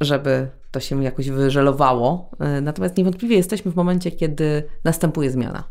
żeby 0.00 0.48
to 0.70 0.80
się 0.80 1.04
jakoś 1.04 1.30
wyżelowało. 1.30 2.30
E, 2.38 2.60
natomiast 2.60 2.96
niewątpliwie 2.96 3.36
jesteśmy 3.36 3.72
w 3.72 3.76
momencie, 3.76 4.10
kiedy 4.10 4.62
następuje 4.84 5.30
zmiana. 5.30 5.64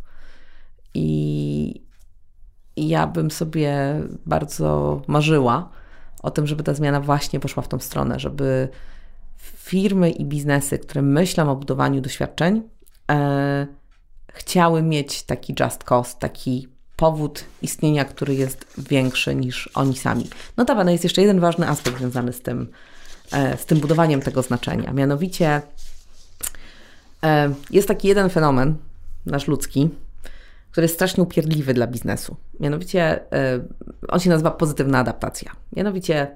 I, 0.93 1.85
i 2.75 2.87
ja 2.87 3.07
bym 3.07 3.31
sobie 3.31 4.01
bardzo 4.25 5.01
marzyła 5.07 5.69
o 6.23 6.31
tym, 6.31 6.47
żeby 6.47 6.63
ta 6.63 6.73
zmiana 6.73 7.01
właśnie 7.01 7.39
poszła 7.39 7.63
w 7.63 7.67
tą 7.67 7.79
stronę, 7.79 8.19
żeby 8.19 8.69
firmy 9.37 10.11
i 10.11 10.25
biznesy, 10.25 10.79
które 10.79 11.01
myślą 11.01 11.51
o 11.51 11.55
budowaniu 11.55 12.01
doświadczeń, 12.01 12.63
e, 13.11 13.67
chciały 14.33 14.81
mieć 14.81 15.23
taki 15.23 15.55
just 15.59 15.83
cost, 15.83 16.19
taki 16.19 16.67
powód 16.95 17.43
istnienia, 17.61 18.05
który 18.05 18.35
jest 18.35 18.65
większy 18.77 19.35
niż 19.35 19.69
oni 19.73 19.97
sami. 19.97 20.29
Notabene 20.57 20.91
jest 20.91 21.03
jeszcze 21.03 21.21
jeden 21.21 21.39
ważny 21.39 21.67
aspekt 21.69 21.97
związany 21.97 22.33
z 22.33 22.41
tym, 22.41 22.71
e, 23.31 23.57
z 23.57 23.65
tym 23.65 23.79
budowaniem 23.79 24.21
tego 24.21 24.41
znaczenia. 24.41 24.93
Mianowicie 24.93 25.61
e, 27.23 27.53
jest 27.71 27.87
taki 27.87 28.07
jeden 28.07 28.29
fenomen, 28.29 28.75
nasz 29.25 29.47
ludzki, 29.47 29.89
który 30.75 30.85
jest 30.85 30.95
strasznie 30.95 31.23
upierdliwy 31.23 31.73
dla 31.73 31.87
biznesu. 31.87 32.35
Mianowicie 32.59 33.33
e, 33.33 33.59
on 34.07 34.19
się 34.19 34.29
nazywa 34.29 34.51
pozytywna 34.51 34.99
adaptacja. 34.99 35.51
Mianowicie 35.75 36.35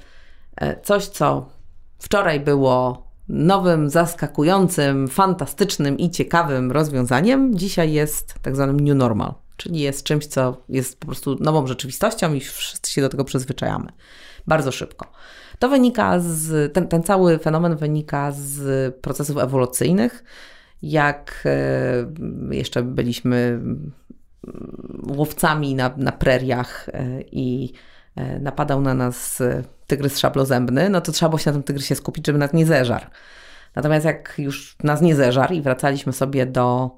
coś, 0.83 1.07
co 1.07 1.49
wczoraj 1.97 2.39
było 2.39 3.07
nowym, 3.29 3.89
zaskakującym, 3.89 5.07
fantastycznym 5.07 5.97
i 5.97 6.09
ciekawym 6.09 6.71
rozwiązaniem, 6.71 7.57
dzisiaj 7.57 7.91
jest 7.91 8.33
tak 8.41 8.55
zwanym 8.55 8.79
new 8.79 8.95
normal 8.95 9.33
czyli 9.57 9.79
jest 9.79 10.03
czymś, 10.03 10.25
co 10.25 10.57
jest 10.69 10.99
po 10.99 11.05
prostu 11.05 11.37
nową 11.39 11.67
rzeczywistością 11.67 12.33
i 12.33 12.39
wszyscy 12.39 12.91
się 12.91 13.01
do 13.01 13.09
tego 13.09 13.23
przyzwyczajamy 13.23 13.91
bardzo 14.47 14.71
szybko. 14.71 15.11
To 15.59 15.69
wynika 15.69 16.19
z, 16.19 16.73
ten, 16.73 16.87
ten 16.87 17.03
cały 17.03 17.39
fenomen 17.39 17.75
wynika 17.75 18.31
z 18.31 18.95
procesów 18.95 19.37
ewolucyjnych. 19.37 20.23
Jak 20.81 21.43
e, 21.45 22.55
jeszcze 22.55 22.83
byliśmy 22.83 23.61
łowcami 25.07 25.75
na, 25.75 25.93
na 25.97 26.11
preriach 26.11 26.89
e, 26.89 27.21
i 27.21 27.73
e, 28.15 28.39
napadał 28.39 28.81
na 28.81 28.93
nas 28.93 29.43
tygrys 29.87 30.19
szablozębny, 30.19 30.89
no 30.89 31.01
to 31.01 31.11
trzeba 31.11 31.29
było 31.29 31.39
się 31.39 31.49
na 31.49 31.53
tym 31.53 31.63
tygrysie 31.63 31.95
skupić, 31.95 32.27
żeby 32.27 32.39
nas 32.39 32.53
nie 32.53 32.65
zeżarł. 32.65 33.05
Natomiast 33.75 34.05
jak 34.05 34.33
już 34.37 34.75
nas 34.83 35.01
nie 35.01 35.15
zeżarł 35.15 35.53
i 35.53 35.61
wracaliśmy 35.61 36.13
sobie 36.13 36.45
do, 36.45 36.91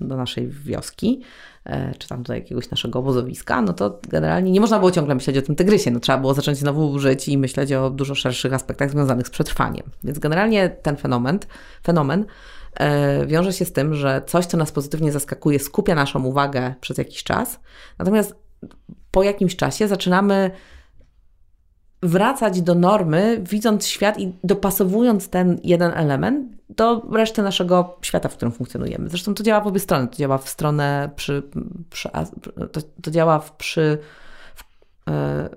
do 0.00 0.16
naszej 0.16 0.48
wioski, 0.48 1.22
E, 1.64 1.94
czy 1.98 2.08
tam 2.08 2.22
do 2.22 2.34
jakiegoś 2.34 2.70
naszego 2.70 2.98
obozowiska, 2.98 3.62
no 3.62 3.72
to 3.72 4.00
generalnie 4.08 4.52
nie 4.52 4.60
można 4.60 4.78
było 4.78 4.90
ciągle 4.90 5.14
myśleć 5.14 5.38
o 5.38 5.42
tym 5.42 5.56
tygrysie. 5.56 5.90
No, 5.90 6.00
trzeba 6.00 6.18
było 6.18 6.34
zacząć 6.34 6.58
znowu 6.58 6.98
żyć 6.98 7.28
i 7.28 7.38
myśleć 7.38 7.72
o 7.72 7.90
dużo 7.90 8.14
szerszych 8.14 8.52
aspektach 8.52 8.90
związanych 8.90 9.26
z 9.26 9.30
przetrwaniem. 9.30 9.90
Więc 10.04 10.18
generalnie 10.18 10.68
ten 10.70 10.96
fenomen, 10.96 11.38
fenomen 11.84 12.20
e, 12.20 12.26
wiąże 13.26 13.52
się 13.52 13.64
z 13.64 13.72
tym, 13.72 13.94
że 13.94 14.22
coś, 14.26 14.46
co 14.46 14.56
nas 14.56 14.72
pozytywnie 14.72 15.12
zaskakuje, 15.12 15.58
skupia 15.58 15.94
naszą 15.94 16.24
uwagę 16.24 16.74
przez 16.80 16.98
jakiś 16.98 17.22
czas, 17.22 17.60
natomiast 17.98 18.34
po 19.10 19.22
jakimś 19.22 19.56
czasie 19.56 19.88
zaczynamy 19.88 20.50
wracać 22.02 22.62
do 22.62 22.74
normy, 22.74 23.40
widząc 23.50 23.86
świat 23.86 24.18
i 24.18 24.32
dopasowując 24.44 25.28
ten 25.28 25.60
jeden 25.64 25.92
element 25.94 26.54
do 26.68 27.00
reszty 27.12 27.42
naszego 27.42 27.98
świata, 28.02 28.28
w 28.28 28.36
którym 28.36 28.52
funkcjonujemy. 28.52 29.08
Zresztą 29.08 29.34
to 29.34 29.42
działa 29.42 29.60
w 29.60 29.66
obie 29.66 29.80
strony. 29.80 30.08
To 30.08 30.16
działa 30.16 30.38
w 30.38 30.48
stronę 30.48 31.10
przy, 31.16 31.42
przy 31.90 32.08
to, 32.72 32.80
to, 33.02 33.10
działa 33.10 33.38
w, 33.38 33.52
przy 33.52 33.98
w, 34.54 34.64
e, 35.10 35.48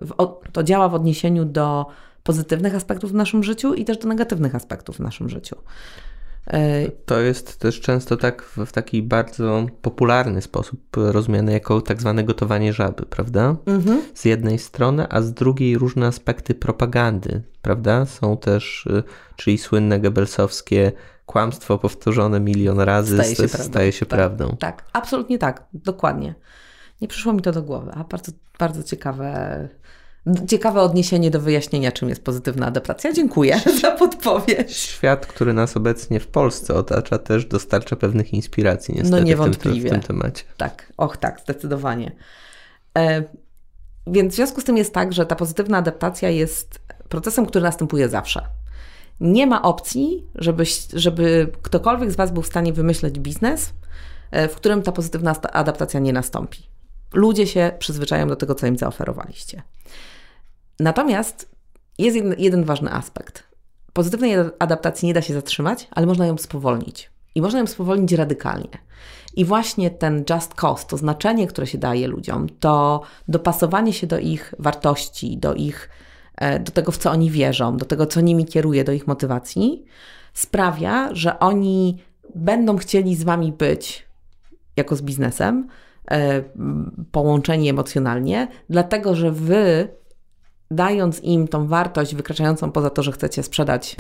to 0.51 0.63
działa 0.63 0.89
w 0.89 0.93
odniesieniu 0.93 1.45
do 1.45 1.85
pozytywnych 2.23 2.75
aspektów 2.75 3.11
w 3.11 3.15
naszym 3.15 3.43
życiu 3.43 3.73
i 3.73 3.85
też 3.85 3.97
do 3.97 4.07
negatywnych 4.07 4.55
aspektów 4.55 4.97
w 4.97 4.99
naszym 4.99 5.29
życiu. 5.29 5.55
To 7.05 7.19
jest 7.19 7.59
też 7.59 7.81
często 7.81 8.17
tak 8.17 8.43
w, 8.43 8.57
w 8.57 8.71
taki 8.71 9.01
bardzo 9.01 9.65
popularny 9.81 10.41
sposób 10.41 10.79
rozumiane 10.95 11.51
jako 11.51 11.81
tak 11.81 12.01
zwane 12.01 12.23
gotowanie 12.23 12.73
żaby, 12.73 13.05
prawda? 13.05 13.55
Mhm. 13.65 14.01
Z 14.13 14.25
jednej 14.25 14.59
strony, 14.59 15.07
a 15.09 15.21
z 15.21 15.33
drugiej 15.33 15.77
różne 15.77 16.07
aspekty 16.07 16.55
propagandy, 16.55 17.41
prawda? 17.61 18.05
Są 18.05 18.37
też, 18.37 18.85
y, 18.85 19.03
czyli 19.35 19.57
słynne 19.57 19.99
gebelsowskie 19.99 20.91
kłamstwo 21.25 21.77
powtórzone 21.77 22.39
milion 22.39 22.79
razy 22.79 23.15
staje 23.15 23.35
się, 23.35 23.47
staje 23.47 23.69
prawdą. 23.69 23.91
Się 23.91 24.05
tak, 24.05 24.17
prawdą. 24.19 24.57
Tak, 24.57 24.85
absolutnie 24.93 25.37
tak, 25.37 25.63
dokładnie. 25.73 26.35
Nie 27.01 27.07
przyszło 27.07 27.33
mi 27.33 27.41
to 27.41 27.51
do 27.51 27.61
głowy, 27.61 27.91
a 27.93 28.03
bardzo, 28.03 28.31
bardzo 28.59 28.83
ciekawe 28.83 29.69
Ciekawe 30.47 30.81
odniesienie 30.81 31.31
do 31.31 31.39
wyjaśnienia, 31.39 31.91
czym 31.91 32.09
jest 32.09 32.23
pozytywna 32.23 32.65
adaptacja. 32.65 33.13
Dziękuję 33.13 33.61
za 33.81 33.91
podpowiedź. 33.91 34.75
Świat, 34.75 35.25
który 35.25 35.53
nas 35.53 35.77
obecnie 35.77 36.19
w 36.19 36.27
Polsce 36.27 36.73
otacza, 36.73 37.17
też 37.17 37.45
dostarcza 37.45 37.95
pewnych 37.95 38.33
inspiracji, 38.33 38.93
niestety, 38.93 39.21
no 39.21 39.27
niewątpliwie. 39.27 39.89
W, 39.89 39.91
tym, 39.91 40.01
w 40.01 40.05
tym 40.05 40.17
temacie. 40.17 40.43
Tak, 40.57 40.93
och 40.97 41.17
tak, 41.17 41.39
zdecydowanie. 41.39 42.11
E, 42.97 43.23
więc 44.07 44.33
w 44.33 44.35
związku 44.35 44.61
z 44.61 44.63
tym 44.63 44.77
jest 44.77 44.93
tak, 44.93 45.13
że 45.13 45.25
ta 45.25 45.35
pozytywna 45.35 45.77
adaptacja 45.77 46.29
jest 46.29 46.79
procesem, 47.09 47.45
który 47.45 47.63
następuje 47.63 48.09
zawsze. 48.09 48.47
Nie 49.19 49.47
ma 49.47 49.61
opcji, 49.61 50.27
żeby, 50.35 50.63
żeby 50.93 51.51
ktokolwiek 51.61 52.11
z 52.11 52.15
Was 52.15 52.31
był 52.31 52.43
w 52.43 52.47
stanie 52.47 52.73
wymyśleć 52.73 53.19
biznes, 53.19 53.73
e, 54.31 54.47
w 54.47 54.55
którym 54.55 54.81
ta 54.81 54.91
pozytywna 54.91 55.35
adaptacja 55.53 55.99
nie 55.99 56.13
nastąpi. 56.13 56.63
Ludzie 57.13 57.47
się 57.47 57.71
przyzwyczają 57.79 58.27
do 58.27 58.35
tego, 58.35 58.55
co 58.55 58.67
im 58.67 58.77
zaoferowaliście. 58.77 59.61
Natomiast 60.79 61.57
jest 61.97 62.15
jeden, 62.17 62.35
jeden 62.37 62.63
ważny 62.63 62.93
aspekt. 62.93 63.43
Pozytywnej 63.93 64.33
adaptacji 64.59 65.07
nie 65.07 65.13
da 65.13 65.21
się 65.21 65.33
zatrzymać, 65.33 65.87
ale 65.91 66.05
można 66.05 66.25
ją 66.25 66.37
spowolnić. 66.37 67.11
I 67.35 67.41
można 67.41 67.59
ją 67.59 67.67
spowolnić 67.67 68.11
radykalnie. 68.11 68.77
I 69.35 69.45
właśnie 69.45 69.89
ten 69.89 70.23
just 70.29 70.53
cost, 70.53 70.87
to 70.87 70.97
znaczenie, 70.97 71.47
które 71.47 71.67
się 71.67 71.77
daje 71.77 72.07
ludziom, 72.07 72.47
to 72.59 73.01
dopasowanie 73.27 73.93
się 73.93 74.07
do 74.07 74.19
ich 74.19 74.53
wartości, 74.59 75.37
do 75.37 75.53
ich, 75.53 75.89
e, 76.35 76.59
do 76.59 76.71
tego, 76.71 76.91
w 76.91 76.97
co 76.97 77.11
oni 77.11 77.31
wierzą, 77.31 77.77
do 77.77 77.85
tego, 77.85 78.05
co 78.05 78.21
nimi 78.21 78.45
kieruje, 78.45 78.83
do 78.83 78.91
ich 78.91 79.07
motywacji, 79.07 79.85
sprawia, 80.33 81.09
że 81.11 81.39
oni 81.39 81.97
będą 82.35 82.77
chcieli 82.77 83.15
z 83.15 83.23
wami 83.23 83.51
być 83.51 84.07
jako 84.77 84.95
z 84.95 85.01
biznesem, 85.01 85.67
e, 86.11 86.43
połączeni 87.11 87.69
emocjonalnie, 87.69 88.47
dlatego 88.69 89.15
że 89.15 89.31
wy 89.31 89.87
dając 90.71 91.23
im 91.23 91.47
tą 91.47 91.67
wartość 91.67 92.15
wykraczającą 92.15 92.71
poza 92.71 92.89
to, 92.89 93.03
że 93.03 93.11
chcecie 93.11 93.43
sprzedać 93.43 93.95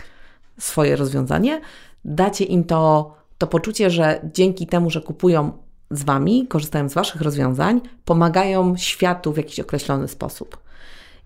swoje 0.59 0.95
rozwiązanie, 0.95 1.61
dacie 2.05 2.45
im 2.45 2.63
to, 2.63 3.13
to 3.37 3.47
poczucie, 3.47 3.89
że 3.89 4.21
dzięki 4.33 4.67
temu, 4.67 4.89
że 4.89 5.01
kupują 5.01 5.51
z 5.91 6.03
Wami, 6.03 6.47
korzystają 6.47 6.89
z 6.89 6.93
Waszych 6.93 7.21
rozwiązań, 7.21 7.81
pomagają 8.05 8.77
światu 8.77 9.33
w 9.33 9.37
jakiś 9.37 9.59
określony 9.59 10.07
sposób. 10.07 10.57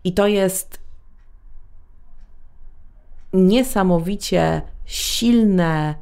I 0.03 0.13
to 0.13 0.27
jest 0.27 0.79
niesamowicie 3.33 4.61
silne 4.85 5.95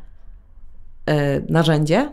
y, 1.10 1.14
narzędzie 1.50 2.12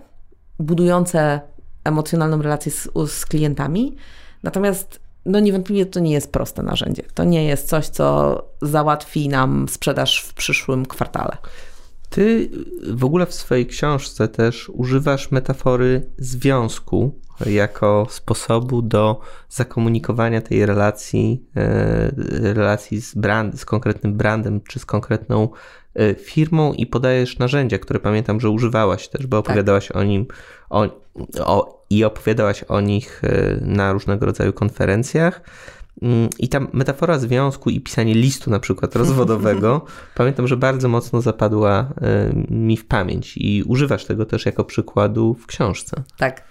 budujące 0.59 1.41
emocjonalną 1.85 2.43
relację 2.43 2.72
z, 2.72 2.89
z 3.07 3.27
klientami. 3.27 3.97
Natomiast 4.43 5.06
no 5.27 5.41
niewątpliwie 5.41 5.87
to 5.87 6.01
nie 6.01 6.12
jest 6.12 6.33
proste 6.33 6.62
narzędzie. 6.62 7.03
To 7.14 7.24
nie 7.24 7.45
jest 7.45 7.68
coś, 7.68 7.87
co 7.87 8.43
załatwi 8.62 9.29
nam 9.29 9.68
sprzedaż 9.68 10.20
w 10.20 10.35
przyszłym 10.35 10.87
kwartale. 10.87 11.37
Ty 12.11 12.51
w 12.93 13.05
ogóle 13.05 13.27
w 13.27 13.35
swojej 13.35 13.66
książce 13.66 14.29
też 14.29 14.68
używasz 14.68 15.31
metafory 15.31 16.11
związku 16.18 17.20
jako 17.47 18.07
sposobu 18.11 18.83
do 18.83 19.20
zakomunikowania 19.49 20.41
tej 20.41 20.66
relacji, 20.66 21.47
e, 21.57 22.11
relacji 22.55 23.01
z, 23.01 23.14
brand, 23.14 23.61
z 23.61 23.64
konkretnym 23.64 24.14
brandem 24.14 24.61
czy 24.68 24.79
z 24.79 24.87
konkretną 24.87 25.49
e, 25.95 26.14
firmą 26.14 26.72
i 26.72 26.87
podajesz 26.87 27.39
narzędzia, 27.39 27.79
które 27.79 28.01
pamiętam, 28.01 28.41
że 28.41 28.51
używałaś 28.51 29.09
też, 29.09 29.27
bo 29.27 29.39
opowiadałaś 29.39 29.89
tak. 29.89 29.97
o 29.97 30.05
nim 30.05 30.27
o, 30.71 30.87
o 31.45 31.77
i 31.91 32.05
opowiadałaś 32.05 32.62
o 32.62 32.81
nich 32.81 33.23
e, 33.25 33.59
na 33.61 33.93
różnego 33.93 34.27
rodzaju 34.27 34.53
konferencjach. 34.53 35.41
Mm, 36.03 36.29
I 36.39 36.49
ta 36.49 36.61
metafora 36.73 37.19
związku 37.19 37.71
i 37.71 37.81
pisanie 37.81 38.14
listu 38.14 38.51
na 38.51 38.61
przykład 38.61 38.97
rozwodowego, 39.03 39.85
pamiętam, 40.14 40.49
że 40.49 40.57
bardzo 40.57 40.89
mocno 40.89 41.21
zapadła 41.21 41.89
e, 42.01 42.33
mi 42.51 42.77
w 42.77 42.87
pamięć 42.87 43.37
i 43.37 43.62
używasz 43.62 44.05
tego 44.05 44.27
też 44.27 44.47
jako 44.47 44.64
przykładu 44.64 45.35
w 45.35 45.47
książce. 45.47 46.03
Tak. 46.19 46.45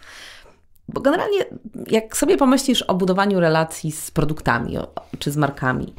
Bo 0.90 1.02
generalnie, 1.02 1.46
jak 1.88 2.18
sobie 2.18 2.38
pomyślisz 2.38 2.82
o 2.82 2.96
budowaniu 2.96 3.40
relacji 3.40 3.92
z 3.92 4.12
produktami 4.12 4.78
czy 5.20 5.32
z 5.32 5.38
markami, 5.38 5.94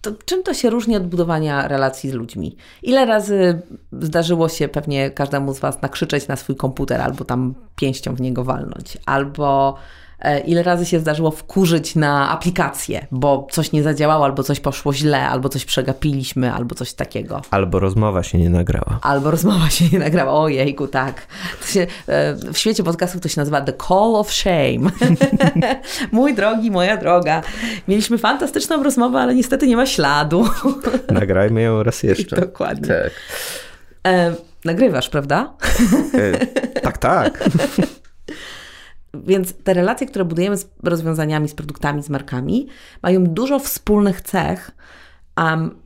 to 0.00 0.12
czym 0.24 0.42
to 0.42 0.54
się 0.54 0.70
różni 0.70 0.96
od 0.96 1.06
budowania 1.06 1.68
relacji 1.68 2.10
z 2.10 2.12
ludźmi? 2.12 2.56
Ile 2.82 3.06
razy 3.06 3.62
zdarzyło 3.92 4.48
się 4.48 4.68
pewnie 4.68 5.10
każdemu 5.10 5.54
z 5.54 5.58
Was 5.58 5.82
nakrzyczeć 5.82 6.28
na 6.28 6.36
swój 6.36 6.56
komputer, 6.56 7.00
albo 7.00 7.24
tam 7.24 7.54
pięścią 7.76 8.14
w 8.14 8.20
niego 8.20 8.44
walnąć, 8.44 8.98
albo 9.06 9.78
ile 10.46 10.62
razy 10.62 10.86
się 10.86 11.00
zdarzyło 11.00 11.30
wkurzyć 11.30 11.94
na 11.94 12.30
aplikację, 12.30 13.06
bo 13.10 13.46
coś 13.50 13.72
nie 13.72 13.82
zadziałało, 13.82 14.24
albo 14.24 14.42
coś 14.42 14.60
poszło 14.60 14.94
źle, 14.94 15.28
albo 15.28 15.48
coś 15.48 15.64
przegapiliśmy, 15.64 16.52
albo 16.52 16.74
coś 16.74 16.92
takiego. 16.92 17.42
Albo 17.50 17.78
rozmowa 17.78 18.22
się 18.22 18.38
nie 18.38 18.50
nagrała. 18.50 18.98
Albo 19.02 19.30
rozmowa 19.30 19.70
się 19.70 19.84
nie 19.92 19.98
nagrała. 19.98 20.32
Ojejku, 20.32 20.86
tak. 20.88 21.26
Się, 21.66 21.86
e, 22.06 22.34
w 22.52 22.58
świecie 22.58 22.82
podcastów 22.82 23.20
to 23.20 23.28
się 23.28 23.40
nazywa 23.40 23.60
The 23.60 23.72
Call 23.72 24.16
of 24.16 24.32
Shame. 24.32 24.90
Mój 26.12 26.34
drogi, 26.34 26.70
moja 26.70 26.96
droga. 26.96 27.42
Mieliśmy 27.88 28.18
fantastyczną 28.18 28.82
rozmowę, 28.82 29.18
ale 29.18 29.34
niestety 29.34 29.66
nie 29.66 29.76
ma 29.76 29.86
śladu. 29.86 30.48
Nagrajmy 31.10 31.62
ją 31.62 31.82
raz 31.82 32.02
jeszcze. 32.02 32.36
Dokładnie. 32.36 32.88
Tak. 32.88 33.10
E, 34.06 34.34
nagrywasz, 34.64 35.08
prawda? 35.08 35.52
E, 36.14 36.46
tak, 36.80 36.98
tak. 36.98 37.44
Więc 39.14 39.54
te 39.64 39.74
relacje, 39.74 40.06
które 40.06 40.24
budujemy 40.24 40.56
z 40.56 40.70
rozwiązaniami, 40.82 41.48
z 41.48 41.54
produktami, 41.54 42.02
z 42.02 42.08
markami, 42.08 42.68
mają 43.02 43.24
dużo 43.24 43.58
wspólnych 43.58 44.20
cech 44.20 44.70
um, 45.36 45.82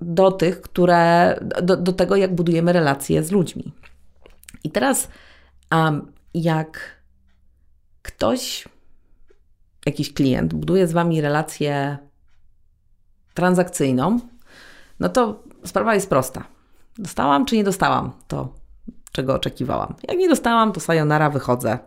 do 0.00 0.32
tych, 0.32 0.60
które, 0.60 1.38
do, 1.62 1.76
do 1.76 1.92
tego, 1.92 2.16
jak 2.16 2.34
budujemy 2.34 2.72
relacje 2.72 3.22
z 3.22 3.30
ludźmi. 3.30 3.72
I 4.64 4.70
teraz, 4.70 5.08
um, 5.72 6.12
jak 6.34 6.96
ktoś, 8.02 8.68
jakiś 9.86 10.12
klient 10.12 10.54
buduje 10.54 10.86
z 10.86 10.92
Wami 10.92 11.20
relację 11.20 11.98
transakcyjną, 13.34 14.20
no 15.00 15.08
to 15.08 15.42
sprawa 15.64 15.94
jest 15.94 16.08
prosta. 16.08 16.44
Dostałam 16.98 17.44
czy 17.46 17.56
nie 17.56 17.64
dostałam 17.64 18.12
to 18.28 18.54
czego 19.16 19.34
oczekiwałam. 19.34 19.94
Jak 20.08 20.18
nie 20.18 20.28
dostałam, 20.28 20.72
to 20.72 20.80
sayonara, 20.80 21.30
wychodzę. 21.30 21.78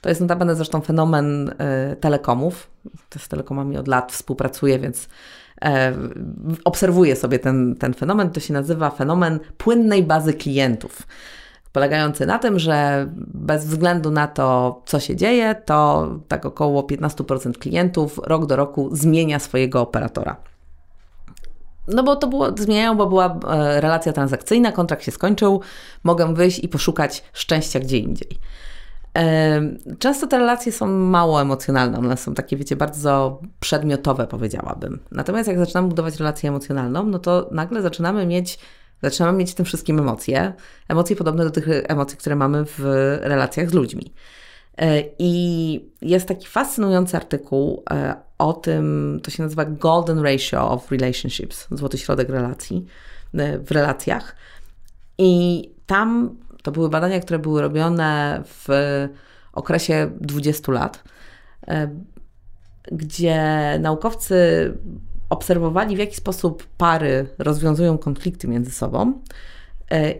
To 0.00 0.08
jest 0.08 0.20
notabene 0.20 0.54
zresztą 0.54 0.80
fenomen 0.80 1.48
y, 1.92 1.96
telekomów. 1.96 2.70
Z 3.18 3.28
telekomami 3.28 3.76
od 3.78 3.88
lat 3.88 4.12
współpracuję, 4.12 4.78
więc 4.78 5.04
y, 5.04 5.68
obserwuję 6.64 7.16
sobie 7.16 7.38
ten, 7.38 7.74
ten 7.74 7.94
fenomen. 7.94 8.30
To 8.30 8.40
się 8.40 8.54
nazywa 8.54 8.90
fenomen 8.90 9.40
płynnej 9.58 10.02
bazy 10.02 10.34
klientów. 10.34 11.02
Polegający 11.72 12.26
na 12.26 12.38
tym, 12.38 12.58
że 12.58 13.06
bez 13.34 13.66
względu 13.66 14.10
na 14.10 14.26
to, 14.26 14.82
co 14.86 15.00
się 15.00 15.16
dzieje, 15.16 15.54
to 15.64 16.08
tak 16.28 16.46
około 16.46 16.82
15% 16.82 17.52
klientów 17.52 18.20
rok 18.24 18.46
do 18.46 18.56
roku 18.56 18.88
zmienia 18.92 19.38
swojego 19.38 19.80
operatora. 19.80 20.36
No 21.88 22.02
bo 22.02 22.16
to 22.16 22.26
było, 22.26 22.56
zmieniają, 22.56 22.96
bo 22.96 23.06
była 23.06 23.38
e, 23.48 23.80
relacja 23.80 24.12
transakcyjna, 24.12 24.72
kontrakt 24.72 25.04
się 25.04 25.10
skończył, 25.10 25.60
mogę 26.04 26.34
wyjść 26.34 26.64
i 26.64 26.68
poszukać 26.68 27.24
szczęścia 27.32 27.80
gdzie 27.80 27.98
indziej. 27.98 28.38
E, 29.18 29.60
często 29.98 30.26
te 30.26 30.38
relacje 30.38 30.72
są 30.72 30.86
mało 30.86 31.42
emocjonalne, 31.42 31.98
one 31.98 32.16
są 32.16 32.34
takie, 32.34 32.56
wiecie, 32.56 32.76
bardzo 32.76 33.40
przedmiotowe, 33.60 34.26
powiedziałabym. 34.26 34.98
Natomiast 35.12 35.48
jak 35.48 35.58
zaczynamy 35.58 35.88
budować 35.88 36.16
relację 36.16 36.48
emocjonalną, 36.48 37.04
no 37.04 37.18
to 37.18 37.48
nagle 37.52 37.82
zaczynamy 37.82 38.26
mieć, 38.26 38.58
zaczynamy 39.02 39.38
mieć 39.38 39.52
w 39.52 39.54
tym 39.54 39.66
wszystkim 39.66 39.98
emocje. 39.98 40.52
Emocje 40.88 41.16
podobne 41.16 41.44
do 41.44 41.50
tych 41.50 41.68
emocji, 41.68 42.18
które 42.18 42.36
mamy 42.36 42.64
w 42.64 42.80
relacjach 43.20 43.70
z 43.70 43.74
ludźmi. 43.74 44.12
E, 44.78 45.02
I 45.18 45.90
jest 46.02 46.28
taki 46.28 46.46
fascynujący 46.46 47.16
artykuł 47.16 47.82
o 48.38 48.52
tym, 48.52 49.20
to 49.22 49.30
się 49.30 49.42
nazywa 49.42 49.64
Golden 49.64 50.18
Ratio 50.18 50.70
of 50.70 50.90
Relationships, 50.90 51.66
złoty 51.70 51.98
środek 51.98 52.28
relacji, 52.28 52.86
e, 53.34 53.58
w 53.58 53.70
relacjach. 53.70 54.36
I 55.18 55.62
tam 55.86 56.36
to 56.62 56.72
były 56.72 56.88
badania, 56.88 57.20
które 57.20 57.38
były 57.38 57.60
robione 57.62 58.42
w 58.44 58.68
okresie 59.52 60.10
20 60.20 60.72
lat, 60.72 61.04
e, 61.68 61.88
gdzie 62.92 63.44
naukowcy 63.80 64.36
obserwowali, 65.30 65.96
w 65.96 65.98
jaki 65.98 66.16
sposób 66.16 66.66
pary 66.76 67.26
rozwiązują 67.38 67.98
konflikty 67.98 68.48
między 68.48 68.70
sobą 68.70 69.22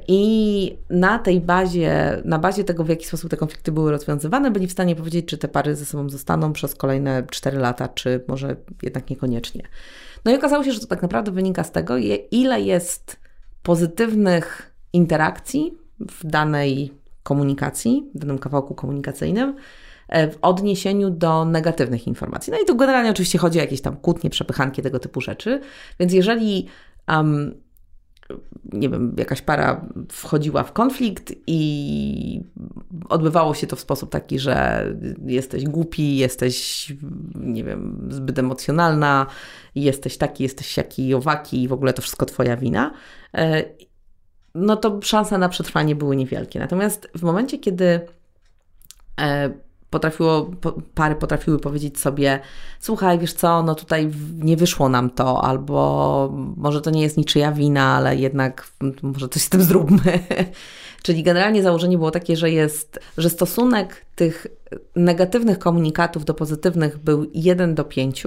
I 0.09 0.77
na 0.91 1.19
tej 1.19 1.41
bazie, 1.41 2.23
na 2.25 2.39
bazie 2.39 2.65
tego, 2.65 2.85
w 2.85 2.89
jaki 2.89 3.07
sposób 3.07 3.31
te 3.31 3.37
konflikty 3.37 3.73
były 3.73 3.91
rozwiązywane, 3.91 4.51
byli 4.51 4.67
w 4.67 4.73
stanie 4.73 4.97
powiedzieć, 4.97 5.27
czy 5.27 5.39
te 5.39 5.49
pary 5.49 5.77
ze 5.77 5.85
sobą 5.85 6.09
zostaną 6.09 6.53
przez 6.53 6.75
kolejne 6.75 7.23
4 7.31 7.59
lata, 7.59 7.89
czy 7.89 8.25
może 8.29 8.57
jednak 8.83 9.11
niekoniecznie. 9.11 9.63
No 10.25 10.33
i 10.33 10.35
okazało 10.35 10.65
się, 10.65 10.73
że 10.73 10.81
to 10.81 10.87
tak 10.87 11.03
naprawdę 11.03 11.31
wynika 11.31 11.65
z 11.65 11.73
tego, 11.73 11.95
ile 12.31 12.61
jest 12.61 13.21
pozytywnych 13.63 14.75
interakcji 14.93 15.79
w 16.01 16.27
danej 16.27 16.93
komunikacji, 17.23 18.11
w 18.15 18.19
danym 18.19 18.39
kawałku 18.39 18.75
komunikacyjnym, 18.75 19.57
e, 20.09 20.31
w 20.31 20.39
odniesieniu 20.43 21.11
do 21.11 21.45
negatywnych 21.45 22.07
informacji. 22.07 22.51
No 22.51 22.59
i 22.61 22.65
tu 22.65 22.77
generalnie 22.77 23.11
oczywiście 23.11 23.39
chodzi 23.39 23.59
o 23.59 23.63
jakieś 23.63 23.81
tam 23.81 23.97
kłótnie, 23.97 24.31
przepychanki, 24.31 24.83
tego 24.83 24.99
typu 24.99 25.21
rzeczy. 25.21 25.61
Więc 26.01 26.13
jeżeli 26.13 26.67
um, 27.09 27.55
nie 28.73 28.89
wiem, 28.89 29.15
jakaś 29.19 29.43
para 29.43 29.87
wchodziła 30.13 30.63
w 30.65 30.73
konflikt 30.73 31.35
i 31.47 32.41
odbywało 33.09 33.55
się 33.55 33.67
to 33.67 33.77
w 33.77 33.81
sposób 33.81 34.11
taki, 34.11 34.39
że 34.39 34.87
jesteś 35.27 35.65
głupi, 35.65 36.17
jesteś, 36.17 36.93
nie 37.35 37.65
wiem, 37.65 38.09
zbyt 38.11 38.39
emocjonalna, 38.39 39.27
jesteś 39.75 40.17
taki, 40.17 40.43
jesteś 40.43 40.67
siaki, 40.67 41.15
owaki 41.15 41.63
i 41.63 41.69
w 41.69 41.73
ogóle 41.73 41.93
to 41.93 42.03
wszystko 42.03 42.27
twoja 42.27 42.57
wina, 42.57 42.93
e, 43.35 43.65
no 44.55 44.77
to 44.77 45.01
szanse 45.03 45.39
na 45.39 45.49
przetrwanie 45.49 45.95
były 45.97 46.17
niewielkie. 46.17 46.59
Natomiast 46.59 47.11
w 47.15 47.23
momencie, 47.23 47.59
kiedy 47.59 48.01
e, 49.21 49.51
potrafiło, 49.91 50.51
pary 50.95 51.15
potrafiły 51.15 51.59
powiedzieć 51.59 52.01
sobie, 52.01 52.41
słuchaj, 52.81 53.19
wiesz 53.19 53.33
co, 53.33 53.63
no 53.63 53.75
tutaj 53.75 54.11
nie 54.35 54.57
wyszło 54.57 54.89
nam 54.89 55.11
to, 55.11 55.45
albo 55.45 56.33
może 56.57 56.81
to 56.81 56.91
nie 56.91 57.03
jest 57.03 57.17
niczyja 57.17 57.53
wina, 57.53 57.97
ale 57.97 58.17
jednak 58.17 58.69
może 59.03 59.29
coś 59.29 59.43
z 59.43 59.49
tym 59.49 59.63
zróbmy. 59.63 60.19
Czyli 61.03 61.23
generalnie 61.23 61.63
założenie 61.63 61.99
było 61.99 62.11
takie, 62.11 62.37
że 62.37 62.51
jest, 62.51 63.01
że 63.19 63.31
stosunek 63.31 64.05
tych 64.15 64.47
negatywnych 64.97 65.59
komunikatów 65.59 66.25
do 66.25 66.35
pozytywnych 66.35 66.99
był 66.99 67.31
1 67.35 67.75
do 67.75 67.85
5, 67.85 68.25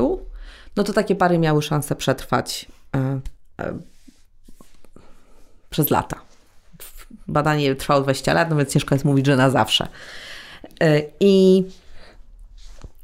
no 0.76 0.84
to 0.84 0.94
takie 0.94 1.16
pary 1.16 1.38
miały 1.38 1.62
szansę 1.62 1.96
przetrwać 1.96 2.68
e, 2.96 3.20
e, 3.60 3.78
przez 5.70 5.90
lata. 5.90 6.22
Badanie 7.28 7.76
trwało 7.76 8.02
20 8.02 8.34
lat, 8.34 8.50
no 8.50 8.56
więc 8.56 8.74
ciężko 8.74 8.96
jest 8.96 9.06
mówić, 9.06 9.26
że 9.26 9.36
na 9.36 9.50
zawsze. 9.50 9.88
E, 10.82 11.02
I 11.20 11.64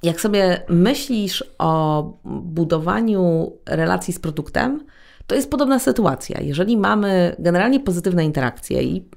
jak 0.04 0.22
sobie 0.22 0.62
myślisz 0.70 1.44
o 1.58 2.04
budowaniu 2.26 3.52
relacji 3.66 4.14
z 4.14 4.20
produktem, 4.20 4.86
to 5.28 5.36
jest 5.36 5.52
podobna 5.52 5.80
sytuacja. 5.80 6.42
Jeżeli 6.42 6.78
mamy 6.78 7.36
generalnie 7.40 7.80
pozytywne 7.80 8.26
interakcje 8.26 8.84
i 8.84 9.10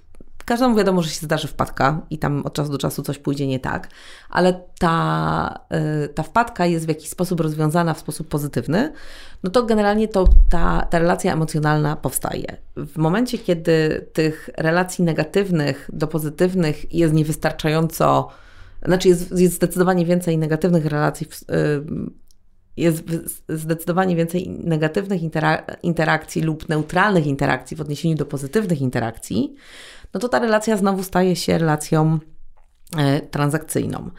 każdemu 0.45 0.77
wiadomo, 0.77 1.03
że 1.03 1.11
się 1.11 1.27
zdarzy 1.27 1.49
wpadka 1.49 2.01
i 2.11 2.19
tam 2.19 2.43
od 2.47 2.55
czasu 2.55 2.73
do 2.73 2.79
czasu 2.79 3.03
coś 3.03 3.19
pójdzie 3.19 3.47
nie 3.47 3.61
tak, 3.61 3.89
ale 4.31 4.61
ta, 4.79 5.61
e, 5.69 6.09
ta 6.09 6.23
wpadka 6.23 6.67
jest 6.67 6.87
w 6.87 6.89
jakiś 6.89 7.09
sposób 7.09 7.41
rozwiązana 7.41 7.95
w 7.95 7.99
sposób 7.99 8.29
pozytywny, 8.29 8.93
no 9.43 9.51
to 9.51 9.63
generalnie 9.63 10.09
to 10.09 10.25
ta, 10.51 10.87
ta 10.91 10.99
relacja 10.99 11.33
emocjonalna 11.33 11.97
powstaje. 11.97 12.57
W 12.77 12.99
momencie, 12.99 13.39
kiedy 13.39 14.07
tych 14.13 14.51
relacji 14.57 15.05
negatywnych 15.05 15.91
do 15.93 16.07
pozytywnych 16.07 16.95
jest 16.95 17.15
niewystarczająco 17.15 18.29
znaczy 18.87 19.09
jest, 19.09 19.39
jest 19.39 19.55
zdecydowanie 19.55 20.07
więcej 20.07 20.39
negatywnych 20.39 20.87
relacji, 20.87 21.27
jest 22.77 23.05
zdecydowanie 23.49 24.17
więcej 24.17 24.49
negatywnych 24.49 25.21
interakcji 25.83 26.43
lub 26.43 26.69
neutralnych 26.69 27.27
interakcji 27.27 27.77
w 27.77 27.81
odniesieniu 27.81 28.17
do 28.17 28.27
pozytywnych 28.27 28.81
interakcji, 28.81 29.55
no 30.15 30.21
to 30.21 30.29
ta 30.29 30.39
relacja 30.39 30.77
znowu 30.77 31.03
staje 31.03 31.37
się 31.37 31.59
relacją 31.59 32.19
e, 32.97 33.21
transakcyjną. 33.21 34.11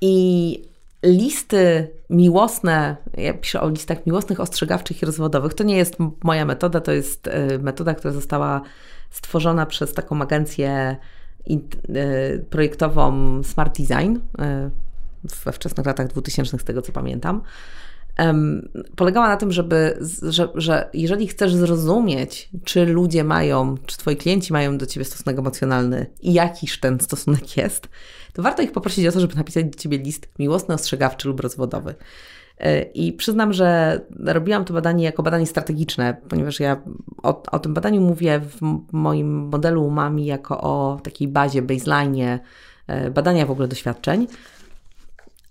I 0.00 0.64
listy 1.02 1.90
miłosne, 2.10 2.96
ja 3.16 3.34
piszę 3.34 3.60
o 3.60 3.68
listach 3.68 4.06
miłosnych, 4.06 4.40
ostrzegawczych 4.40 5.02
i 5.02 5.06
rozwodowych, 5.06 5.54
to 5.54 5.64
nie 5.64 5.76
jest 5.76 5.96
moja 6.24 6.44
metoda, 6.44 6.80
to 6.80 6.92
jest 6.92 7.28
e, 7.28 7.58
metoda, 7.58 7.94
która 7.94 8.12
została 8.12 8.62
stworzona 9.10 9.66
przez 9.66 9.94
taką 9.94 10.22
agencję 10.22 10.96
E, 11.48 12.38
projektową 12.38 13.42
Smart 13.42 13.78
Design 13.78 14.16
e, 14.38 14.70
we 15.44 15.52
wczesnych 15.52 15.86
latach 15.86 16.08
2000, 16.08 16.58
z 16.58 16.64
tego 16.64 16.82
co 16.82 16.92
pamiętam. 16.92 17.42
polegała 18.96 19.28
na 19.28 19.36
tym, 19.36 19.52
żeby, 19.52 19.98
że, 20.22 20.48
że 20.54 20.90
jeżeli 20.94 21.28
chcesz 21.28 21.54
zrozumieć, 21.54 22.50
czy 22.64 22.86
ludzie 22.86 23.24
mają, 23.24 23.76
czy 23.86 23.98
twoi 23.98 24.16
klienci 24.16 24.52
mają 24.52 24.78
do 24.78 24.86
ciebie 24.86 25.04
stosunek 25.04 25.38
emocjonalny 25.38 26.06
i 26.20 26.32
jakiż 26.32 26.80
ten 26.80 27.00
stosunek 27.00 27.56
jest, 27.56 27.88
to 28.32 28.42
warto 28.42 28.62
ich 28.62 28.72
poprosić 28.72 29.06
o 29.06 29.12
to, 29.12 29.20
żeby 29.20 29.34
napisać 29.34 29.64
do 29.64 29.78
ciebie 29.78 29.98
list 29.98 30.28
miłosny, 30.38 30.74
ostrzegawczy 30.74 31.28
lub 31.28 31.40
rozwodowy. 31.40 31.94
E, 32.60 32.82
I 32.82 33.12
przyznam, 33.12 33.52
że 33.52 34.00
robiłam 34.24 34.64
to 34.64 34.74
badanie 34.74 35.04
jako 35.04 35.22
badanie 35.22 35.46
strategiczne, 35.46 36.16
ponieważ 36.28 36.60
ja 36.60 36.76
o, 37.22 37.42
o 37.52 37.58
tym 37.58 37.74
badaniu 37.74 38.00
mówię 38.00 38.40
w 38.40 38.58
moim 38.92 39.48
modelu 39.48 39.84
umami 39.84 40.26
jako 40.26 40.60
o 40.60 41.00
takiej 41.02 41.28
bazie, 41.28 41.62
baseline 41.62 42.38
e, 42.86 43.10
badania 43.10 43.46
w 43.46 43.50
ogóle 43.50 43.68
doświadczeń. 43.68 44.26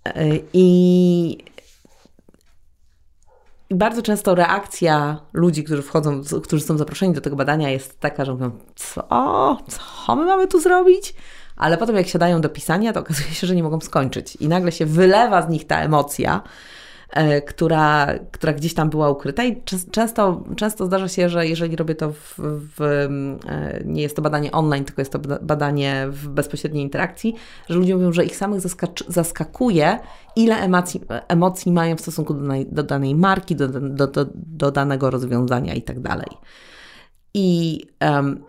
E, 0.04 0.28
I 0.52 1.38
i 3.70 3.74
bardzo 3.74 4.02
często 4.02 4.34
reakcja 4.34 5.20
ludzi, 5.32 5.64
którzy 5.64 5.82
wchodzą, 5.82 6.22
którzy 6.42 6.64
są 6.64 6.78
zaproszeni 6.78 7.14
do 7.14 7.20
tego 7.20 7.36
badania, 7.36 7.70
jest 7.70 8.00
taka, 8.00 8.24
że 8.24 8.32
mówią: 8.32 8.50
Co? 8.76 9.56
Co 9.68 10.16
my 10.16 10.24
mamy 10.24 10.48
tu 10.48 10.60
zrobić? 10.60 11.14
Ale 11.56 11.78
potem, 11.78 11.96
jak 11.96 12.06
siadają 12.06 12.40
do 12.40 12.48
pisania, 12.48 12.92
to 12.92 13.00
okazuje 13.00 13.28
się, 13.28 13.46
że 13.46 13.54
nie 13.54 13.62
mogą 13.62 13.80
skończyć. 13.80 14.36
I 14.36 14.48
nagle 14.48 14.72
się 14.72 14.86
wylewa 14.86 15.42
z 15.42 15.48
nich 15.48 15.66
ta 15.66 15.80
emocja, 15.80 16.42
która, 17.46 18.06
która 18.30 18.52
gdzieś 18.52 18.74
tam 18.74 18.90
była 18.90 19.10
ukryta 19.10 19.44
i 19.44 19.62
często, 19.90 20.44
często 20.56 20.86
zdarza 20.86 21.08
się, 21.08 21.28
że 21.28 21.46
jeżeli 21.46 21.76
robię 21.76 21.94
to 21.94 22.12
w, 22.12 22.34
w, 22.38 22.82
e, 22.82 23.82
nie 23.84 24.02
jest 24.02 24.16
to 24.16 24.22
badanie 24.22 24.52
online, 24.52 24.84
tylko 24.84 25.00
jest 25.00 25.12
to 25.12 25.18
badanie 25.42 26.06
w 26.10 26.28
bezpośredniej 26.28 26.82
interakcji, 26.84 27.34
że 27.68 27.78
ludzie 27.78 27.94
mówią, 27.94 28.12
że 28.12 28.24
ich 28.24 28.36
samych 28.36 28.60
zaskakuje, 29.08 29.98
ile 30.36 30.56
emocji, 30.56 31.00
emocji 31.28 31.72
mają 31.72 31.96
w 31.96 32.00
stosunku 32.00 32.34
do, 32.34 32.42
do 32.66 32.82
danej 32.82 33.14
marki, 33.14 33.56
do, 33.56 33.68
do, 33.68 34.06
do, 34.06 34.26
do, 34.34 34.70
danego 34.70 35.10
rozwiązania 35.10 35.74
i 35.74 35.82
tak 35.82 36.00
dalej. 36.00 36.28
I, 37.34 37.80
um, 38.00 38.44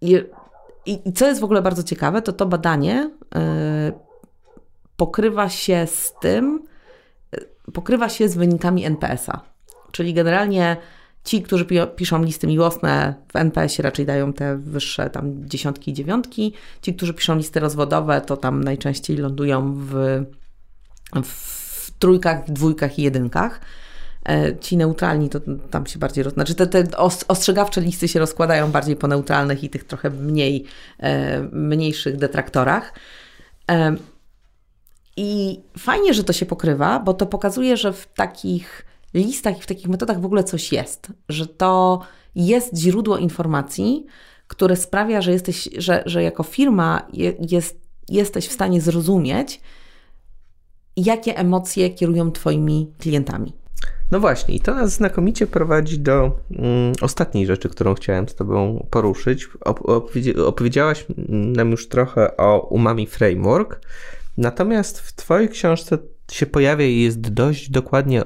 i, 0.00 0.24
i, 0.86 1.12
co 1.12 1.26
jest 1.26 1.40
w 1.40 1.44
ogóle 1.44 1.62
bardzo 1.62 1.82
ciekawe, 1.82 2.22
to 2.22 2.32
to 2.32 2.46
badanie 2.46 3.10
y, 3.90 3.92
pokrywa 4.96 5.48
się 5.48 5.86
z 5.86 6.14
tym, 6.20 6.62
pokrywa 7.72 8.08
się 8.08 8.28
z 8.28 8.36
wynikami 8.36 8.84
NPS-a. 8.84 9.40
Czyli 9.92 10.14
generalnie 10.14 10.76
ci, 11.24 11.42
którzy 11.42 11.66
piszą 11.96 12.22
listy 12.22 12.46
miłosne 12.46 13.14
w 13.32 13.36
NPS-ie 13.36 13.82
raczej 13.82 14.06
dają 14.06 14.32
te 14.32 14.56
wyższe 14.56 15.10
tam 15.10 15.48
dziesiątki 15.48 15.90
i 15.90 15.94
dziewiątki. 15.94 16.52
Ci, 16.82 16.94
którzy 16.94 17.14
piszą 17.14 17.36
listy 17.36 17.60
rozwodowe, 17.60 18.20
to 18.20 18.36
tam 18.36 18.64
najczęściej 18.64 19.16
lądują 19.16 19.74
w, 19.74 20.24
w 21.24 21.90
trójkach, 21.98 22.50
dwójkach 22.50 22.98
i 22.98 23.02
jedynkach. 23.02 23.60
E, 24.28 24.58
ci 24.58 24.76
neutralni 24.76 25.28
to 25.28 25.40
tam 25.70 25.86
się 25.86 25.98
bardziej, 25.98 26.24
roz... 26.24 26.32
znaczy 26.32 26.54
te, 26.54 26.66
te 26.66 26.96
ostrzegawcze 27.28 27.80
listy 27.80 28.08
się 28.08 28.18
rozkładają 28.18 28.70
bardziej 28.70 28.96
po 28.96 29.08
neutralnych 29.08 29.64
i 29.64 29.70
tych 29.70 29.84
trochę 29.84 30.10
mniej, 30.10 30.64
e, 31.00 31.40
mniejszych 31.52 32.16
detraktorach. 32.16 32.92
I 35.16 35.60
fajnie, 35.78 36.14
że 36.14 36.24
to 36.24 36.32
się 36.32 36.46
pokrywa, 36.46 37.00
bo 37.00 37.14
to 37.14 37.26
pokazuje, 37.26 37.76
że 37.76 37.92
w 37.92 38.06
takich 38.06 38.86
listach 39.14 39.58
i 39.58 39.62
w 39.62 39.66
takich 39.66 39.88
metodach 39.88 40.20
w 40.20 40.26
ogóle 40.26 40.44
coś 40.44 40.72
jest, 40.72 41.12
że 41.28 41.46
to 41.46 42.00
jest 42.34 42.76
źródło 42.76 43.18
informacji, 43.18 44.06
które 44.46 44.76
sprawia, 44.76 45.22
że 45.22 45.32
jesteś, 45.32 45.68
że, 45.78 46.02
że 46.06 46.22
jako 46.22 46.42
firma 46.42 47.06
je, 47.12 47.32
jest, 47.50 47.80
jesteś 48.08 48.48
w 48.48 48.52
stanie 48.52 48.80
zrozumieć, 48.80 49.60
jakie 50.96 51.38
emocje 51.38 51.90
kierują 51.90 52.32
Twoimi 52.32 52.92
klientami. 52.98 53.52
No 54.10 54.20
właśnie, 54.20 54.54
i 54.54 54.60
to 54.60 54.74
nas 54.74 54.92
znakomicie 54.92 55.46
prowadzi 55.46 55.98
do 55.98 56.30
mm, 56.50 56.92
ostatniej 57.00 57.46
rzeczy, 57.46 57.68
którą 57.68 57.94
chciałem 57.94 58.28
z 58.28 58.34
Tobą 58.34 58.86
poruszyć. 58.90 59.48
opowiedziałaś 60.46 61.06
nam 61.28 61.70
już 61.70 61.88
trochę 61.88 62.36
o 62.36 62.60
Umami 62.70 63.06
Framework, 63.06 63.80
Natomiast 64.36 65.00
w 65.00 65.12
Twojej 65.12 65.48
książce 65.48 65.98
się 66.30 66.46
pojawia 66.46 66.86
i 66.86 67.00
jest 67.00 67.20
dość 67.20 67.70
dokładnie 67.70 68.22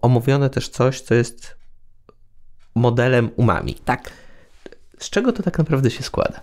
omówione 0.00 0.50
też 0.50 0.68
coś, 0.68 1.00
co 1.00 1.14
jest 1.14 1.56
modelem 2.74 3.30
umami. 3.36 3.74
Tak. 3.74 4.10
Z 4.98 5.10
czego 5.10 5.32
to 5.32 5.42
tak 5.42 5.58
naprawdę 5.58 5.90
się 5.90 6.02
składa? 6.02 6.40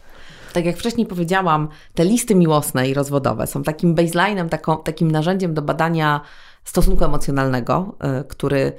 Tak 0.53 0.65
jak 0.65 0.77
wcześniej 0.77 1.07
powiedziałam, 1.07 1.67
te 1.93 2.05
listy 2.05 2.35
miłosne 2.35 2.89
i 2.89 2.93
rozwodowe 2.93 3.47
są 3.47 3.63
takim 3.63 3.95
baseline'em, 3.95 4.49
taką, 4.49 4.83
takim 4.83 5.11
narzędziem 5.11 5.53
do 5.53 5.61
badania 5.61 6.21
stosunku 6.63 7.05
emocjonalnego, 7.05 7.95
yy, 8.03 8.23
który 8.23 8.73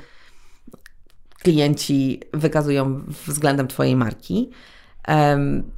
klienci 1.42 2.20
wykazują 2.32 3.04
względem 3.26 3.68
Twojej 3.68 3.96
marki. 3.96 4.50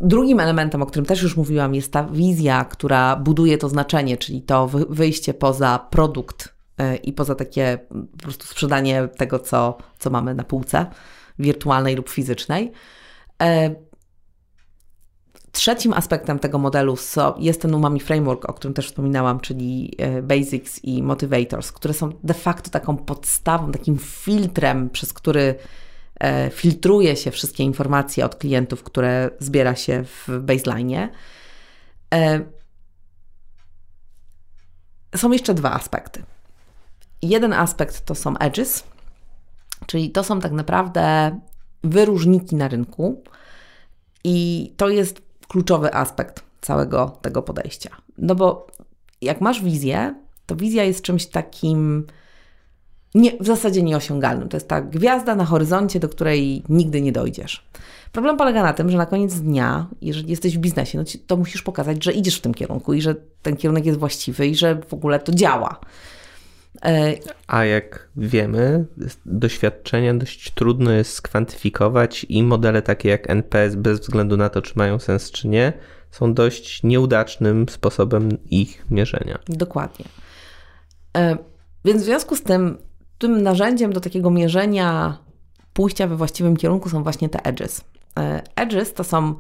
Drugim 0.01 0.41
elementem, 0.41 0.83
o 0.83 0.87
którym 0.87 1.07
też 1.07 1.22
już 1.22 1.37
mówiłam, 1.37 1.75
jest 1.75 1.93
ta 1.93 2.05
wizja, 2.05 2.64
która 2.64 3.16
buduje 3.16 3.59
to 3.59 3.68
znaczenie, 3.68 4.16
czyli 4.16 4.43
to 4.43 4.68
wyjście 4.89 5.35
poza 5.35 5.87
produkt 5.91 6.55
e, 6.79 6.97
i 6.97 7.12
poza 7.12 7.35
takie 7.35 7.79
po 8.12 8.18
prostu 8.18 8.47
sprzedanie 8.47 9.09
tego, 9.16 9.39
co, 9.39 9.79
co 9.99 10.11
mamy 10.11 10.35
na 10.35 10.45
półce, 10.45 10.87
wirtualnej 11.39 11.97
lub 11.97 12.09
fizycznej. 12.09 12.72
E, 13.43 13.75
trzecim 15.53 15.93
aspektem 15.93 16.39
tego 16.39 16.59
modelu 16.59 16.97
jest 17.39 17.62
ten 17.62 17.75
Umami 17.75 18.01
Framework, 18.01 18.49
o 18.49 18.53
którym 18.53 18.75
też 18.75 18.87
wspominałam, 18.87 19.41
czyli 19.41 19.95
e, 19.99 20.22
Basics 20.22 20.85
i 20.85 21.03
Motivators, 21.03 21.72
które 21.72 21.95
są 21.95 22.12
de 22.25 22.35
facto 22.35 22.70
taką 22.70 22.97
podstawą, 22.97 23.72
takim 23.72 23.99
filtrem, 23.99 24.91
przez 24.91 25.12
który 25.12 25.55
filtruje 26.51 27.17
się 27.17 27.31
wszystkie 27.31 27.65
informacje 27.65 28.25
od 28.25 28.37
klientów, 28.37 28.83
które 28.83 29.31
zbiera 29.39 29.75
się 29.75 30.05
w 30.05 30.29
baseline. 30.41 31.09
E, 32.15 32.41
są 35.17 35.33
jeszcze 35.33 35.55
dwa 35.55 35.73
aspekty. 35.73 36.23
Jeden 37.23 37.53
aspekt 37.53 38.05
to 38.05 38.15
są 38.15 38.39
edges, 38.39 38.85
czyli 39.87 40.11
to 40.11 40.25
są 40.25 40.41
tak 40.41 40.53
naprawdę 40.53 41.39
wyróżniki 41.85 42.57
na 42.57 42.69
rynku, 42.69 43.23
i 44.25 44.73
to 44.77 44.89
jest 44.89 45.23
kluczowy 45.49 45.95
aspekt 45.95 46.45
całego 46.61 47.19
tego 47.23 47.43
podejścia. 47.43 47.91
No 48.19 48.35
bo 48.35 48.67
jak 49.21 49.41
masz 49.41 49.62
wizję, 49.62 50.15
to 50.47 50.57
wizja 50.57 50.85
jest 50.85 51.03
czymś 51.03 51.27
takim 51.27 52.07
nie, 53.15 53.39
w 53.41 53.47
zasadzie 53.47 53.83
nieosiągalnym. 53.83 54.49
To 54.49 54.57
jest 54.57 54.69
ta 54.69 54.81
gwiazda 54.81 55.35
na 55.35 55.45
horyzoncie, 55.45 56.01
do 56.01 56.09
której 56.09 56.62
nigdy 56.69 57.03
nie 57.03 57.12
dojdziesz. 57.12 57.69
Problem 58.12 58.37
polega 58.37 58.62
na 58.62 58.73
tym, 58.73 58.91
że 58.91 58.99
na 58.99 59.07
koniec 59.07 59.35
dnia, 59.35 59.87
jeżeli 60.03 60.31
jesteś 60.31 60.59
w 60.59 60.61
biznesie, 60.61 60.99
no 60.99 61.05
to 61.27 61.37
musisz 61.37 61.62
pokazać, 61.62 62.05
że 62.05 62.12
idziesz 62.12 62.39
w 62.39 62.41
tym 62.41 62.55
kierunku 62.55 62.95
i 62.95 63.03
że 63.03 63.15
ten 63.43 63.57
kierunek 63.57 63.87
jest 63.87 63.99
właściwy 63.99 64.47
i 64.47 64.55
że 64.55 64.81
w 64.89 64.95
ogóle 64.95 65.19
to 65.19 65.33
działa. 65.33 65.81
E, 66.85 67.15
A 67.47 67.65
jak 67.65 68.09
wiemy, 68.17 68.85
doświadczenia 69.27 70.15
dość 70.15 70.51
trudno 70.51 70.91
jest 70.91 71.12
skwantyfikować 71.12 72.27
i 72.29 72.43
modele 72.43 72.83
takie 72.83 73.09
jak 73.09 73.31
NPS, 73.31 73.75
bez 73.75 74.01
względu 74.01 74.37
na 74.37 74.49
to, 74.49 74.62
czy 74.62 74.73
mają 74.77 74.99
sens, 74.99 75.31
czy 75.31 75.49
nie, 75.49 75.73
są 76.11 76.35
dość 76.35 76.83
nieudacznym 76.83 77.69
sposobem 77.69 78.29
ich 78.51 78.85
mierzenia. 78.91 79.39
Dokładnie. 79.49 80.05
E, 81.17 81.37
więc 81.85 82.03
w 82.03 82.05
związku 82.05 82.37
z 82.37 82.43
tym 82.43 82.79
tym 83.19 83.43
narzędziem 83.43 83.93
do 83.93 84.01
takiego 84.01 84.31
mierzenia 84.31 85.19
pójścia 85.73 86.07
we 86.07 86.17
właściwym 86.17 86.57
kierunku 86.57 86.89
są 86.89 87.03
właśnie 87.03 87.29
te 87.29 87.45
edges. 87.45 87.85
E, 88.19 88.43
edges 88.57 88.93
to 88.93 89.05
są 89.05 89.35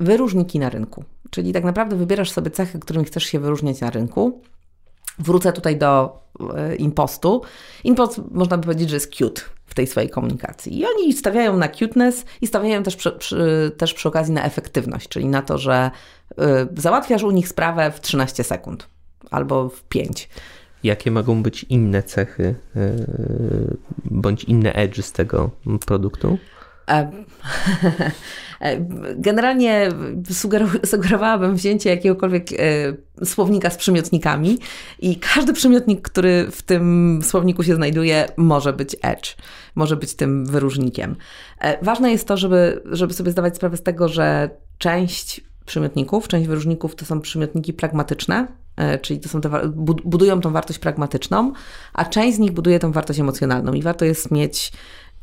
wyróżniki 0.00 0.58
na 0.58 0.68
rynku, 0.68 1.04
czyli 1.30 1.52
tak 1.52 1.64
naprawdę 1.64 1.96
wybierasz 1.96 2.30
sobie 2.30 2.50
cechy, 2.50 2.78
którymi 2.78 3.04
chcesz 3.04 3.24
się 3.24 3.40
wyróżniać 3.40 3.80
na 3.80 3.90
rynku. 3.90 4.42
Wrócę 5.18 5.52
tutaj 5.52 5.76
do 5.76 6.20
e, 6.56 6.76
impostu. 6.76 7.42
Impost 7.84 8.20
można 8.30 8.56
by 8.56 8.62
powiedzieć, 8.62 8.90
że 8.90 8.96
jest 8.96 9.14
cute 9.14 9.42
w 9.66 9.74
tej 9.74 9.86
swojej 9.86 10.10
komunikacji. 10.10 10.78
I 10.78 10.86
oni 10.86 11.12
stawiają 11.12 11.56
na 11.56 11.68
cuteness 11.68 12.24
i 12.40 12.46
stawiają 12.46 12.82
też 12.82 12.96
przy, 12.96 13.12
przy, 13.12 13.72
też 13.76 13.94
przy 13.94 14.08
okazji 14.08 14.34
na 14.34 14.44
efektywność, 14.44 15.08
czyli 15.08 15.26
na 15.26 15.42
to, 15.42 15.58
że 15.58 15.90
y, 16.32 16.36
załatwiasz 16.76 17.22
u 17.22 17.30
nich 17.30 17.48
sprawę 17.48 17.90
w 17.90 18.00
13 18.00 18.44
sekund 18.44 18.86
albo 19.30 19.68
w 19.68 19.82
5. 19.82 20.28
Jakie 20.82 21.10
mogą 21.10 21.42
być 21.42 21.64
inne 21.64 22.02
cechy 22.02 22.54
e, 22.76 22.92
bądź 24.04 24.44
inne 24.44 24.72
edge 24.72 25.02
z 25.02 25.12
tego 25.12 25.50
produktu? 25.86 26.38
E, 28.60 28.86
generalnie 29.16 29.88
sugerowałabym 30.84 31.56
wzięcie 31.56 31.90
jakiegokolwiek 31.90 32.46
e, 32.52 32.56
słownika 33.24 33.70
z 33.70 33.76
przymiotnikami 33.76 34.58
i 34.98 35.16
każdy 35.16 35.52
przymiotnik, 35.52 36.02
który 36.02 36.46
w 36.50 36.62
tym 36.62 37.18
słowniku 37.22 37.62
się 37.62 37.74
znajduje, 37.74 38.26
może 38.36 38.72
być 38.72 38.96
edge, 39.02 39.36
może 39.74 39.96
być 39.96 40.14
tym 40.14 40.46
wyróżnikiem. 40.46 41.16
Ważne 41.82 42.12
jest 42.12 42.28
to, 42.28 42.36
żeby, 42.36 42.82
żeby 42.84 43.14
sobie 43.14 43.30
zdawać 43.30 43.56
sprawę 43.56 43.76
z 43.76 43.82
tego, 43.82 44.08
że 44.08 44.50
część 44.78 45.40
przymiotników, 45.66 46.28
część 46.28 46.48
wyróżników 46.48 46.94
to 46.94 47.04
są 47.04 47.20
przymiotniki 47.20 47.72
pragmatyczne, 47.72 48.46
czyli 49.02 49.20
to 49.20 49.28
są 49.28 49.40
te, 49.40 49.50
budują 50.04 50.40
tą 50.40 50.52
wartość 50.52 50.78
pragmatyczną, 50.78 51.52
a 51.92 52.04
część 52.04 52.36
z 52.36 52.38
nich 52.40 52.52
buduje 52.52 52.78
tą 52.78 52.92
wartość 52.92 53.20
emocjonalną 53.20 53.72
i 53.72 53.82
warto 53.82 54.04
jest 54.04 54.30
mieć 54.30 54.72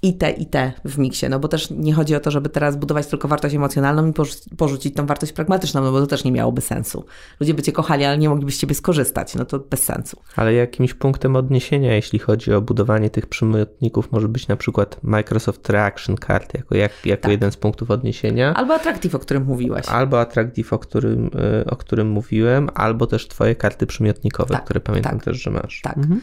i 0.01 0.17
te, 0.17 0.31
i 0.31 0.45
te 0.45 0.73
w 0.85 0.97
miksie, 0.97 1.29
no 1.29 1.39
bo 1.39 1.47
też 1.47 1.69
nie 1.69 1.93
chodzi 1.93 2.15
o 2.15 2.19
to, 2.19 2.31
żeby 2.31 2.49
teraz 2.49 2.75
budować 2.75 3.07
tylko 3.07 3.27
wartość 3.27 3.55
emocjonalną 3.55 4.07
i 4.07 4.13
porzucić 4.57 4.95
tą 4.95 5.05
wartość 5.05 5.33
pragmatyczną, 5.33 5.81
no 5.83 5.91
bo 5.91 6.01
to 6.01 6.07
też 6.07 6.23
nie 6.23 6.31
miałoby 6.31 6.61
sensu. 6.61 7.05
Ludzie 7.39 7.53
by 7.53 7.63
Cię 7.63 7.71
kochali, 7.71 8.05
ale 8.05 8.17
nie 8.17 8.29
mogliby 8.29 8.51
z 8.51 8.57
Ciebie 8.57 8.75
skorzystać, 8.75 9.35
no 9.35 9.45
to 9.45 9.59
bez 9.59 9.83
sensu. 9.83 10.21
Ale 10.35 10.53
jakimś 10.53 10.93
punktem 10.93 11.35
odniesienia, 11.35 11.95
jeśli 11.95 12.19
chodzi 12.19 12.53
o 12.53 12.61
budowanie 12.61 13.09
tych 13.09 13.25
przymiotników, 13.25 14.11
może 14.11 14.27
być 14.27 14.47
na 14.47 14.55
przykład 14.55 14.99
Microsoft 15.03 15.69
Reaction 15.69 16.15
Card 16.27 16.53
jako, 16.53 16.75
jak, 16.75 16.91
jako 17.05 17.21
tak. 17.21 17.31
jeden 17.31 17.51
z 17.51 17.57
punktów 17.57 17.91
odniesienia. 17.91 18.53
Albo 18.53 18.73
Attractive, 18.73 19.15
o 19.15 19.19
którym 19.19 19.45
mówiłaś. 19.45 19.85
Albo 19.87 20.19
Attractive, 20.19 20.73
o 20.73 20.79
którym, 20.79 21.29
e, 21.61 21.65
o 21.65 21.75
którym 21.75 22.09
mówiłem, 22.09 22.69
albo 22.73 23.07
też 23.07 23.27
Twoje 23.27 23.55
karty 23.55 23.87
przymiotnikowe, 23.87 24.53
tak, 24.53 24.63
które 24.63 24.79
pamiętam 24.79 25.13
tak, 25.13 25.23
też, 25.23 25.43
że 25.43 25.51
masz. 25.51 25.81
Tak. 25.81 25.97
Mhm. 25.97 26.21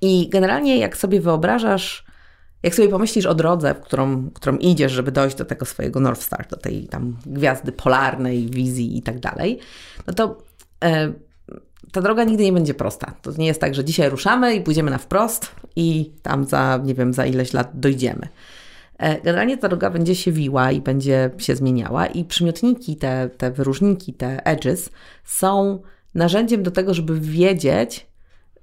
I 0.00 0.28
generalnie 0.28 0.78
jak 0.78 0.96
sobie 0.96 1.20
wyobrażasz 1.20 2.05
jak 2.66 2.74
sobie 2.74 2.88
pomyślisz 2.88 3.26
o 3.26 3.34
drodze, 3.34 3.74
którą, 3.74 4.30
którą 4.30 4.56
idziesz, 4.56 4.92
żeby 4.92 5.12
dojść 5.12 5.36
do 5.36 5.44
tego 5.44 5.66
swojego 5.66 6.00
North 6.00 6.22
Star, 6.22 6.46
do 6.48 6.56
tej 6.56 6.86
tam 6.86 7.16
gwiazdy 7.26 7.72
polarnej, 7.72 8.46
wizji 8.50 8.98
i 8.98 9.02
tak 9.02 9.20
dalej, 9.20 9.58
no 10.06 10.12
to 10.12 10.38
e, 10.84 11.12
ta 11.92 12.00
droga 12.00 12.24
nigdy 12.24 12.44
nie 12.44 12.52
będzie 12.52 12.74
prosta. 12.74 13.14
To 13.22 13.32
nie 13.38 13.46
jest 13.46 13.60
tak, 13.60 13.74
że 13.74 13.84
dzisiaj 13.84 14.10
ruszamy 14.10 14.54
i 14.54 14.60
pójdziemy 14.60 14.90
na 14.90 14.98
wprost 14.98 15.50
i 15.76 16.12
tam 16.22 16.44
za, 16.44 16.80
nie 16.84 16.94
wiem, 16.94 17.12
za 17.12 17.26
ileś 17.26 17.52
lat 17.52 17.70
dojdziemy. 17.74 18.28
E, 18.98 19.20
generalnie 19.20 19.58
ta 19.58 19.68
droga 19.68 19.90
będzie 19.90 20.14
się 20.14 20.32
wiła 20.32 20.72
i 20.72 20.80
będzie 20.80 21.30
się 21.38 21.56
zmieniała 21.56 22.06
i 22.06 22.24
przymiotniki, 22.24 22.96
te, 22.96 23.30
te 23.36 23.50
wyróżniki, 23.50 24.14
te 24.14 24.46
edges 24.46 24.90
są 25.24 25.82
narzędziem 26.14 26.62
do 26.62 26.70
tego, 26.70 26.94
żeby 26.94 27.20
wiedzieć, 27.20 28.06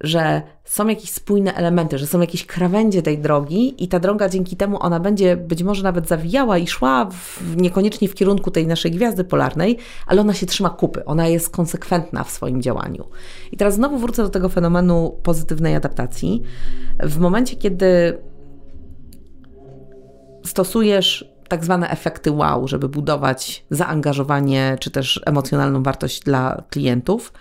że 0.00 0.42
są 0.64 0.88
jakieś 0.88 1.10
spójne 1.10 1.54
elementy, 1.54 1.98
że 1.98 2.06
są 2.06 2.20
jakieś 2.20 2.46
krawędzie 2.46 3.02
tej 3.02 3.18
drogi 3.18 3.84
i 3.84 3.88
ta 3.88 4.00
droga 4.00 4.28
dzięki 4.28 4.56
temu 4.56 4.82
ona 4.82 5.00
będzie 5.00 5.36
być 5.36 5.62
może 5.62 5.82
nawet 5.82 6.08
zawijała 6.08 6.58
i 6.58 6.66
szła 6.66 7.08
w, 7.10 7.56
niekoniecznie 7.56 8.08
w 8.08 8.14
kierunku 8.14 8.50
tej 8.50 8.66
naszej 8.66 8.90
gwiazdy 8.90 9.24
polarnej, 9.24 9.78
ale 10.06 10.20
ona 10.20 10.34
się 10.34 10.46
trzyma 10.46 10.70
kupy, 10.70 11.04
ona 11.04 11.26
jest 11.26 11.50
konsekwentna 11.50 12.24
w 12.24 12.30
swoim 12.30 12.62
działaniu. 12.62 13.08
I 13.52 13.56
teraz 13.56 13.74
znowu 13.74 13.98
wrócę 13.98 14.22
do 14.22 14.28
tego 14.28 14.48
fenomenu 14.48 15.18
pozytywnej 15.22 15.76
adaptacji. 15.76 16.42
W 17.02 17.18
momencie, 17.18 17.56
kiedy 17.56 18.18
stosujesz 20.46 21.34
tak 21.48 21.64
zwane 21.64 21.90
efekty 21.90 22.30
wow, 22.30 22.68
żeby 22.68 22.88
budować 22.88 23.64
zaangażowanie 23.70 24.76
czy 24.80 24.90
też 24.90 25.20
emocjonalną 25.26 25.82
wartość 25.82 26.20
dla 26.20 26.62
klientów, 26.70 27.32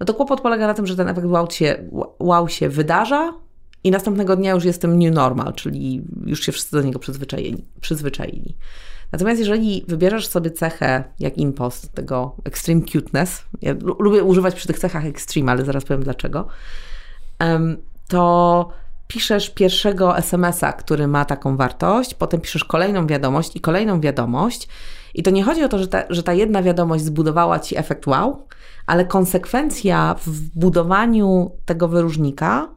no 0.00 0.06
to 0.06 0.14
kłopot 0.14 0.40
polega 0.40 0.66
na 0.66 0.74
tym, 0.74 0.86
że 0.86 0.96
ten 0.96 1.08
efekt 1.08 1.26
wow 1.26 1.50
się, 1.50 1.76
wow 2.18 2.48
się 2.48 2.68
wydarza 2.68 3.34
i 3.84 3.90
następnego 3.90 4.36
dnia 4.36 4.52
już 4.52 4.64
jestem 4.64 4.98
new 4.98 5.14
normal, 5.14 5.52
czyli 5.54 6.02
już 6.26 6.40
się 6.40 6.52
wszyscy 6.52 6.76
do 6.76 6.82
niego 6.82 6.98
przyzwyczaili. 6.98 7.64
przyzwyczaili. 7.80 8.56
Natomiast 9.12 9.40
jeżeli 9.40 9.84
wybierzesz 9.88 10.26
sobie 10.26 10.50
cechę 10.50 11.04
jak 11.18 11.38
impost, 11.38 11.92
tego 11.92 12.36
extreme 12.44 12.82
cuteness, 12.82 13.42
ja 13.62 13.74
lubię 13.98 14.24
używać 14.24 14.54
przy 14.54 14.66
tych 14.66 14.78
cechach 14.78 15.04
extreme, 15.04 15.52
ale 15.52 15.64
zaraz 15.64 15.84
powiem 15.84 16.02
dlaczego, 16.02 16.48
to 18.08 18.68
piszesz 19.08 19.50
pierwszego 19.50 20.18
SMS-a, 20.18 20.72
który 20.72 21.06
ma 21.06 21.24
taką 21.24 21.56
wartość, 21.56 22.14
potem 22.14 22.40
piszesz 22.40 22.64
kolejną 22.64 23.06
wiadomość 23.06 23.56
i 23.56 23.60
kolejną 23.60 24.00
wiadomość. 24.00 24.68
I 25.14 25.22
to 25.22 25.30
nie 25.30 25.44
chodzi 25.44 25.64
o 25.64 25.68
to, 25.68 25.78
że 25.78 25.88
ta, 25.88 26.02
że 26.10 26.22
ta 26.22 26.32
jedna 26.32 26.62
wiadomość 26.62 27.04
zbudowała 27.04 27.58
ci 27.58 27.78
efekt 27.78 28.06
wow, 28.06 28.46
ale 28.86 29.04
konsekwencja 29.04 30.16
w 30.26 30.40
budowaniu 30.58 31.50
tego 31.64 31.88
wyróżnika 31.88 32.68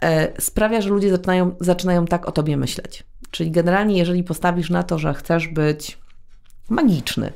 e, 0.00 0.40
sprawia, 0.40 0.80
że 0.80 0.88
ludzie 0.88 1.10
zaczynają, 1.10 1.56
zaczynają 1.60 2.04
tak 2.06 2.28
o 2.28 2.32
tobie 2.32 2.56
myśleć. 2.56 3.04
Czyli 3.30 3.50
generalnie, 3.50 3.98
jeżeli 3.98 4.24
postawisz 4.24 4.70
na 4.70 4.82
to, 4.82 4.98
że 4.98 5.14
chcesz 5.14 5.48
być 5.48 5.98
magiczny 6.68 7.32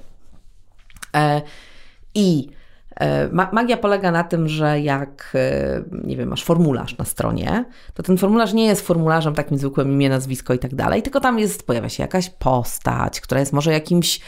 e, 1.17 1.43
i 2.15 2.49
e, 2.97 3.29
Magia 3.53 3.77
polega 3.77 4.11
na 4.11 4.25
tym, 4.25 4.49
że 4.49 4.81
jak, 4.81 5.37
nie 6.05 6.17
wiem, 6.17 6.29
masz 6.29 6.45
formularz 6.45 6.99
na 6.99 7.05
stronie, 7.05 7.65
to 7.95 8.03
ten 8.03 8.19
formularz 8.19 8.53
nie 8.53 8.67
jest 8.67 8.87
formularzem 8.87 9.35
takim 9.35 9.59
zwykłym 9.59 9.93
imię, 9.93 10.09
nazwisko 10.09 10.55
i 10.55 10.59
tak 10.59 10.75
dalej, 10.75 11.03
tylko 11.03 11.21
tam 11.21 11.39
jest, 11.39 11.67
pojawia 11.67 11.89
się 11.89 12.03
jakaś 12.03 12.31
postać, 12.31 13.21
która 13.21 13.41
jest 13.41 13.53
może 13.53 13.73
jakimś 13.73 14.21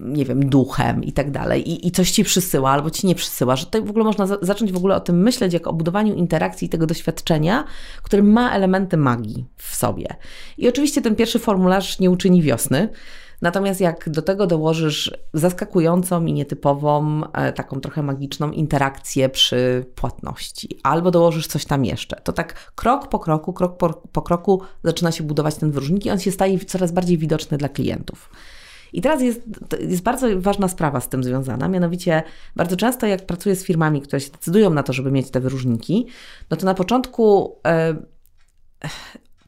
nie 0.00 0.24
wiem, 0.24 0.48
duchem 0.48 1.04
i 1.04 1.12
tak 1.12 1.30
dalej, 1.30 1.70
i, 1.70 1.86
i 1.86 1.90
coś 1.90 2.10
ci 2.10 2.24
przysyła 2.24 2.70
albo 2.70 2.90
ci 2.90 3.06
nie 3.06 3.14
przysyła, 3.14 3.56
że 3.56 3.64
tutaj 3.64 3.82
w 3.82 3.90
ogóle 3.90 4.04
można 4.04 4.26
za 4.26 4.38
zacząć 4.42 4.72
w 4.72 4.76
ogóle 4.76 4.96
o 4.96 5.00
tym 5.00 5.22
myśleć, 5.22 5.52
jak 5.52 5.66
o 5.66 5.72
budowaniu 5.72 6.14
interakcji 6.14 6.68
tego 6.68 6.86
doświadczenia, 6.86 7.64
który 8.02 8.22
ma 8.22 8.52
elementy 8.52 8.96
magii 8.96 9.46
w 9.56 9.76
sobie. 9.76 10.06
I 10.58 10.68
oczywiście 10.68 11.02
ten 11.02 11.16
pierwszy 11.16 11.38
formularz 11.38 11.98
nie 11.98 12.10
uczyni 12.10 12.42
wiosny, 12.42 12.88
Natomiast 13.42 13.80
jak 13.80 14.10
do 14.10 14.22
tego 14.22 14.46
dołożysz 14.46 15.10
zaskakującą 15.34 16.24
i 16.24 16.32
nietypową, 16.32 17.22
e, 17.32 17.52
taką 17.52 17.80
trochę 17.80 18.02
magiczną 18.02 18.50
interakcję 18.50 19.28
przy 19.28 19.86
płatności, 19.94 20.78
albo 20.82 21.10
dołożysz 21.10 21.46
coś 21.46 21.64
tam 21.64 21.84
jeszcze, 21.84 22.16
to 22.16 22.32
tak 22.32 22.72
krok 22.74 23.08
po 23.08 23.18
kroku, 23.18 23.52
krok 23.52 23.76
po, 23.76 23.88
po 24.12 24.22
kroku 24.22 24.62
zaczyna 24.84 25.12
się 25.12 25.24
budować 25.24 25.54
ten 25.54 25.70
wyróżnik 25.70 26.06
i 26.06 26.10
on 26.10 26.18
się 26.18 26.32
staje 26.32 26.58
coraz 26.58 26.92
bardziej 26.92 27.18
widoczny 27.18 27.58
dla 27.58 27.68
klientów. 27.68 28.30
I 28.94 29.00
teraz 29.00 29.22
jest, 29.22 29.40
jest 29.80 30.02
bardzo 30.02 30.40
ważna 30.40 30.68
sprawa 30.68 31.00
z 31.00 31.08
tym 31.08 31.24
związana, 31.24 31.68
mianowicie 31.68 32.22
bardzo 32.56 32.76
często 32.76 33.06
jak 33.06 33.26
pracuję 33.26 33.56
z 33.56 33.64
firmami, 33.64 34.02
które 34.02 34.20
się 34.20 34.30
decydują 34.30 34.70
na 34.70 34.82
to, 34.82 34.92
żeby 34.92 35.10
mieć 35.10 35.30
te 35.30 35.40
wyróżniki, 35.40 36.06
no 36.50 36.56
to 36.56 36.66
na 36.66 36.74
początku 36.74 37.56
e, 37.66 37.94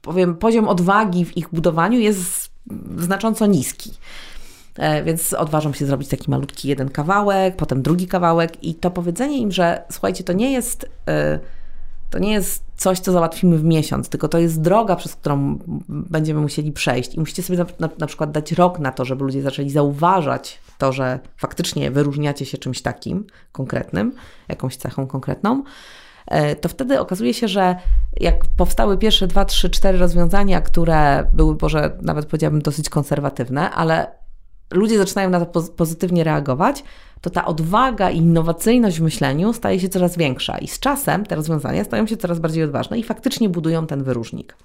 powiem, 0.03 0.37
poziom 0.37 0.69
odwagi 0.69 1.25
w 1.25 1.37
ich 1.37 1.49
budowaniu 1.53 1.99
jest 1.99 2.51
znacząco 2.99 3.47
niski. 3.47 3.93
E, 4.77 5.05
więc 5.05 5.33
odważą 5.33 5.73
się 5.73 5.87
zrobić 5.87 6.09
taki 6.09 6.31
malutki 6.31 6.69
jeden 6.69 6.89
kawałek, 6.89 7.57
potem 7.57 7.83
drugi 7.83 8.07
kawałek 8.07 8.65
i 8.65 8.75
to 8.75 8.91
powiedzenie 8.91 9.39
im, 9.39 9.53
że 9.53 9.83
słuchajcie, 9.91 10.25
to 10.25 10.33
nie 10.33 10.53
jest... 10.53 10.91
E, 11.09 11.39
to 12.11 12.19
nie 12.19 12.33
jest 12.33 12.66
coś, 12.77 13.01
co 13.01 13.13
załatwimy 13.13 13.59
w 13.59 13.65
miesiąc, 13.65 14.09
tylko 14.09 14.29
to 14.29 14.39
jest 14.39 14.61
droga, 14.61 14.97
przez 14.97 15.17
którą 15.17 15.59
będziemy 15.89 16.41
musieli 16.41 16.73
przejść 16.73 17.15
i 17.15 17.21
musicie 17.21 17.43
sobie 17.43 17.59
na, 17.59 17.67
na, 17.79 17.89
na, 17.99 18.07
przykład 18.07 18.31
dać 18.31 18.53
rok 18.53 18.79
na 18.79 18.93
to, 18.93 19.05
żeby 19.05 19.25
ludzie 19.25 19.43
zaczęli 19.43 19.71
zauważać 19.71 20.61
to, 20.79 20.93
że 20.93 21.19
faktycznie 21.37 21.91
wyróżniacie 21.91 22.47
się 22.47 22.59
czymś 22.59 22.83
takim 22.83 23.27
konkretnym, 23.53 24.13
jakąś 24.49 24.77
cechą 24.77 25.07
konkretną, 25.07 25.63
e, 26.27 26.57
to 26.57 26.69
wtedy 26.69 27.01
okazuje 27.01 27.35
się, 27.35 27.49
że 27.49 27.77
jak 28.21 28.35
powstały 28.57 28.99
pierwsze 28.99 29.27
dwa, 29.27 29.45
trzy, 29.45 29.71
cztery 29.71 29.99
rozwiązania, 29.99 30.61
które 30.61 31.31
były, 31.35 31.57
może 31.63 31.99
nawet 32.03 32.27
powiedziałabym 32.27 32.63
dosyć 32.63 32.89
konserwatywne, 32.89 33.71
ale 33.71 34.07
ludzie 34.73 34.99
zaczynają 34.99 35.31
na 35.31 35.45
to 35.45 35.63
pozytywnie 35.63 36.25
reagować, 36.25 36.85
to 37.27 37.31
ta 37.31 37.45
odwaga 37.45 38.11
i 38.11 38.17
innowacyjność 38.17 38.99
w 38.99 39.03
myśleniu 39.03 39.53
staje 39.53 39.81
się 39.81 39.89
coraz 39.89 40.17
większa 40.17 40.59
i 40.59 40.69
z 40.69 40.79
czasem 40.79 41.27
te 41.27 41.37
rozwiązania 41.37 41.85
stają 41.85 42.07
się 42.07 42.17
coraz 42.17 42.39
bardziej 42.39 42.65
odważne 42.65 42.99
i 42.99 43.03
faktycznie 43.03 43.49
budują 43.49 43.87
ten 43.87 44.05
wyróżnik. 44.05 44.57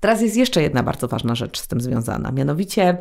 Teraz 0.00 0.20
jest 0.20 0.36
jeszcze 0.36 0.62
jedna 0.62 0.82
bardzo 0.82 1.08
ważna 1.08 1.34
rzecz 1.34 1.60
z 1.60 1.68
tym 1.68 1.80
związana, 1.80 2.32
mianowicie 2.32 2.98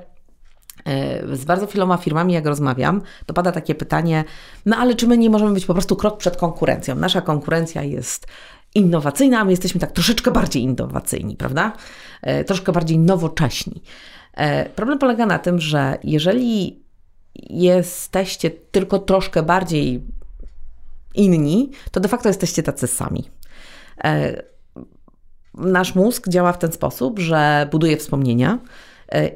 e, 0.86 1.36
z 1.36 1.46
bardzo 1.46 1.68
wieloma 1.68 1.98
firmami, 1.98 2.34
jak 2.34 2.46
rozmawiam, 2.46 3.02
to 3.26 3.34
pada 3.34 3.52
takie 3.52 3.76
pytanie: 3.76 4.24
no 4.66 4.78
ale 4.78 4.96
czy 4.96 5.08
my 5.08 5.18
nie 5.18 5.30
możemy 5.30 5.54
być 5.54 5.66
po 5.66 5.74
prostu 5.74 5.96
krok 5.96 6.18
przed 6.18 6.38
konkurencją? 6.38 6.96
Nasza 6.96 7.22
konkurencja 7.22 7.84
jest 7.84 8.28
innowacyjna, 8.76 9.40
a 9.40 9.46
my 9.46 9.52
jesteśmy 9.52 9.80
tak 9.80 9.92
troszeczkę 9.92 10.32
bardziej 10.32 10.64
innowacyjni, 10.64 11.36
prawda? 11.36 11.74
E, 12.22 12.44
troszkę 12.44 12.72
bardziej 12.72 13.00
nowocześni. 13.00 13.82
E, 14.34 14.70
problem 14.70 15.00
polega 15.00 15.26
na 15.26 15.40
tym, 15.40 15.60
że 15.60 15.98
jeżeli 16.04 16.82
jesteście 17.50 18.52
tylko 18.52 19.00
troszkę 19.00 19.44
bardziej 19.44 20.02
inni, 21.16 21.72
to 21.92 22.00
de 22.00 22.10
facto 22.10 22.30
jesteście 22.30 22.64
tacy 22.64 22.88
sami. 22.88 23.30
E, 24.04 24.44
nasz 25.54 25.96
mózg 25.96 26.30
działa 26.30 26.54
w 26.54 26.58
ten 26.58 26.72
sposób, 26.72 27.20
że 27.20 27.68
buduje 27.72 27.98
wspomnienia, 27.98 28.60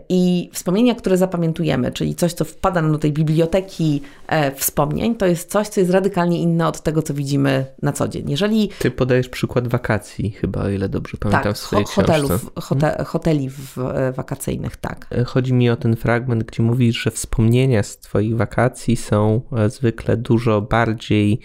I 0.10 0.50
wspomnienia, 0.54 0.96
które 0.96 1.18
zapamiętujemy, 1.18 1.92
czyli 1.92 2.16
coś, 2.16 2.34
co 2.34 2.46
wpada 2.46 2.82
nam 2.82 2.92
do 2.92 2.98
tej 2.98 3.12
biblioteki 3.12 4.02
e, 4.28 4.52
wspomnień, 4.52 5.16
to 5.16 5.26
jest 5.26 5.52
coś, 5.52 5.68
co 5.68 5.80
jest 5.80 5.92
radykalnie 5.92 6.42
inne 6.42 6.68
od 6.68 6.82
tego, 6.82 7.02
co 7.02 7.14
widzimy 7.14 7.66
na 7.82 7.94
co 7.94 8.08
dzień. 8.08 8.32
Jeżeli... 8.32 8.70
Ty 8.80 8.92
podajesz 8.92 9.30
przykład 9.30 9.68
wakacji, 9.68 10.32
chyba, 10.32 10.62
o 10.62 10.70
ile 10.70 10.90
dobrze 10.90 11.18
pamiętam 11.18 11.44
tak, 11.44 11.56
w 11.56 11.58
swojej 11.58 11.86
hotelów. 11.86 12.52
Hote, 12.56 12.88
mhm. 12.90 13.06
hoteli 13.06 13.50
w, 13.50 13.78
e, 13.78 14.12
wakacyjnych, 14.12 14.78
tak. 14.78 15.08
Chodzi 15.26 15.54
mi 15.54 15.70
o 15.70 15.76
ten 15.76 15.96
fragment, 15.96 16.44
gdzie 16.44 16.64
mówisz, 16.64 17.04
że 17.04 17.12
wspomnienia 17.12 17.84
z 17.84 17.98
Twoich 17.98 18.38
wakacji 18.38 18.96
są 18.96 19.42
zwykle 19.68 20.18
dużo 20.18 20.62
bardziej 20.62 21.40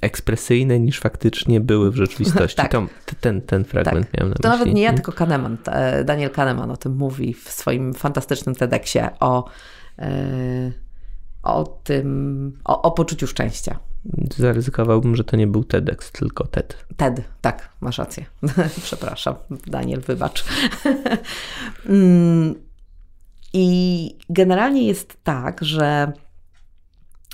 ekspresyjne 0.00 0.80
niż 0.80 1.00
faktycznie 1.00 1.60
były 1.60 1.90
w 1.90 1.96
rzeczywistości. 1.96 2.56
tak. 2.62 2.70
To, 2.70 2.86
ten, 3.20 3.42
ten 3.42 3.64
fragment 3.64 4.10
tak. 4.10 4.20
miałem 4.20 4.30
na 4.30 4.34
To 4.34 4.48
myśli. 4.48 4.58
nawet 4.58 4.74
nie 4.74 4.82
ja, 4.82 4.92
tylko 4.92 5.12
Kahneman, 5.12 5.56
Daniel 6.04 6.30
Kahneman 6.30 6.70
o 6.70 6.76
tym 6.76 6.96
mówi 6.96 7.34
w 7.34 7.50
swoim 7.50 7.94
fantastycznym 7.94 8.54
TEDxie 8.54 9.10
o, 9.20 9.48
e, 9.98 10.72
o 11.42 11.64
tym, 11.64 12.58
o, 12.64 12.82
o 12.82 12.90
poczuciu 12.90 13.26
szczęścia. 13.26 13.78
Zaryzykowałbym, 14.36 15.16
że 15.16 15.24
to 15.24 15.36
nie 15.36 15.46
był 15.46 15.64
TEDx, 15.64 16.12
tylko 16.12 16.46
TED. 16.46 16.84
TED, 16.96 17.22
tak, 17.40 17.68
masz 17.80 17.98
rację. 17.98 18.24
Przepraszam, 18.82 19.34
Daniel, 19.66 20.00
wybacz. 20.00 20.44
Mm, 21.86 22.54
I 23.52 24.18
generalnie 24.30 24.86
jest 24.86 25.24
tak, 25.24 25.64
że 25.64 26.12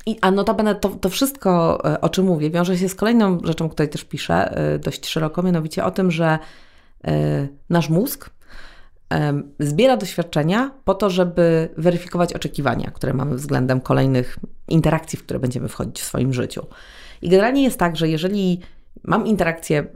i, 0.07 0.17
a 0.21 0.31
notabene 0.31 0.75
to, 0.75 0.89
to 0.89 1.09
wszystko, 1.09 1.81
e, 1.93 2.01
o 2.01 2.09
czym 2.09 2.27
mówię, 2.27 2.51
wiąże 2.51 2.79
się 2.79 2.89
z 2.89 2.95
kolejną 2.95 3.39
rzeczą, 3.45 3.69
której 3.69 3.89
też 3.89 4.05
piszę 4.05 4.57
e, 4.57 4.79
dość 4.79 5.07
szeroko, 5.07 5.43
mianowicie 5.43 5.85
o 5.85 5.91
tym, 5.91 6.11
że 6.11 6.39
e, 7.05 7.49
nasz 7.71 7.89
mózg 7.89 8.31
zbiera 9.61 9.97
doświadczenia 9.97 10.71
po 10.85 10.95
to, 10.95 11.11
żeby 11.11 11.69
weryfikować 11.77 12.35
oczekiwania, 12.35 12.91
które 12.91 13.15
mamy 13.15 13.35
względem 13.35 13.81
kolejnych 13.81 14.39
interakcji, 14.69 15.19
w 15.19 15.23
które 15.23 15.41
będziemy 15.41 15.69
wchodzić 15.69 16.01
w 16.01 16.05
swoim 16.05 16.33
życiu. 16.33 16.67
I 17.23 17.29
generalnie 17.29 17.63
jest 17.63 17.79
tak, 17.79 17.97
że 17.97 18.09
jeżeli 18.09 18.61
mam 19.05 19.27
interakcję, 19.27 19.87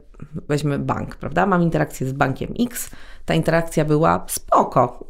weźmy 0.49 0.79
bank, 0.79 1.15
prawda? 1.15 1.45
Mam 1.45 1.63
interakcję 1.63 2.07
z 2.07 2.13
bankiem 2.13 2.53
X, 2.59 2.89
ta 3.25 3.33
interakcja 3.33 3.85
była 3.85 4.25
spoko, 4.27 5.05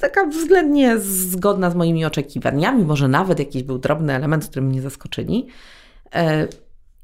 taka 0.00 0.26
względnie 0.26 0.98
zgodna 0.98 1.70
z 1.70 1.74
moimi 1.74 2.04
oczekiwaniami, 2.04 2.84
może 2.84 3.08
nawet 3.08 3.38
jakiś 3.38 3.62
był 3.62 3.78
drobny 3.78 4.14
element, 4.14 4.46
który 4.46 4.66
mnie 4.66 4.82
zaskoczyli. 4.82 5.46
E, 6.14 6.48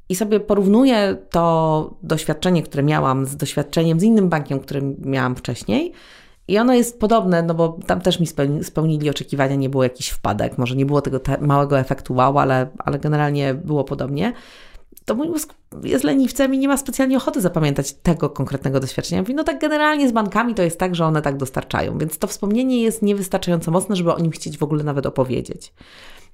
I 0.09 0.15
sobie 0.15 0.39
porównuję 0.39 1.17
to 1.29 1.97
doświadczenie, 2.03 2.63
które 2.63 2.83
miałam 2.83 3.25
z 3.25 3.37
doświadczeniem 3.37 3.99
z 3.99 4.03
innym 4.03 4.29
bankiem, 4.29 4.59
którym 4.59 4.95
miałam 4.99 5.35
wcześniej. 5.35 5.93
I 6.47 6.57
ono 6.57 6.73
jest 6.73 6.99
podobne, 6.99 7.43
no 7.43 7.53
bo 7.53 7.79
tam 7.87 8.01
też 8.01 8.19
mi 8.19 8.27
spełnili 8.63 9.09
oczekiwania, 9.09 9.55
nie 9.55 9.69
było 9.69 9.83
jakiś 9.83 10.09
wpadek, 10.09 10.57
może 10.57 10.75
nie 10.75 10.85
było 10.85 11.01
tego 11.01 11.19
małego 11.41 11.79
efektu 11.79 12.13
wow, 12.13 12.39
ale, 12.39 12.67
ale 12.77 12.99
generalnie 12.99 13.53
było 13.53 13.83
podobnie 13.83 14.33
to 15.05 15.15
mój 15.15 15.29
mózg 15.29 15.53
jest 15.83 16.03
leniwcem 16.03 16.53
i 16.53 16.57
nie 16.57 16.67
ma 16.67 16.77
specjalnie 16.77 17.17
ochoty 17.17 17.41
zapamiętać 17.41 17.93
tego 17.93 18.29
konkretnego 18.29 18.79
doświadczenia. 18.79 19.21
Mówi, 19.21 19.35
no 19.35 19.43
tak 19.43 19.61
generalnie 19.61 20.09
z 20.09 20.11
bankami 20.11 20.55
to 20.55 20.63
jest 20.63 20.79
tak, 20.79 20.95
że 20.95 21.05
one 21.05 21.21
tak 21.21 21.37
dostarczają, 21.37 21.97
więc 21.97 22.17
to 22.17 22.27
wspomnienie 22.27 22.81
jest 22.81 23.01
niewystarczająco 23.01 23.71
mocne, 23.71 23.95
żeby 23.95 24.13
o 24.13 24.19
nim 24.19 24.31
chcieć 24.31 24.57
w 24.57 24.63
ogóle 24.63 24.83
nawet 24.83 25.05
opowiedzieć. 25.05 25.73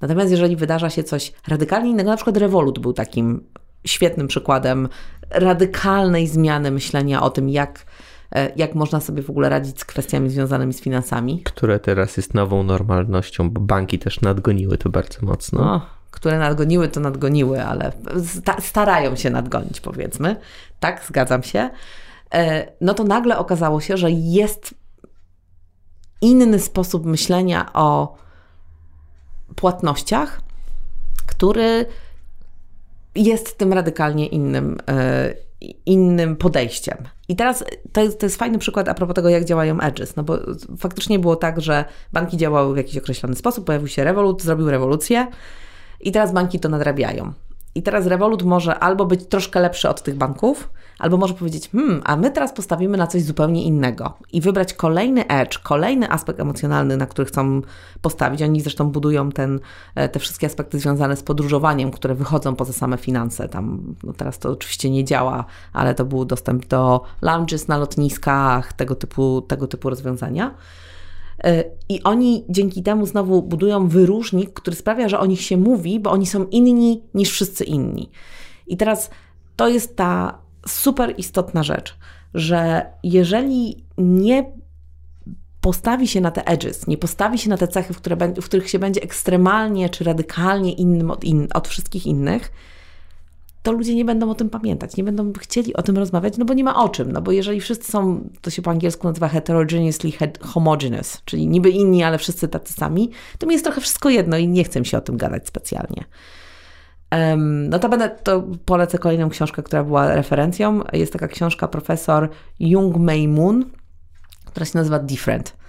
Natomiast 0.01 0.31
jeżeli 0.31 0.55
wydarza 0.55 0.89
się 0.89 1.03
coś 1.03 1.33
radykalnie 1.47 1.89
innego, 1.89 2.09
na 2.09 2.15
przykład 2.15 2.37
Revolut 2.37 2.79
był 2.79 2.93
takim 2.93 3.43
świetnym 3.87 4.27
przykładem 4.27 4.89
radykalnej 5.29 6.27
zmiany 6.27 6.71
myślenia 6.71 7.21
o 7.21 7.29
tym, 7.29 7.49
jak 7.49 7.85
e, 8.31 8.51
jak 8.55 8.75
można 8.75 8.99
sobie 8.99 9.23
w 9.23 9.29
ogóle 9.29 9.49
radzić 9.49 9.79
z 9.79 9.85
kwestiami 9.85 10.29
związanymi 10.29 10.73
z 10.73 10.81
finansami. 10.81 11.43
Które 11.43 11.79
teraz 11.79 12.17
jest 12.17 12.33
nową 12.33 12.63
normalnością, 12.63 13.49
bo 13.49 13.61
banki 13.61 13.99
też 13.99 14.21
nadgoniły 14.21 14.77
to 14.77 14.89
bardzo 14.89 15.25
mocno. 15.25 15.65
No, 15.65 16.00
które 16.21 16.39
nadgoniły, 16.39 16.87
to 16.87 16.99
nadgoniły, 16.99 17.63
ale 17.63 17.91
starają 18.59 19.15
się 19.15 19.29
nadgonić, 19.29 19.81
powiedzmy. 19.81 20.35
Tak, 20.79 21.05
zgadzam 21.07 21.43
się. 21.43 21.69
E, 22.33 22.71
no 22.81 22.93
to 22.93 23.03
nagle 23.03 23.37
okazało 23.37 23.81
się, 23.81 23.97
że 23.97 24.11
jest 24.11 24.75
inny 26.21 26.59
sposób 26.59 27.05
myślenia 27.05 27.73
o 27.73 28.17
płatnościach, 29.55 30.41
który 31.25 31.85
jest 33.15 33.57
tym 33.57 33.73
radykalnie 33.73 34.27
innym, 34.27 34.77
e, 34.89 35.33
innym 35.85 36.35
podejściem. 36.35 36.97
I 37.27 37.35
teraz 37.35 37.63
to 37.93 38.01
jest, 38.01 38.19
to 38.19 38.25
jest 38.25 38.37
fajny 38.37 38.57
przykład 38.57 38.87
a 38.87 38.93
propos 38.93 39.15
tego, 39.15 39.29
jak 39.29 39.45
działają 39.45 39.79
edges, 39.79 40.15
no 40.15 40.23
bo 40.23 40.39
faktycznie 40.77 41.19
było 41.19 41.35
tak, 41.35 41.61
że 41.61 41.85
banki 42.13 42.37
działały 42.37 42.73
w 42.73 42.77
jakiś 42.77 42.97
określony 42.97 43.35
sposób, 43.35 43.65
pojawił 43.65 43.87
się 43.87 44.03
Revolut, 44.03 44.43
zrobił 44.43 44.69
rewolucję, 44.69 45.27
i 46.03 46.11
teraz 46.11 46.33
banki 46.33 46.59
to 46.59 46.69
nadrabiają. 46.69 47.33
I 47.75 47.83
teraz 47.83 48.05
Revolut 48.05 48.43
może 48.43 48.79
albo 48.79 49.05
być 49.05 49.25
troszkę 49.25 49.59
lepszy 49.59 49.89
od 49.89 50.03
tych 50.03 50.15
banków, 50.15 50.69
albo 50.99 51.17
może 51.17 51.33
powiedzieć, 51.33 51.69
hmm, 51.69 52.01
a 52.05 52.15
my 52.15 52.31
teraz 52.31 52.53
postawimy 52.53 52.97
na 52.97 53.07
coś 53.07 53.23
zupełnie 53.23 53.63
innego 53.63 54.13
i 54.33 54.41
wybrać 54.41 54.73
kolejny 54.73 55.27
edge, 55.27 55.57
kolejny 55.57 56.11
aspekt 56.11 56.39
emocjonalny, 56.39 56.97
na 56.97 57.05
który 57.05 57.25
chcą 57.25 57.61
postawić. 58.01 58.41
Oni 58.41 58.61
zresztą 58.61 58.89
budują 58.89 59.31
ten, 59.31 59.59
e, 59.95 60.09
te 60.09 60.19
wszystkie 60.19 60.47
aspekty 60.47 60.79
związane 60.79 61.15
z 61.15 61.23
podróżowaniem, 61.23 61.91
które 61.91 62.15
wychodzą 62.15 62.55
poza 62.55 62.73
same 62.73 62.97
finanse. 62.97 63.49
Tam 63.49 63.95
no 64.03 64.13
teraz 64.13 64.39
to 64.39 64.49
oczywiście 64.49 64.89
nie 64.89 65.05
działa, 65.05 65.45
ale 65.73 65.95
to 65.95 66.05
był 66.05 66.25
dostęp 66.25 66.65
do 66.65 67.03
lounges 67.21 67.67
na 67.67 67.77
lotniskach, 67.77 68.73
tego 68.73 68.95
typu, 68.95 69.41
tego 69.41 69.67
typu 69.67 69.89
rozwiązania. 69.89 70.55
I 71.89 72.03
oni 72.03 72.45
dzięki 72.49 72.83
temu 72.83 73.05
znowu 73.05 73.41
budują 73.41 73.87
wyróżnik, 73.87 74.53
który 74.53 74.75
sprawia, 74.75 75.09
że 75.09 75.19
o 75.19 75.25
nich 75.25 75.41
się 75.41 75.57
mówi, 75.57 75.99
bo 75.99 76.11
oni 76.11 76.25
są 76.25 76.45
inni 76.45 77.03
niż 77.13 77.31
wszyscy 77.31 77.63
inni. 77.63 78.09
I 78.67 78.77
teraz 78.77 79.09
to 79.55 79.67
jest 79.67 79.95
ta 79.95 80.37
super 80.67 81.13
istotna 81.17 81.63
rzecz, 81.63 81.97
że 82.33 82.85
jeżeli 83.03 83.85
nie 83.97 84.51
postawi 85.61 86.07
się 86.07 86.21
na 86.21 86.31
te 86.31 86.47
edges, 86.47 86.87
nie 86.87 86.97
postawi 86.97 87.37
się 87.37 87.49
na 87.49 87.57
te 87.57 87.67
cechy, 87.67 87.93
w, 87.93 87.97
które, 87.97 88.15
w 88.17 88.45
których 88.45 88.69
się 88.69 88.79
będzie 88.79 89.01
ekstremalnie 89.01 89.89
czy 89.89 90.03
radykalnie 90.03 90.73
innym 90.73 91.11
od, 91.11 91.23
in, 91.23 91.47
od 91.53 91.67
wszystkich 91.67 92.05
innych, 92.05 92.51
to 93.63 93.71
ludzie 93.71 93.95
nie 93.95 94.05
będą 94.05 94.31
o 94.31 94.35
tym 94.35 94.49
pamiętać, 94.49 94.97
nie 94.97 95.03
będą 95.03 95.33
chcieli 95.33 95.73
o 95.73 95.81
tym 95.81 95.97
rozmawiać, 95.97 96.37
no 96.37 96.45
bo 96.45 96.53
nie 96.53 96.63
ma 96.63 96.83
o 96.83 96.89
czym, 96.89 97.11
no 97.11 97.21
bo 97.21 97.31
jeżeli 97.31 97.61
wszyscy 97.61 97.91
są, 97.91 98.29
to 98.41 98.49
się 98.49 98.61
po 98.61 98.71
angielsku 98.71 99.07
nazywa 99.07 99.27
heterogeneously 99.27 100.11
homogeneous, 100.41 101.21
czyli 101.25 101.47
niby 101.47 101.69
inni, 101.69 102.03
ale 102.03 102.17
wszyscy 102.17 102.47
tacy 102.47 102.73
sami, 102.73 103.11
to 103.37 103.47
mi 103.47 103.53
jest 103.53 103.65
trochę 103.65 103.81
wszystko 103.81 104.09
jedno 104.09 104.37
i 104.37 104.47
nie 104.47 104.63
chcę 104.63 104.85
się 104.85 104.97
o 104.97 105.01
tym 105.01 105.17
gadać 105.17 105.47
specjalnie. 105.47 106.05
Um, 107.11 107.69
no 107.69 107.79
to 107.79 107.89
będę, 107.89 108.09
to 108.09 108.43
polecę 108.65 108.97
kolejną 108.97 109.29
książkę, 109.29 109.63
która 109.63 109.83
była 109.83 110.15
referencją. 110.15 110.81
Jest 110.93 111.13
taka 111.13 111.27
książka 111.27 111.67
profesor 111.67 112.29
Jung 112.59 112.97
May 112.97 113.27
Moon, 113.27 113.65
która 114.45 114.65
się 114.65 114.77
nazywa 114.77 114.99
Different. 114.99 115.60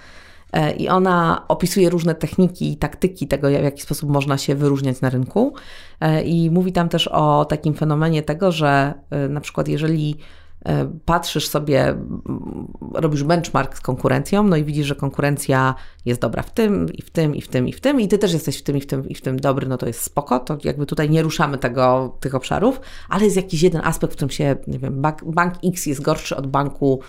E, 0.52 0.72
I 0.72 0.88
ona 0.88 1.44
opisuje 1.48 1.90
różne 1.90 2.14
techniki 2.14 2.72
i 2.72 2.76
taktyki 2.76 3.28
tego, 3.28 3.48
w 3.48 3.52
jaki 3.52 3.82
sposób 3.82 4.10
można 4.10 4.38
się 4.38 4.54
wyróżniać 4.54 5.00
na 5.00 5.10
rynku. 5.10 5.54
E, 6.00 6.22
I 6.22 6.50
mówi 6.50 6.72
tam 6.72 6.88
też 6.88 7.08
o 7.08 7.44
takim 7.44 7.74
fenomenie 7.74 8.22
tego, 8.22 8.52
że 8.52 8.94
e, 9.10 9.28
na 9.28 9.40
przykład 9.40 9.68
jeżeli 9.68 10.16
patrzysz 11.04 11.48
sobie, 11.48 11.94
robisz 12.94 13.24
benchmark 13.24 13.76
z 13.78 13.80
konkurencją, 13.80 14.42
no 14.42 14.56
i 14.56 14.64
widzisz, 14.64 14.86
że 14.86 14.94
konkurencja 14.94 15.74
jest 16.04 16.20
dobra 16.20 16.42
w 16.42 16.50
tym, 16.50 16.92
i 16.92 17.02
w 17.02 17.10
tym, 17.10 17.34
i 17.34 17.40
w 17.40 17.48
tym, 17.48 17.68
i 17.68 17.72
w 17.72 17.80
tym, 17.80 18.00
i 18.00 18.08
ty 18.08 18.18
też 18.18 18.32
jesteś 18.32 18.58
w 18.58 18.62
tym, 18.62 18.76
i 18.76 18.80
w 18.80 18.86
tym, 18.86 19.08
i 19.08 19.14
w 19.14 19.20
tym 19.20 19.40
dobry, 19.40 19.68
no 19.68 19.76
to 19.76 19.86
jest 19.86 20.00
spoko, 20.00 20.40
to 20.40 20.58
jakby 20.64 20.86
tutaj 20.86 21.10
nie 21.10 21.22
ruszamy 21.22 21.58
tego, 21.58 22.16
tych 22.20 22.34
obszarów, 22.34 22.80
ale 23.08 23.24
jest 23.24 23.36
jakiś 23.36 23.62
jeden 23.62 23.80
aspekt, 23.84 24.12
w 24.12 24.16
którym 24.16 24.30
się, 24.30 24.56
nie 24.66 24.78
wiem, 24.78 25.02
bank, 25.02 25.24
bank 25.24 25.54
X 25.64 25.86
jest 25.86 26.02
gorszy 26.02 26.36
od 26.36 26.46
banku 26.46 27.00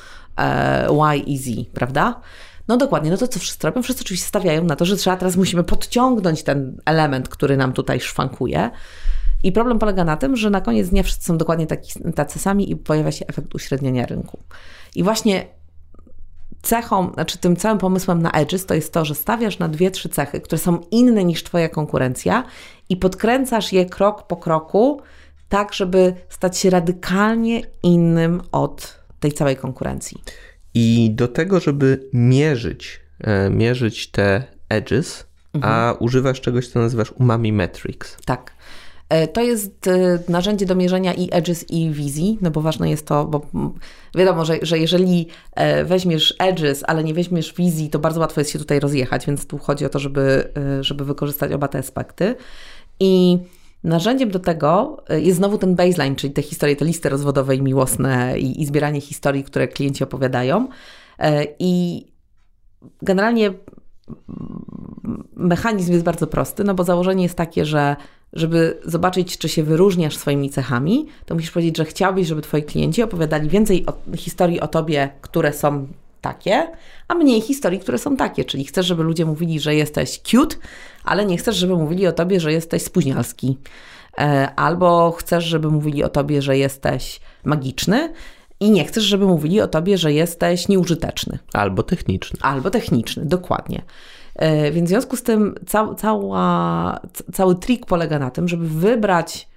Y 0.90 1.18
i 1.18 1.38
Z, 1.38 1.70
prawda? 1.74 2.22
No 2.68 2.78
dokładnie, 2.78 3.12
no 3.12 3.18
to 3.18 3.28
co 3.28 3.40
wszyscy 3.40 3.68
robią? 3.68 3.82
Wszyscy 3.82 4.04
oczywiście 4.04 4.28
stawiają 4.28 4.64
na 4.64 4.76
to, 4.76 4.86
że 4.86 4.96
trzeba 4.96 5.18
teraz 5.18 5.36
musimy 5.36 5.64
podciągnąć 5.64 6.44
ten 6.44 6.82
element, 6.86 7.30
który 7.30 7.58
nam 7.58 7.74
tutaj 7.74 8.00
szwankuje. 8.00 8.70
I 9.44 9.52
problem 9.52 9.80
polega 9.80 10.04
na 10.04 10.18
tym, 10.18 10.36
że 10.36 10.50
na 10.50 10.62
koniec 10.62 10.90
dnia 10.90 11.04
wszyscy 11.04 11.26
są 11.26 11.38
dokładnie 11.38 11.68
taki, 11.68 11.92
tacy 12.16 12.40
sami 12.40 12.72
i 12.72 12.76
pojawia 12.76 13.12
się 13.12 13.28
efekt 13.28 13.56
uśredniania 13.56 14.06
rynku. 14.06 14.40
I 14.96 15.04
właśnie 15.04 15.46
cechą, 16.62 17.14
znaczy 17.14 17.38
tym 17.38 17.56
całym 17.56 17.78
pomysłem 17.78 18.22
na 18.22 18.32
edges 18.32 18.66
to 18.66 18.74
jest 18.74 18.94
to, 18.94 19.06
że 19.06 19.16
stawiasz 19.16 19.60
na 19.60 19.68
dwie, 19.68 19.92
trzy 19.92 20.10
cechy, 20.10 20.42
które 20.42 20.60
są 20.60 20.82
inne 20.92 21.24
niż 21.24 21.44
Twoja 21.44 21.70
konkurencja 21.70 22.44
i 22.90 22.98
podkręcasz 22.98 23.74
je 23.74 23.86
krok 23.86 24.28
po 24.28 24.38
kroku, 24.38 25.02
tak 25.50 25.74
żeby 25.74 26.14
stać 26.30 26.58
się 26.58 26.70
radykalnie 26.70 27.62
innym 27.84 28.42
od 28.52 29.00
tej 29.20 29.32
całej 29.32 29.58
konkurencji. 29.58 30.22
I 30.74 31.12
do 31.12 31.28
tego, 31.28 31.60
żeby 31.60 32.10
mierzyć, 32.14 33.00
e, 33.20 33.50
mierzyć 33.50 34.12
te 34.12 34.44
edges, 34.70 35.26
mhm. 35.54 35.74
a 35.74 35.94
używasz 35.94 36.42
czegoś, 36.42 36.68
co 36.68 36.80
nazywasz 36.80 37.12
umami 37.12 37.54
metrics. 37.54 38.18
Tak. 38.26 38.54
E, 39.10 39.28
to 39.28 39.42
jest 39.42 39.88
e, 39.88 40.20
narzędzie 40.30 40.66
do 40.66 40.76
mierzenia 40.76 41.14
i 41.14 41.30
edges, 41.32 41.70
i 41.70 41.92
wizji, 41.92 42.38
no 42.42 42.52
bo 42.52 42.62
ważne 42.62 42.90
jest 42.90 43.08
to, 43.08 43.26
bo 43.26 43.42
wiadomo, 44.16 44.46
że, 44.46 44.58
że 44.62 44.80
jeżeli 44.80 45.28
weźmiesz 45.86 46.36
edges, 46.40 46.84
ale 46.88 47.04
nie 47.04 47.14
weźmiesz 47.14 47.54
wizji, 47.54 47.90
to 47.90 48.00
bardzo 48.00 48.20
łatwo 48.20 48.42
jest 48.42 48.52
się 48.52 48.60
tutaj 48.60 48.80
rozjechać, 48.80 49.26
więc 49.26 49.48
tu 49.48 49.58
chodzi 49.58 49.86
o 49.86 49.90
to, 49.90 50.00
żeby, 50.00 50.54
żeby 50.82 51.06
wykorzystać 51.06 51.52
oba 51.52 51.68
te 51.68 51.80
aspekty. 51.80 52.36
I 53.00 53.40
Narzędziem 53.84 54.32
do 54.32 54.40
tego 54.40 55.04
y, 55.12 55.22
jest 55.22 55.38
znowu 55.38 55.58
ten 55.58 55.76
baseline, 55.76 56.16
czyli 56.16 56.34
te 56.34 56.42
historie, 56.42 56.76
te 56.76 56.86
listy 56.86 57.10
rozwodowe 57.10 57.56
i 57.56 57.62
miłosne 57.62 58.40
i, 58.40 58.62
i 58.62 58.66
zbieranie 58.66 59.02
historii, 59.02 59.44
które 59.44 59.68
klienci 59.68 60.04
opowiadają. 60.04 60.68
Y, 60.68 61.26
I 61.60 62.06
generalnie 63.02 63.54
mechanizm 65.36 65.92
jest 65.92 66.04
bardzo 66.04 66.28
prosty, 66.28 66.64
no 66.64 66.74
bo 66.74 66.84
założenie 66.84 67.24
jest 67.24 67.36
takie, 67.36 67.66
że 67.66 67.96
żeby 68.34 68.80
zobaczyć, 68.86 69.38
czy 69.38 69.50
się 69.50 69.64
wyróżniasz 69.64 70.18
swoimi 70.18 70.50
cechami, 70.50 71.08
to 71.26 71.36
musisz 71.36 71.52
powiedzieć, 71.52 71.78
że 71.78 71.86
chciałbyś, 71.86 72.28
żeby 72.28 72.42
twoi 72.42 72.64
klienci 72.64 73.04
opowiadali 73.04 73.50
więcej 73.50 73.86
o, 73.86 74.16
historii 74.16 74.60
o 74.60 74.68
tobie, 74.68 75.10
które 75.22 75.54
są 75.54 75.88
takie, 76.24 76.68
a 77.08 77.16
mniej 77.16 77.42
historii, 77.42 77.80
które 77.80 77.98
są 77.98 78.18
takie. 78.18 78.46
Czyli 78.46 78.66
chcesz, 78.66 78.86
żeby 78.86 79.04
ludzie 79.04 79.26
mówili, 79.26 79.60
że 79.60 79.76
jesteś 79.76 80.20
cute, 80.20 80.56
ale 81.04 81.26
nie 81.26 81.38
chcesz, 81.38 81.56
żeby 81.56 81.76
mówili 81.76 82.08
o 82.08 82.12
tobie, 82.12 82.40
że 82.40 82.52
jesteś 82.52 82.84
spóźnialski. 82.84 83.58
E, 84.18 84.50
albo 84.56 85.12
chcesz, 85.12 85.44
żeby 85.44 85.72
mówili 85.72 86.04
o 86.04 86.10
tobie, 86.10 86.42
że 86.42 86.58
jesteś 86.58 87.20
magiczny, 87.44 88.14
i 88.60 88.72
nie 88.72 88.86
chcesz, 88.86 89.04
żeby 89.04 89.26
mówili 89.26 89.62
o 89.62 89.68
tobie, 89.68 89.98
że 89.98 90.14
jesteś 90.14 90.68
nieużyteczny. 90.68 91.40
Albo 91.54 91.84
techniczny. 91.84 92.40
Albo 92.42 92.70
techniczny, 92.70 93.26
dokładnie. 93.26 93.82
E, 94.36 94.72
więc 94.72 94.88
w 94.88 94.90
związku 94.90 95.18
z 95.18 95.24
tym 95.24 95.56
ca 95.68 95.96
cała, 95.96 97.00
cały 97.34 97.56
trik 97.56 97.86
polega 97.86 98.20
na 98.20 98.32
tym, 98.32 98.48
żeby 98.48 98.68
wybrać 98.68 99.48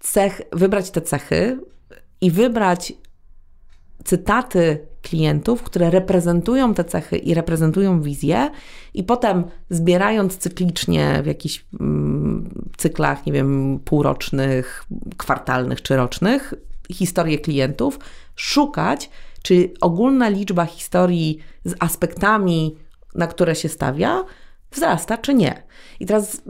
cech, 0.00 0.40
wybrać 0.52 0.90
te 0.90 1.00
cechy 1.00 1.58
i 2.20 2.30
wybrać 2.30 2.92
cytaty 4.04 4.78
klientów, 5.02 5.62
które 5.62 5.90
reprezentują 5.90 6.74
te 6.74 6.84
cechy 6.84 7.16
i 7.16 7.34
reprezentują 7.34 8.02
wizję, 8.02 8.50
i 8.94 9.04
potem 9.04 9.44
zbierając 9.70 10.36
cyklicznie 10.36 11.20
w 11.22 11.26
jakichś 11.26 11.64
mm, 11.80 12.64
cyklach, 12.76 13.26
nie 13.26 13.32
wiem, 13.32 13.80
półrocznych, 13.84 14.84
kwartalnych 15.16 15.82
czy 15.82 15.96
rocznych, 15.96 16.54
historię 16.92 17.38
klientów, 17.38 17.98
szukać, 18.36 19.10
czy 19.42 19.70
ogólna 19.80 20.28
liczba 20.28 20.64
historii 20.64 21.38
z 21.64 21.74
aspektami, 21.78 22.76
na 23.14 23.26
które 23.26 23.54
się 23.54 23.68
stawia, 23.68 24.24
wzrasta, 24.76 25.18
czy 25.18 25.34
nie. 25.34 25.62
I 26.00 26.06
teraz 26.06 26.42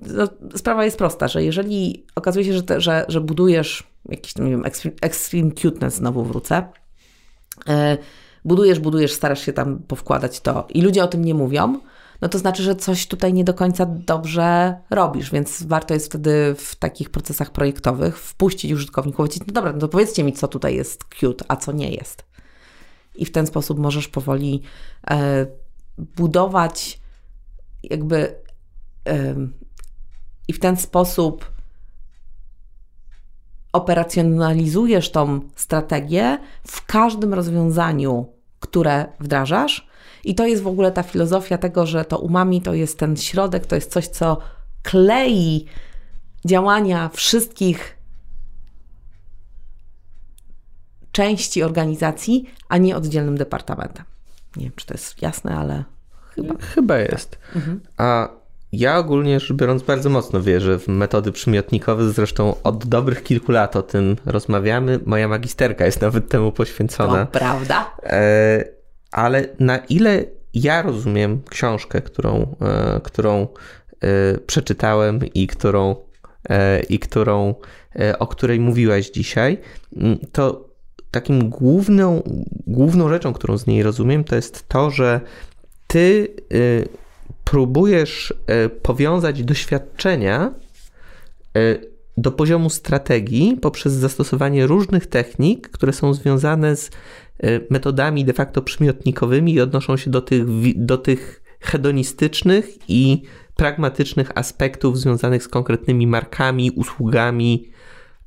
no, 0.00 0.28
sprawa 0.56 0.84
jest 0.84 0.98
prosta, 0.98 1.28
że 1.28 1.44
jeżeli 1.44 2.06
okazuje 2.14 2.44
się, 2.44 2.52
że, 2.52 2.62
te, 2.62 2.80
że, 2.80 3.04
że 3.08 3.20
budujesz 3.20 3.90
jakiś, 4.08 4.36
nie 4.36 4.50
wiem, 4.50 4.64
extreme, 5.02 5.52
cuteness, 5.52 5.94
znowu 5.94 6.24
wrócę, 6.24 6.68
e, 7.68 7.98
budujesz, 8.44 8.78
budujesz, 8.78 9.12
starasz 9.12 9.40
się 9.40 9.52
tam 9.52 9.78
powkładać 9.78 10.40
to 10.40 10.66
i 10.74 10.82
ludzie 10.82 11.04
o 11.04 11.08
tym 11.08 11.24
nie 11.24 11.34
mówią, 11.34 11.80
no 12.20 12.28
to 12.28 12.38
znaczy, 12.38 12.62
że 12.62 12.76
coś 12.76 13.06
tutaj 13.06 13.32
nie 13.32 13.44
do 13.44 13.54
końca 13.54 13.86
dobrze 13.86 14.76
robisz, 14.90 15.30
więc 15.30 15.62
warto 15.62 15.94
jest 15.94 16.06
wtedy 16.06 16.54
w 16.58 16.76
takich 16.76 17.10
procesach 17.10 17.50
projektowych 17.50 18.18
wpuścić 18.18 18.72
użytkowników, 18.72 19.16
powiedzieć, 19.16 19.42
no 19.46 19.52
dobra, 19.52 19.72
no 19.72 19.78
to 19.78 19.88
powiedzcie 19.88 20.24
mi, 20.24 20.32
co 20.32 20.48
tutaj 20.48 20.76
jest 20.76 21.04
cute, 21.20 21.44
a 21.48 21.56
co 21.56 21.72
nie 21.72 21.90
jest. 21.90 22.24
I 23.14 23.24
w 23.24 23.32
ten 23.32 23.46
sposób 23.46 23.78
możesz 23.78 24.08
powoli 24.08 24.62
e, 25.10 25.46
budować 25.98 27.00
jakby 27.90 28.34
i 30.48 30.52
w 30.52 30.58
ten 30.58 30.76
sposób 30.76 31.52
operacjonalizujesz 33.72 35.10
tą 35.10 35.40
strategię 35.56 36.38
w 36.66 36.86
każdym 36.86 37.34
rozwiązaniu, 37.34 38.32
które 38.60 39.06
wdrażasz, 39.20 39.88
i 40.24 40.34
to 40.34 40.46
jest 40.46 40.62
w 40.62 40.66
ogóle 40.66 40.92
ta 40.92 41.02
filozofia 41.02 41.58
tego, 41.58 41.86
że 41.86 42.04
to 42.04 42.18
umami 42.18 42.62
to 42.62 42.74
jest 42.74 42.98
ten 42.98 43.16
środek, 43.16 43.66
to 43.66 43.74
jest 43.74 43.92
coś, 43.92 44.08
co 44.08 44.38
klei 44.82 45.66
działania 46.44 47.08
wszystkich 47.08 47.98
części 51.12 51.62
organizacji, 51.62 52.50
a 52.68 52.76
nie 52.76 52.96
oddzielnym 52.96 53.38
departamentem. 53.38 54.04
Nie 54.56 54.62
wiem, 54.62 54.72
czy 54.76 54.86
to 54.86 54.94
jest 54.94 55.22
jasne, 55.22 55.56
ale 55.56 55.84
chyba. 56.42 56.54
Chyba 56.60 56.98
jest. 56.98 57.38
Mhm. 57.56 57.80
A 57.96 58.28
ja 58.72 58.98
ogólnie 58.98 59.40
rzecz 59.40 59.52
biorąc 59.52 59.82
bardzo 59.82 60.10
mocno 60.10 60.40
wierzę 60.40 60.78
w 60.78 60.88
metody 60.88 61.32
przymiotnikowe, 61.32 62.10
zresztą 62.10 62.54
od 62.62 62.86
dobrych 62.86 63.22
kilku 63.22 63.52
lat 63.52 63.76
o 63.76 63.82
tym 63.82 64.16
rozmawiamy. 64.26 65.00
Moja 65.06 65.28
magisterka 65.28 65.86
jest 65.86 66.00
nawet 66.00 66.28
temu 66.28 66.52
poświęcona. 66.52 67.26
To 67.26 67.38
prawda. 67.38 67.90
E 68.02 68.78
ale 69.10 69.48
na 69.58 69.78
ile 69.78 70.24
ja 70.54 70.82
rozumiem 70.82 71.42
książkę, 71.50 72.02
którą, 72.02 72.56
e, 72.60 73.00
którą 73.04 73.46
e, 74.00 74.38
przeczytałem 74.38 75.20
i 75.34 75.46
którą, 75.46 75.96
i 76.88 76.98
którą, 76.98 77.54
o 78.18 78.26
której 78.26 78.60
mówiłaś 78.60 79.10
dzisiaj, 79.10 79.58
to 80.32 80.68
takim 81.10 81.48
główną, 81.50 82.22
główną 82.66 83.08
rzeczą, 83.08 83.32
którą 83.32 83.58
z 83.58 83.66
niej 83.66 83.82
rozumiem, 83.82 84.24
to 84.24 84.36
jest 84.36 84.68
to, 84.68 84.90
że 84.90 85.20
ty 85.88 86.28
próbujesz 87.44 88.34
powiązać 88.82 89.44
doświadczenia 89.44 90.54
do 92.16 92.32
poziomu 92.32 92.70
strategii 92.70 93.58
poprzez 93.62 93.92
zastosowanie 93.92 94.66
różnych 94.66 95.06
technik, 95.06 95.68
które 95.68 95.92
są 95.92 96.14
związane 96.14 96.76
z 96.76 96.90
Y, 97.44 97.66
metodami 97.70 98.24
de 98.24 98.32
facto 98.32 98.62
przymiotnikowymi 98.62 99.54
i 99.54 99.60
odnoszą 99.60 99.96
się 99.96 100.10
do 100.10 100.20
tych, 100.20 100.44
do 100.84 100.98
tych 100.98 101.42
hedonistycznych 101.60 102.78
i 102.88 103.22
pragmatycznych 103.56 104.38
aspektów 104.38 104.98
związanych 104.98 105.42
z 105.42 105.48
konkretnymi 105.48 106.06
markami, 106.06 106.70
usługami, 106.70 107.70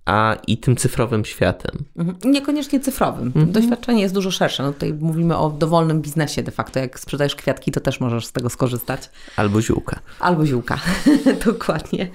a 0.06 0.38
i 0.47 0.58
tym 0.58 0.76
cyfrowym 0.76 1.26
światem. 1.26 1.86
Mhm. 1.97 2.18
Niekoniecznie 2.32 2.80
cyfrowym. 2.80 3.28
Mhm. 3.28 3.52
Doświadczenie 3.52 4.02
jest 4.02 4.14
dużo 4.14 4.32
szersze. 4.32 4.64
No 4.64 4.74
tutaj 4.74 4.93
mówimy 4.93 5.38
o 5.38 5.49
dowolnym 5.49 6.02
biznesie 6.02 6.43
de 6.43 6.52
facto. 6.52 6.80
Jak 6.80 6.99
sprzedajesz 6.99 7.36
kwiatki, 7.36 7.72
to 7.72 7.80
też 7.80 7.99
możesz 7.99 8.26
z 8.26 8.32
tego 8.32 8.49
skorzystać. 8.49 9.10
Albo 9.36 9.62
ziółka. 9.62 9.99
Albo 10.20 10.45
ziółka, 10.45 10.80
dokładnie. 11.45 12.08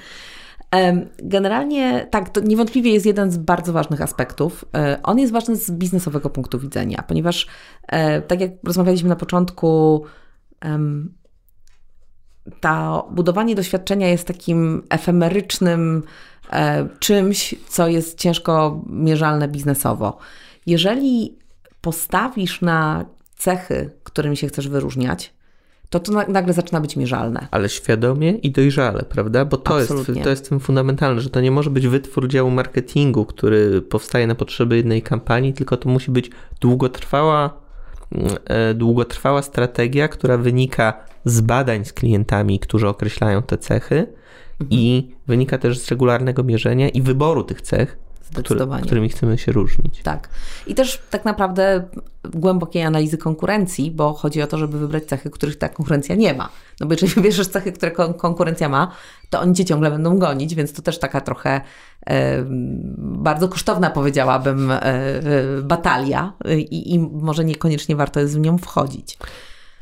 Generalnie 1.18 2.06
tak, 2.10 2.28
to 2.28 2.40
niewątpliwie 2.40 2.92
jest 2.92 3.06
jeden 3.06 3.30
z 3.30 3.36
bardzo 3.36 3.72
ważnych 3.72 4.02
aspektów. 4.02 4.64
E, 4.74 5.00
on 5.02 5.18
jest 5.18 5.32
ważny 5.32 5.56
z 5.56 5.70
biznesowego 5.70 6.30
punktu 6.30 6.58
widzenia, 6.58 7.04
ponieważ 7.08 7.46
e, 7.88 8.22
tak 8.22 8.40
jak 8.40 8.50
rozmawialiśmy 8.64 9.08
na 9.08 9.16
początku, 9.16 10.04
to 12.60 13.08
budowanie 13.10 13.54
doświadczenia 13.54 14.08
jest 14.08 14.26
takim 14.26 14.82
efemerycznym 14.90 16.02
czymś, 16.98 17.54
co 17.68 17.88
jest 17.88 18.18
ciężko 18.18 18.82
mierzalne 18.86 19.48
biznesowo. 19.48 20.18
Jeżeli 20.66 21.38
postawisz 21.80 22.60
na 22.60 23.04
cechy, 23.36 23.90
którymi 24.04 24.36
się 24.36 24.48
chcesz 24.48 24.68
wyróżniać, 24.68 25.36
to 25.90 26.00
to 26.00 26.12
nagle 26.28 26.52
zaczyna 26.52 26.80
być 26.80 26.96
mierzalne. 26.96 27.46
Ale 27.50 27.68
świadomie 27.68 28.30
i 28.30 28.50
dojrzale, 28.50 29.02
prawda? 29.02 29.44
Bo 29.44 29.56
to 29.56 29.80
jest, 29.80 29.92
to 30.22 30.30
jest 30.30 30.48
tym 30.48 30.60
fundamentalne, 30.60 31.20
że 31.20 31.30
to 31.30 31.40
nie 31.40 31.50
może 31.50 31.70
być 31.70 31.88
wytwór 31.88 32.28
działu 32.28 32.50
marketingu, 32.50 33.24
który 33.24 33.82
powstaje 33.82 34.26
na 34.26 34.34
potrzeby 34.34 34.76
jednej 34.76 35.02
kampanii, 35.02 35.52
tylko 35.52 35.76
to 35.76 35.88
musi 35.88 36.10
być 36.10 36.30
długotrwała, 36.60 37.60
e, 38.44 38.74
długotrwała 38.74 39.42
strategia, 39.42 40.08
która 40.08 40.38
wynika 40.38 41.04
z 41.24 41.40
badań 41.40 41.84
z 41.84 41.92
klientami, 41.92 42.58
którzy 42.60 42.88
określają 42.88 43.42
te 43.42 43.58
cechy. 43.58 44.06
I 44.70 45.14
wynika 45.26 45.58
też 45.58 45.78
z 45.78 45.88
regularnego 45.88 46.44
mierzenia 46.44 46.88
i 46.88 47.02
wyboru 47.02 47.44
tych 47.44 47.62
cech, 47.62 47.98
Zdecydowanie. 48.30 48.82
którymi 48.84 49.08
chcemy 49.08 49.38
się 49.38 49.52
różnić. 49.52 50.00
Tak. 50.02 50.28
I 50.66 50.74
też 50.74 51.02
tak 51.10 51.24
naprawdę 51.24 51.88
głębokiej 52.24 52.82
analizy 52.82 53.18
konkurencji, 53.18 53.90
bo 53.90 54.12
chodzi 54.12 54.42
o 54.42 54.46
to, 54.46 54.58
żeby 54.58 54.78
wybrać 54.78 55.04
cechy, 55.04 55.30
których 55.30 55.56
ta 55.58 55.68
konkurencja 55.68 56.14
nie 56.14 56.34
ma. 56.34 56.48
No 56.80 56.86
bo 56.86 56.92
jeżeli 56.92 57.12
wybierzesz 57.22 57.48
cechy, 57.48 57.72
które 57.72 57.90
konkurencja 58.16 58.68
ma, 58.68 58.92
to 59.30 59.40
oni 59.40 59.54
cię 59.54 59.64
ciągle 59.64 59.90
będą 59.90 60.18
gonić, 60.18 60.54
więc 60.54 60.72
to 60.72 60.82
też 60.82 60.98
taka 60.98 61.20
trochę 61.20 61.60
e, 62.06 62.44
bardzo 62.98 63.48
kosztowna, 63.48 63.90
powiedziałabym, 63.90 64.70
e, 64.70 64.80
batalia 65.62 66.32
i, 66.58 66.94
i 66.94 66.98
może 66.98 67.44
niekoniecznie 67.44 67.96
warto 67.96 68.20
jest 68.20 68.36
w 68.36 68.40
nią 68.40 68.58
wchodzić. 68.58 69.18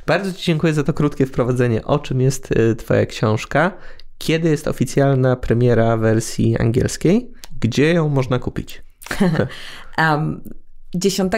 Bardzo 0.07 0.33
Ci 0.33 0.45
dziękuję 0.45 0.75
za 0.75 0.85
to 0.85 0.93
krótkie 0.93 1.27
wprowadzenie, 1.27 1.85
o 1.85 1.99
czym 1.99 2.21
jest 2.21 2.53
e, 2.53 2.75
Twoja 2.75 3.07
książka. 3.07 3.73
Kiedy 4.19 4.49
jest 4.49 4.69
oficjalna 4.69 5.37
premiera 5.37 5.97
wersji 5.97 6.59
angielskiej? 6.59 7.33
Gdzie 7.61 7.95
ją 7.95 8.09
można 8.09 8.39
kupić? 8.39 8.83
um, 9.99 10.41
10 10.95 11.33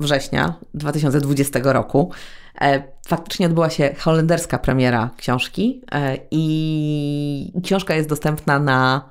września 0.00 0.54
2020 0.74 1.58
roku 1.62 2.12
e, 2.60 2.82
faktycznie 3.08 3.46
odbyła 3.46 3.70
się 3.70 3.94
holenderska 3.98 4.58
premiera 4.58 5.10
książki 5.16 5.82
e, 5.92 6.18
i 6.30 7.52
książka 7.64 7.94
jest 7.94 8.08
dostępna 8.08 8.58
na 8.58 9.10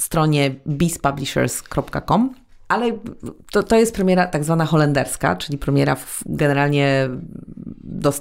stronie 0.00 0.54
beastpublishers.com 0.66 2.41
ale 2.72 2.92
to, 3.52 3.62
to 3.62 3.76
jest 3.76 3.94
premiera 3.94 4.26
tak 4.26 4.44
zwana 4.44 4.64
holenderska, 4.64 5.36
czyli 5.36 5.58
premiera 5.58 5.96
generalnie 6.26 7.08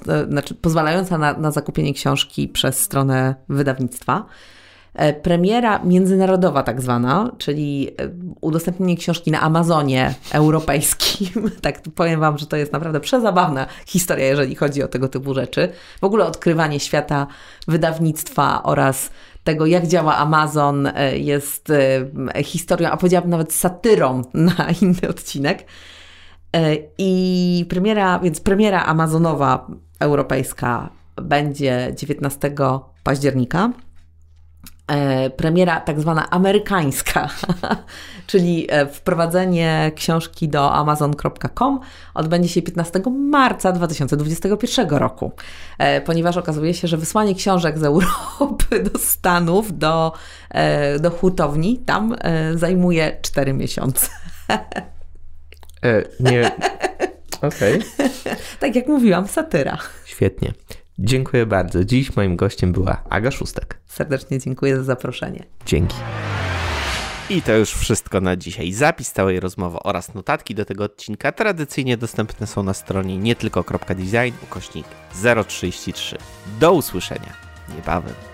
e, 0.07 0.26
znaczy 0.30 0.56
pozwalająca 0.56 1.18
na, 1.18 1.34
na 1.34 1.52
zakupienie 1.52 1.94
książki 1.94 2.48
przez 2.48 2.80
stronę 2.80 3.36
wydawnictwa. 3.49 4.26
E, 4.94 5.14
premiera 5.14 5.80
międzynarodowa 5.84 6.64
tak 6.64 6.82
zwana, 6.82 7.32
czyli 7.38 7.88
e, 7.88 8.10
udostępnienie 8.41 8.98
książki 8.98 9.32
na 9.32 9.41
Amazonie 9.41 10.14
europejskim. 10.32 11.52
tak 11.61 11.82
powiem 11.95 12.19
Wam, 12.19 12.38
że 12.38 12.45
to 12.45 12.56
jest 12.57 12.73
naprawdę 12.73 12.99
przezabawna 12.99 13.68
historia, 13.86 14.26
jeżeli 14.26 14.56
chodzi 14.56 14.84
o 14.84 14.88
tego 14.88 15.07
typu 15.07 15.34
rzeczy. 15.34 15.69
W 16.02 16.03
ogóle 16.03 16.26
odkrywanie 16.26 16.80
świata 16.80 17.28
wydawnictwa 17.68 18.64
oraz 18.64 19.10
tego, 19.44 19.66
jak 19.66 19.88
działa 19.88 20.18
Amazon, 20.18 20.88
e, 20.88 21.18
jest 21.18 21.72
historią, 22.44 22.90
a 22.90 22.98
powiedziałabym 22.98 23.32
nawet 23.32 23.54
satyrą 23.54 24.22
na 24.34 24.68
inny 24.82 25.10
odcinek. 25.10 25.66
I 26.98 27.66
premiera, 27.70 28.20
więc 28.20 28.42
premiera 28.42 28.84
Amazonowa 28.86 29.68
europejska 30.00 30.90
będzie 31.16 31.94
19 31.98 32.56
października. 33.04 33.72
E, 34.92 35.30
premiera 35.30 35.80
tak 35.80 36.00
zwana 36.00 36.30
amerykańska, 36.30 37.30
czyli 38.28 38.68
e, 38.70 38.86
wprowadzenie 38.88 39.92
książki 39.96 40.50
do 40.50 40.74
amazon.com 40.74 41.80
odbędzie 42.14 42.50
się 42.50 42.62
15 42.62 43.02
marca 43.10 43.72
2021 43.72 44.90
roku, 44.90 45.32
e, 45.78 46.02
ponieważ 46.02 46.38
okazuje 46.38 46.74
się, 46.74 46.88
że 46.88 46.98
wysłanie 46.98 47.36
książek 47.36 47.80
z 47.80 47.84
Europy 47.84 48.84
do 48.84 49.00
Stanów, 49.00 49.78
do, 49.78 50.14
do 51.00 51.10
hurtowni, 51.12 51.78
tam 51.78 52.16
zajmuje 52.56 53.18
4 53.22 53.54
miesiące. 53.54 54.08
E, 55.84 56.04
nie. 56.20 56.52
Okej. 57.42 57.80
Okay. 57.80 58.36
tak 58.60 58.76
jak 58.76 58.88
mówiłam, 58.88 59.28
satyra. 59.28 59.78
Świetnie. 60.06 60.54
Dziękuję 61.03 61.45
bardzo. 61.45 61.86
Dziś 61.86 62.15
moim 62.15 62.36
gościem 62.36 62.72
była 62.72 63.03
Aga 63.10 63.32
Szóstek. 63.32 63.80
Serdecznie 63.86 64.40
dziękuję 64.40 64.78
za 64.78 64.84
zaproszenie. 64.84 65.44
Dzięki. 65.65 65.95
I 67.30 67.41
to 67.41 67.57
już 67.57 67.72
wszystko 67.73 68.22
na 68.22 68.36
dzisiaj. 68.36 68.73
Zapis 68.73 69.11
całej 69.11 69.40
rozmowy 69.40 69.78
oraz 69.84 70.14
notatki 70.14 70.56
do 70.56 70.65
tego 70.65 70.84
odcinka 70.84 71.32
tradycyjnie 71.32 71.98
dostępne 71.98 72.48
są 72.48 72.64
na 72.64 72.73
stronie 72.73 73.18
nietylko.design 73.18 74.34
ukośnik 74.44 74.86
033. 75.48 76.18
Do 76.60 76.73
usłyszenia 76.73 77.34
niebawem. 77.76 78.31